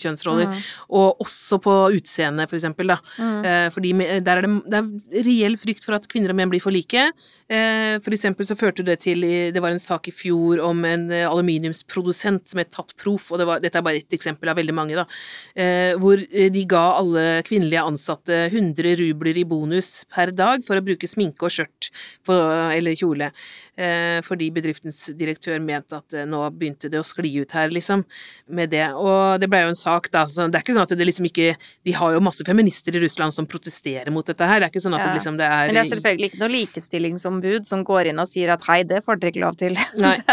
kjønnsroller. 0.02 0.50
Mm. 0.52 0.64
Og 0.98 1.22
også 1.24 1.60
på 1.64 1.74
utseende, 1.96 2.46
for 2.50 2.58
eksempel, 2.58 2.92
da. 2.92 2.98
Eh, 3.22 3.68
fordi 3.74 3.92
der 4.24 4.42
er 4.42 4.46
det, 4.46 4.52
det 4.72 4.80
er 4.82 5.28
reell 5.28 5.56
frykt 5.60 5.86
for 5.86 5.96
at 5.96 6.08
kvinner 6.12 6.34
og 6.34 6.40
menn 6.40 6.52
blir 6.52 6.64
for 6.64 6.74
like. 6.74 7.06
Eh, 7.48 7.96
for 8.04 8.16
eksempel 8.16 8.48
så 8.48 8.58
førte 8.60 8.86
det 8.88 9.00
til 9.06 9.24
Det 9.54 9.64
var 9.64 9.74
en 9.74 9.82
sak 9.82 10.10
i 10.12 10.16
fjor 10.16 10.62
om 10.66 10.84
en 10.88 11.08
aluminiumsprodusent 11.12 12.52
som 12.52 12.62
het 12.62 12.72
Tatt 12.76 12.96
Proff, 13.00 13.32
og 13.32 13.42
det 13.42 13.48
var, 13.48 13.64
dette 13.64 13.80
er 13.80 13.86
bare 13.86 14.02
ett 14.02 14.18
eksempel 14.18 14.52
av 14.52 14.60
veldig 14.60 14.76
mange, 14.76 15.00
da. 15.00 15.08
Eh, 15.56 15.94
hvor 16.02 16.20
de 16.20 16.66
ga 16.70 16.86
alle 17.00 17.26
kvinnelige 17.48 17.88
ansatte 17.88 18.46
100 18.50 18.98
rubler 19.00 19.40
i 19.40 19.48
bonus 19.62 19.92
per 20.12 20.32
dag 20.34 20.66
for 20.66 20.80
å 20.80 20.86
bruke 20.86 21.08
sminke 21.10 21.46
og 21.46 21.54
skjørt 21.54 21.92
på, 22.28 22.36
eller 22.74 22.98
kjole. 22.98 23.32
Eh, 23.78 24.20
fordi 24.26 24.50
bedriftens 24.54 25.00
direktør 25.18 25.62
mente 25.64 25.96
at 25.98 26.14
eh, 26.18 26.26
nå 26.30 26.42
begynte 26.58 26.90
det 26.92 27.00
å 27.00 27.06
skli 27.08 27.32
ut 27.42 27.54
her, 27.56 27.72
liksom, 27.74 28.04
med 28.52 28.74
det. 28.74 28.84
Og 28.98 29.40
det 29.42 29.50
ble 29.52 29.64
jo 29.64 29.72
en 29.72 29.80
sak, 29.80 30.10
da. 30.14 30.26
Så 30.30 30.48
det 30.52 30.60
er 30.60 30.66
ikke 30.66 30.76
sånn 30.78 30.88
at 30.88 30.96
det 30.98 31.08
liksom 31.08 31.30
ikke 31.30 31.54
De 31.88 31.94
har 31.98 32.14
jo 32.14 32.22
masse 32.24 32.44
feminister 32.46 32.96
i 32.98 33.02
Russland 33.04 33.34
som 33.36 33.48
protesterer 33.50 34.12
mot 34.14 34.28
dette 34.28 34.46
her. 34.48 34.60
Det 34.62 34.68
er 34.68 34.74
ikke 34.74 34.84
sånn 34.84 34.98
at 34.98 35.06
Ja. 35.06 35.12
det 35.12 35.20
liksom 35.22 35.38
det 35.40 35.48
er 35.48 35.68
men 35.72 35.78
det 35.78 35.84
er 35.86 35.92
selvfølgelig 35.94 36.30
ikke 36.32 36.42
noe 36.44 36.54
likestillingsombud 36.58 37.70
som 37.70 37.86
går 37.88 38.12
inn 38.12 38.20
og 38.22 38.30
sier 38.30 38.52
at 38.54 38.64
hei, 38.68 38.82
det 38.84 39.04
får 39.06 39.22
dere 39.22 39.34
ikke 39.34 39.46
lov 39.46 39.58
til. 39.62 39.78
Nei. 40.02 40.18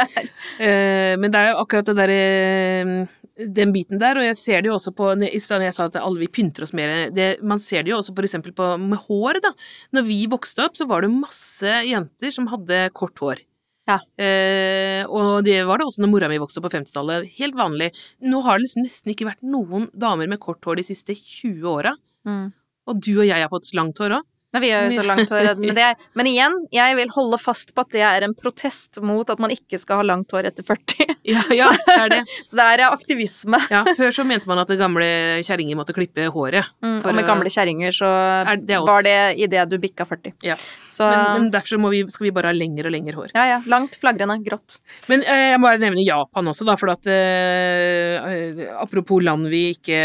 Eh, 0.58 1.14
men 1.20 1.30
det 1.30 1.38
er 1.38 1.50
jo 1.52 1.58
akkurat 1.62 1.86
det 1.86 1.94
derre 1.98 3.08
den 3.38 3.72
biten 3.74 4.00
der, 4.00 4.18
og 4.18 4.26
jeg 4.26 4.38
ser 4.38 4.62
det 4.62 4.70
jo 4.70 4.76
også 4.76 4.92
på 4.98 5.12
I 5.22 5.38
stedet 5.42 5.68
jeg 5.68 5.76
sa 5.76 5.86
at 5.86 5.98
alle 6.00 6.24
vi 6.24 6.30
pynter 6.32 6.64
oss 6.66 6.74
mer 6.74 7.12
det, 7.14 7.28
Man 7.46 7.60
ser 7.62 7.84
det 7.86 7.92
jo 7.92 8.00
også 8.00 8.14
for 8.16 8.26
eksempel 8.26 8.54
på 8.56 8.72
med 8.82 8.98
hår, 9.06 9.38
da. 9.44 9.52
Når 9.94 10.06
vi 10.08 10.18
vokste 10.30 10.64
opp, 10.66 10.78
så 10.78 10.88
var 10.90 11.04
det 11.04 11.12
masse 11.14 11.78
jenter 11.86 12.34
som 12.34 12.50
hadde 12.50 12.88
kort 12.98 13.22
hår. 13.22 13.44
Ja. 13.88 13.98
Eh, 14.20 15.02
og 15.08 15.44
det 15.46 15.62
var 15.68 15.80
det 15.80 15.86
også 15.88 16.02
når 16.04 16.10
mora 16.12 16.28
mi 16.28 16.40
vokste 16.40 16.60
opp 16.60 16.68
på 16.68 16.74
50-tallet. 16.76 17.28
Helt 17.38 17.56
vanlig. 17.56 17.92
Nå 18.26 18.42
har 18.44 18.58
det 18.58 18.66
liksom 18.66 18.84
nesten 18.84 19.14
ikke 19.14 19.30
vært 19.30 19.46
noen 19.46 19.88
damer 19.96 20.28
med 20.28 20.42
kort 20.42 20.64
hår 20.66 20.82
de 20.82 20.88
siste 20.90 21.16
20 21.16 21.70
åra. 21.70 21.94
Mm. 22.28 22.50
Og 22.88 23.00
du 23.04 23.14
og 23.20 23.28
jeg 23.28 23.38
har 23.38 23.52
fått 23.52 23.70
langt 23.78 24.02
hår 24.02 24.18
òg. 24.18 24.26
Nei, 24.56 24.62
vi 24.64 24.70
har 24.72 24.86
jo 24.86 24.96
så 24.96 25.04
langt 25.04 25.32
hår. 25.32 25.50
Men, 25.60 25.74
det 25.76 25.84
er, 25.84 25.96
men 26.18 26.28
igjen, 26.28 26.54
jeg 26.72 26.96
vil 26.98 27.12
holde 27.16 27.40
fast 27.40 27.74
på 27.76 27.84
at 27.84 27.92
det 27.96 28.04
er 28.04 28.24
en 28.24 28.36
protest 28.36 29.00
mot 29.04 29.28
at 29.28 29.40
man 29.42 29.52
ikke 29.54 29.80
skal 29.80 30.02
ha 30.02 30.08
langt 30.10 30.32
hår 30.32 30.50
etter 30.50 30.66
40. 30.68 31.07
Ja, 31.28 31.42
ja, 31.54 31.68
det 31.86 31.96
er 31.98 32.12
det. 32.16 32.20
Så 32.48 32.56
det 32.58 32.66
er 32.72 32.84
aktivisme. 32.88 33.60
Ja, 33.72 33.82
før 33.98 34.14
så 34.14 34.24
mente 34.28 34.48
man 34.50 34.62
at 34.62 34.70
gamle 34.80 35.08
kjerringer 35.46 35.78
måtte 35.78 35.94
klippe 35.96 36.28
håret. 36.32 36.70
Mm, 36.84 36.98
For 37.04 37.12
og 37.12 37.18
med 37.18 37.28
gamle 37.28 37.52
kjerringer 37.52 37.94
så 37.94 38.08
Er 38.54 38.60
det 38.62 38.78
var 38.86 39.04
det 39.06 39.16
idet 39.44 39.66
du 39.70 39.76
bikka 39.82 40.06
40. 40.08 40.34
Ja. 40.46 40.56
Så 40.90 41.06
Men, 41.10 41.24
men 41.34 41.50
derfor 41.52 41.80
må 41.82 41.90
vi, 41.92 42.02
skal 42.10 42.28
vi 42.28 42.34
bare 42.34 42.50
ha 42.52 42.56
lengre 42.56 42.88
og 42.88 42.94
lengre 42.94 43.16
hår. 43.18 43.32
ja, 43.36 43.44
ja. 43.54 43.58
Langt, 43.68 43.98
flagrende, 44.00 44.38
grått. 44.46 44.78
Men 45.10 45.22
eh, 45.26 45.50
jeg 45.52 45.60
må 45.60 45.68
bare 45.68 45.82
nevne 45.82 46.04
Japan 46.06 46.48
også, 46.50 46.64
da, 46.68 46.76
for 46.80 46.92
at 46.94 47.06
eh, 47.08 48.64
Apropos 48.78 49.20
land 49.24 49.48
vi 49.52 49.62
ikke 49.74 49.98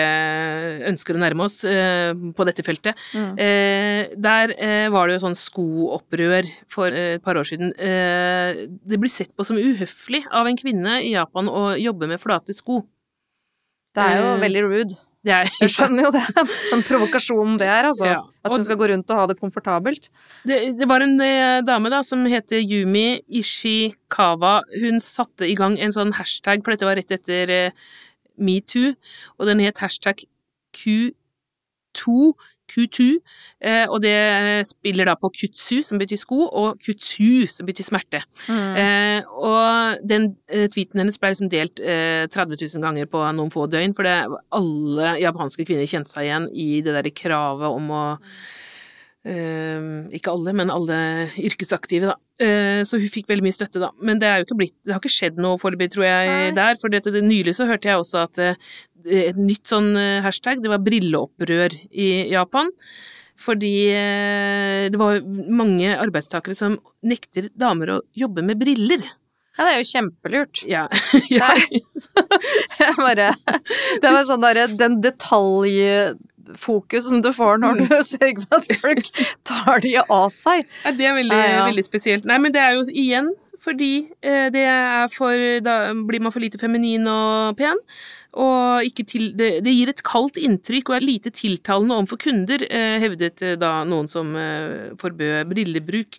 ønsker 0.90 1.16
å 1.18 1.22
nærme 1.22 1.46
oss 1.48 1.62
eh, 1.68 2.12
på 2.36 2.46
dette 2.48 2.66
feltet. 2.66 3.00
Mm. 3.16 3.32
Eh, 3.40 4.14
der 4.24 4.54
eh, 4.58 4.88
var 4.94 5.08
det 5.10 5.18
jo 5.18 5.24
sånn 5.28 5.38
skoopprør 5.40 6.50
for 6.72 6.92
eh, 6.94 7.16
et 7.18 7.24
par 7.26 7.40
år 7.40 7.48
siden. 7.48 7.72
Eh, 7.78 8.66
det 8.84 9.00
blir 9.02 9.12
sett 9.14 9.32
på 9.38 9.46
som 9.48 9.60
uhøflig 9.60 10.24
av 10.34 10.50
en 10.50 10.60
kvinne 10.60 11.00
i 11.06 11.13
Japan 11.16 11.50
å 11.50 11.72
jobbe 11.80 12.10
med 12.12 12.22
flate 12.22 12.56
sko. 12.56 12.82
Det 13.94 14.04
er 14.04 14.22
jo 14.22 14.30
uh, 14.34 14.42
veldig 14.42 14.64
rude. 14.66 15.02
Det 15.24 15.32
er, 15.32 15.50
Jeg 15.62 15.72
skjønner 15.72 16.08
jo 16.08 16.12
det. 16.12 16.24
den 16.74 16.84
provokasjonen 16.84 17.60
det 17.62 17.68
er, 17.72 17.88
altså. 17.88 18.10
Ja. 18.10 18.20
At 18.44 18.52
hun 18.52 18.66
skal 18.68 18.80
gå 18.80 18.90
rundt 18.92 19.12
og 19.14 19.22
ha 19.22 19.28
det 19.32 19.38
komfortabelt. 19.40 20.10
Det, 20.44 20.58
det 20.80 20.88
var 20.90 21.06
en 21.06 21.16
eh, 21.24 21.62
dame 21.64 21.92
da 21.94 22.02
som 22.04 22.26
heter 22.28 22.60
Yumi 22.60 23.22
Ishikawa. 23.40 24.58
Hun 24.84 25.00
satte 25.04 25.48
i 25.48 25.56
gang 25.60 25.78
en 25.80 25.96
sånn 25.96 26.12
hashtag, 26.18 26.66
for 26.66 26.76
dette 26.76 26.90
var 26.90 27.00
rett 27.00 27.16
etter 27.16 27.54
eh, 27.56 27.86
metoo, 28.36 28.98
og 29.40 29.48
den 29.48 29.64
het 29.64 29.80
hashtag 29.80 30.26
Q2, 30.76 32.34
Q2, 32.74 33.08
eh, 33.62 33.86
og 33.86 34.02
det 34.04 34.66
spiller 34.70 35.10
da 35.10 35.16
på 35.20 35.32
kutsu, 35.34 35.82
som 35.86 36.02
betyr 36.02 36.20
sko, 36.22 36.48
og 36.50 36.82
kutsu, 36.84 37.46
som 37.52 37.70
betyr 37.70 37.88
smerte. 37.88 38.24
Mm. 38.50 38.74
Eh, 38.82 39.32
og 39.38 40.04
den 40.10 40.32
eh, 40.50 40.66
tweeten 40.74 41.04
hennes 41.04 41.20
ble 41.22 41.34
liksom 41.34 41.52
delt 41.54 41.84
eh, 41.84 42.26
30 42.34 42.58
000 42.66 42.84
ganger 42.88 43.10
på 43.12 43.22
noen 43.38 43.54
få 43.54 43.68
døgn, 43.72 43.96
for 43.98 44.10
det, 44.10 44.18
alle 44.58 45.16
japanske 45.22 45.68
kvinner 45.68 45.90
kjente 45.90 46.14
seg 46.14 46.28
igjen 46.28 46.50
i 46.52 46.70
det 46.82 46.98
derre 46.98 47.14
kravet 47.14 47.70
om 47.70 47.94
å 47.94 48.04
Ikke 49.24 50.34
alle, 50.34 50.52
men 50.56 50.72
alle 50.74 50.98
yrkesaktive, 51.40 52.12
da. 52.12 52.18
Eh, 52.44 52.82
så 52.88 53.00
hun 53.00 53.12
fikk 53.12 53.30
veldig 53.30 53.46
mye 53.46 53.56
støtte, 53.56 53.80
da. 53.84 53.92
Men 54.04 54.20
det, 54.20 54.32
ikke 54.44 54.58
blitt, 54.60 54.76
det 54.84 54.96
har 54.96 55.02
ikke 55.02 55.14
skjedd 55.14 55.40
noe 55.42 55.60
foreløpig, 55.62 55.94
tror 55.94 56.08
jeg, 56.08 56.30
Nei. 56.32 56.52
der. 56.58 56.78
For 56.82 56.92
dette, 56.94 57.14
det, 57.14 57.24
nylig 57.26 57.56
så 57.56 57.68
hørte 57.70 57.92
jeg 57.92 58.02
også 58.02 58.26
at 58.26 58.44
eh, 58.44 58.70
et 59.24 59.40
nytt 59.40 59.72
sånn 59.72 59.94
eh, 60.00 60.22
hashtag, 60.26 60.64
det 60.64 60.72
var 60.72 60.84
brilleopprør 60.84 61.78
i 61.92 62.10
Japan. 62.34 62.72
Fordi 63.44 63.74
det 64.94 65.00
var 65.02 65.18
mange 65.52 65.90
arbeidstakere 66.00 66.56
som 66.56 66.78
nekter 67.04 67.50
damer 67.60 67.90
å 67.92 67.98
jobbe 68.16 68.44
med 68.46 68.62
briller. 68.62 69.02
Ja, 69.58 69.66
det 69.66 69.74
er 69.74 69.82
jo 69.82 69.90
kjempelurt. 69.90 70.62
Ja. 70.70 70.86
ja. 71.34 71.50
Det 72.74 72.88
er 72.88 72.96
bare 72.98 73.28
Det 74.02 74.12
var 74.12 74.24
sånn 74.26 74.42
derre 74.42 74.66
Den 74.80 74.98
detaljfokusen 76.48 77.22
du 77.24 77.32
får 77.34 77.58
når 77.64 77.80
Mm. 77.80 77.88
du 77.88 77.96
sørger 78.14 78.42
for 78.44 78.58
at 78.60 78.76
folk 78.82 79.10
tar 79.44 79.80
de 79.86 79.96
av 80.04 80.30
seg. 80.32 80.66
Ja, 80.86 80.92
det 80.92 81.06
er 81.10 81.14
veldig, 81.20 81.38
Ja, 81.40 81.48
ja. 81.60 81.66
veldig 81.70 81.86
spesielt. 81.88 82.26
Nei, 82.26 82.38
men 82.38 82.52
det 82.52 82.62
er 82.62 82.74
jo 82.78 82.84
igjen 82.92 83.32
fordi 83.64 84.10
eh, 84.22 84.50
det 84.52 84.60
er 84.68 85.08
for 85.08 85.32
Da 85.64 85.94
blir 85.96 86.20
man 86.20 86.34
for 86.36 86.44
lite 86.44 86.60
feminin 86.60 87.06
og 87.08 87.56
pen. 87.56 87.78
Og 88.36 88.84
ikke 88.84 89.06
til, 89.08 89.30
det, 89.38 89.62
det 89.64 89.72
gir 89.72 89.88
et 89.94 90.02
kaldt 90.04 90.36
inntrykk 90.42 90.90
og 90.90 90.96
er 90.98 91.06
lite 91.06 91.32
tiltalende 91.32 91.96
overfor 91.96 92.20
kunder, 92.26 92.66
eh, 92.68 92.98
hevdet 93.00 93.40
eh, 93.46 93.54
da 93.62 93.86
noen 93.88 94.10
som 94.12 94.34
forbød 95.00 95.48
brillebruk. 95.54 96.18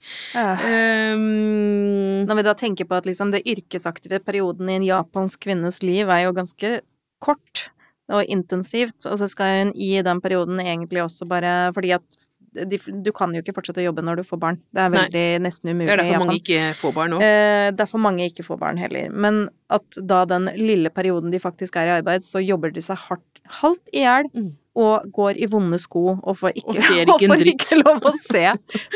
Um, 1.14 2.24
Når 2.24 2.38
vi 2.38 2.44
da 2.46 2.54
tenker 2.56 2.88
på 2.88 2.96
at 2.96 3.06
liksom 3.08 3.32
det 3.34 3.42
yrkesaktive 3.50 4.20
perioden 4.24 4.70
i 4.70 4.78
en 4.78 4.86
japansk 4.88 5.44
kvinnes 5.46 5.82
liv 5.84 6.08
er 6.08 6.24
jo 6.26 6.32
ganske 6.36 6.78
kort 7.24 7.68
og 8.12 8.24
intensivt, 8.28 9.06
og 9.08 9.16
så 9.18 9.28
skal 9.30 9.58
hun 9.64 9.72
i 9.74 9.94
den 10.04 10.20
perioden 10.20 10.60
egentlig 10.60 11.02
også 11.06 11.26
bare 11.28 11.72
fordi 11.72 11.94
at 11.96 12.20
de, 12.54 12.78
du 13.02 13.10
kan 13.10 13.32
jo 13.34 13.40
ikke 13.42 13.54
fortsette 13.56 13.80
å 13.82 13.86
jobbe 13.88 14.02
når 14.06 14.20
du 14.20 14.22
får 14.28 14.38
barn. 14.38 14.58
Det 14.70 14.78
er 14.84 14.90
Nei. 14.92 14.98
veldig 15.08 15.22
nesten 15.42 15.72
umulig 15.72 15.88
det 15.88 15.94
er 15.96 16.02
derfor 16.04 16.20
mange 16.22 16.36
ikke 16.38 16.60
får 16.78 16.92
barn 16.94 17.10
nå. 17.10 17.16
Eh, 17.26 17.70
derfor 17.74 17.98
mange 18.04 18.28
ikke 18.30 18.44
får 18.46 18.60
barn 18.60 18.78
heller. 18.78 19.08
Men 19.10 19.48
at 19.74 19.98
da 20.06 20.20
den 20.30 20.46
lille 20.60 20.92
perioden 20.94 21.32
de 21.34 21.40
faktisk 21.42 21.74
er 21.80 21.90
i 21.90 21.94
arbeid, 21.96 22.22
så 22.22 22.38
jobber 22.44 22.70
de 22.70 22.84
seg 22.84 23.00
hardt, 23.08 23.26
halvt 23.60 23.90
i 23.92 24.04
hjel 24.04 24.28
Mm. 24.32 24.52
og 24.76 25.10
går 25.12 25.36
i 25.42 25.46
vonde 25.50 25.78
sko 25.82 26.04
og 26.22 26.36
får 26.38 26.54
ikke, 26.54 26.68
Og 26.70 26.76
ser 26.78 27.02
ikke 27.02 27.12
og 27.26 27.34
får 27.34 27.44
ikke 27.56 27.80
lov 27.82 28.06
å 28.06 28.14
se. 28.14 28.44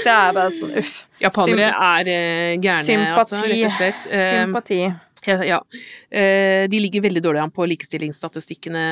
Det 0.04 0.14
er 0.14 0.32
bare 0.38 0.54
sånn 0.54 0.78
uff. 0.78 0.94
Japanere 1.20 1.68
er 1.74 2.12
eh, 2.14 2.54
gærne, 2.62 3.10
altså, 3.18 3.42
Sympati. 3.42 3.58
rett 3.58 3.66
og 3.66 3.76
slett. 3.80 4.08
Eh, 4.12 4.30
Sympati. 4.38 4.80
Ja, 5.26 5.36
ja. 5.44 5.58
Eh, 6.10 6.68
de 6.70 6.78
ligger 6.80 7.02
veldig 7.02 7.22
dårlig 7.24 7.40
an 7.42 7.50
på 7.54 7.66
likestillingsstatistikkene 7.66 8.82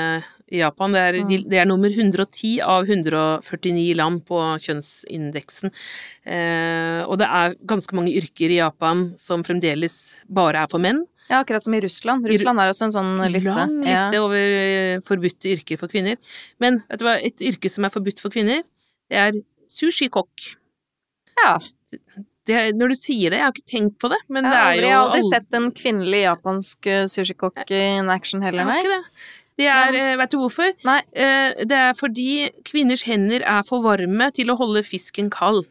i 0.51 0.59
Japan. 0.61 0.93
Det 0.95 1.01
er, 1.03 1.19
de, 1.29 1.39
det 1.49 1.59
er 1.63 1.69
nummer 1.69 1.91
110 1.93 2.57
av 2.67 2.87
149 2.89 3.95
land 3.99 4.25
på 4.27 4.41
kjønnsindeksen. 4.67 5.71
Eh, 6.27 7.03
og 7.07 7.19
det 7.23 7.29
er 7.31 7.55
ganske 7.67 7.95
mange 7.99 8.15
yrker 8.19 8.51
i 8.51 8.59
Japan 8.59 9.13
som 9.21 9.45
fremdeles 9.47 10.17
bare 10.27 10.65
er 10.65 10.73
for 10.73 10.83
menn. 10.83 11.05
Ja, 11.31 11.41
akkurat 11.43 11.65
som 11.65 11.75
i 11.75 11.81
Russland. 11.83 12.27
Russland 12.31 12.61
er 12.63 12.71
også 12.71 12.87
en 12.87 12.95
sånn 12.95 13.15
liste. 13.35 13.55
Lang 13.55 13.81
liste 13.83 14.15
Ja. 14.15 14.23
over 14.23 14.37
eh, 14.39 15.01
forbudte 15.07 15.51
yrker 15.57 15.79
for 15.81 15.91
kvinner. 15.91 16.19
Men 16.63 16.83
vet 16.91 17.01
du 17.03 17.05
hva, 17.07 17.17
et 17.19 17.43
yrke 17.43 17.71
som 17.71 17.85
er 17.87 17.91
forbudt 17.95 18.23
for 18.23 18.31
kvinner, 18.31 18.63
det 19.11 19.19
er 19.25 19.33
sushikokk. 19.71 20.53
Ja. 21.43 21.57
Det, 22.47 22.61
når 22.79 22.93
du 22.93 22.97
sier 22.99 23.33
det, 23.33 23.41
jeg 23.41 23.47
har 23.49 23.55
ikke 23.55 23.73
tenkt 23.73 23.97
på 24.03 24.11
det, 24.13 24.21
men 24.31 24.47
det 24.47 24.55
er 24.55 24.77
jo 24.77 24.85
jeg 24.85 24.95
har 24.95 25.09
aldri 25.09 25.23
sett 25.27 25.57
en 25.59 25.71
kvinnelig 25.75 26.21
japansk 26.23 26.87
eh, 26.93 27.07
sushikokk 27.11 27.73
in 27.75 28.13
action 28.13 28.45
heller, 28.47 28.69
nei. 28.69 28.79
ikke 28.83 28.95
det. 28.95 29.25
Det 29.57 29.71
er, 29.73 29.95
men, 29.97 30.19
vet 30.21 30.35
du 30.35 30.37
hvorfor? 30.43 30.75
Nei. 30.85 30.99
Eh, 31.17 31.65
Det 31.65 31.79
er 31.89 31.97
fordi 31.97 32.29
kvinners 32.69 33.07
hender 33.09 33.41
er 33.41 33.65
for 33.67 33.83
varme 33.83 34.29
til 34.37 34.53
å 34.53 34.59
holde 34.61 34.85
fisken 34.85 35.31
kald. 35.33 35.65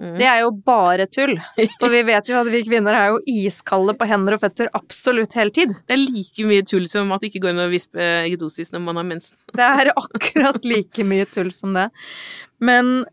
Mm. 0.00 0.14
Det 0.16 0.26
er 0.26 0.38
jo 0.40 0.50
bare 0.64 1.04
tull. 1.12 1.34
For 1.78 1.92
vi 1.92 2.00
vet 2.08 2.30
jo 2.32 2.38
at 2.40 2.48
vi 2.48 2.62
kvinner 2.64 2.96
er 2.96 3.10
jo 3.12 3.20
iskalde 3.28 3.92
på 4.00 4.08
hender 4.08 4.36
og 4.36 4.42
føtter 4.42 4.70
absolutt 4.76 5.36
hele 5.36 5.52
tid. 5.52 5.74
Det 5.84 5.96
er 5.96 6.00
like 6.00 6.46
mye 6.48 6.64
tull 6.66 6.86
som 6.88 7.12
at 7.12 7.20
det 7.20 7.30
ikke 7.30 7.44
går 7.44 7.52
an 7.52 7.66
å 7.66 7.70
vispe 7.72 8.00
eggedosis 8.00 8.72
når 8.72 8.84
man 8.86 9.00
har 9.00 9.08
mensen. 9.10 9.36
Det 9.52 9.66
er 9.66 9.92
akkurat 9.92 10.64
like 10.64 11.04
mye 11.04 11.28
tull 11.28 11.52
som 11.54 11.76
det. 11.76 11.90
Men 12.64 13.04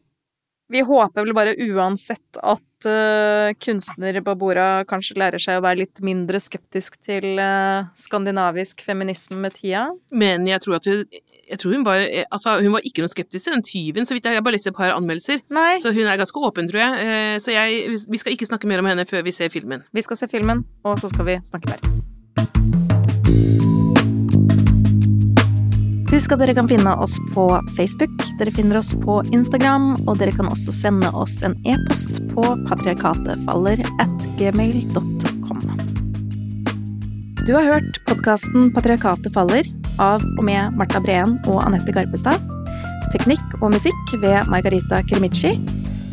vi 0.72 0.82
håper 0.84 1.24
vel 1.24 1.36
bare 1.36 1.56
uansett 1.68 2.40
at 2.44 2.88
uh, 2.88 3.54
kunstnere 3.64 4.22
på 4.26 4.36
borda 4.40 4.84
kanskje 4.90 5.18
lærer 5.20 5.42
seg 5.42 5.60
å 5.60 5.64
være 5.66 5.86
litt 5.86 6.02
mindre 6.06 6.42
skeptisk 6.44 7.00
til 7.08 7.40
uh, 7.40 7.88
skandinavisk 7.98 8.84
feminisme 8.86 9.40
med 9.46 9.56
tida. 9.56 9.88
Men 10.12 10.48
jeg 10.50 10.64
tror 10.66 10.80
at 10.82 10.90
hun 10.92 11.06
jeg 11.48 11.62
tror 11.62 11.78
hun 11.78 11.86
var, 11.88 12.02
altså, 12.36 12.58
hun 12.60 12.74
var 12.74 12.84
ikke 12.84 13.06
noe 13.06 13.12
skeptisk 13.14 13.46
til 13.46 13.54
den 13.56 13.64
tyven, 13.64 14.04
så 14.04 14.18
vidt 14.18 14.26
jeg, 14.28 14.36
jeg 14.36 14.42
har 14.42 14.44
bare 14.44 14.58
lest 14.58 14.68
et 14.68 14.76
par 14.76 14.92
anmeldelser. 14.92 15.46
Nei, 15.56 15.78
Så 15.80 15.94
hun 15.96 16.04
er 16.04 16.20
ganske 16.20 16.44
åpen, 16.44 16.68
tror 16.68 16.84
jeg. 16.84 17.08
Uh, 17.08 17.38
Så 17.40 17.56
jeg, 17.56 17.88
vi 18.12 18.20
skal 18.20 18.36
ikke 18.36 18.50
snakke 18.50 18.68
mer 18.68 18.84
om 18.84 18.92
henne 18.92 19.08
før 19.08 19.24
vi 19.24 19.32
ser 19.32 19.54
filmen. 19.54 19.88
vi 19.96 20.04
skal 20.04 20.20
se 20.20 20.28
filmen, 20.28 20.66
og 20.84 21.00
så 21.00 21.08
skal 21.08 21.32
vi 21.32 21.40
snakke 21.48 21.72
mer. 21.72 22.87
Husk 26.18 26.32
at 26.34 26.40
dere 26.42 26.56
kan 26.58 26.66
finne 26.66 26.96
oss 26.98 27.20
på 27.36 27.44
Facebook, 27.78 28.14
dere 28.40 28.50
finner 28.50 28.80
oss 28.80 28.88
på 29.04 29.20
Instagram, 29.38 29.92
og 30.10 30.16
dere 30.18 30.34
kan 30.34 30.48
også 30.50 30.74
sende 30.74 31.12
oss 31.14 31.36
en 31.46 31.54
e-post 31.70 32.18
på 32.32 32.46
patriarkatefaller 32.66 33.84
at 34.02 34.26
gmail.com. 34.40 35.62
Du 37.46 37.54
har 37.54 37.70
hørt 37.70 38.02
podkasten 38.10 38.72
Patriarkatet 38.74 39.30
faller 39.38 39.70
av 40.02 40.26
og 40.26 40.44
med 40.50 40.74
Marta 40.82 41.04
Breen 41.06 41.38
og 41.46 41.62
Anette 41.68 41.94
Garpestad. 41.94 42.42
Teknikk 43.14 43.60
og 43.62 43.76
musikk 43.78 44.18
ved 44.18 44.50
Margarita 44.50 45.06
Krimici. 45.06 45.54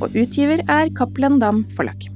Og 0.05 0.13
utgiver 0.13 0.61
er 0.69 0.93
Cappelen 1.01 1.41
Dam 1.41 1.65
Forlag. 1.79 2.14